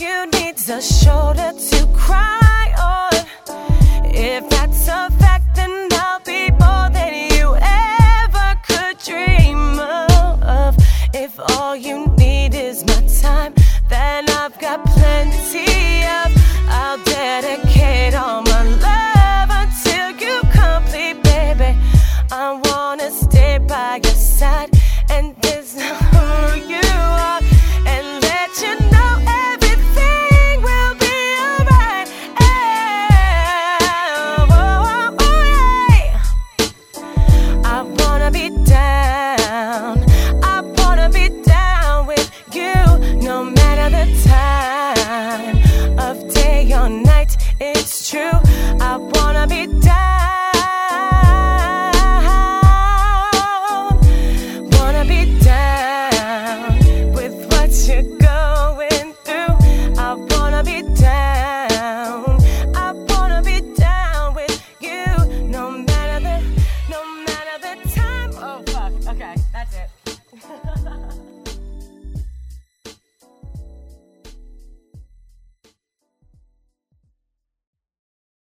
you 0.00 0.26
need's 0.26 0.68
a 0.68 0.80
shoulder 0.80 1.52
to 1.52 1.86
cry 1.94 2.72
on. 2.78 3.12
If 4.14 4.53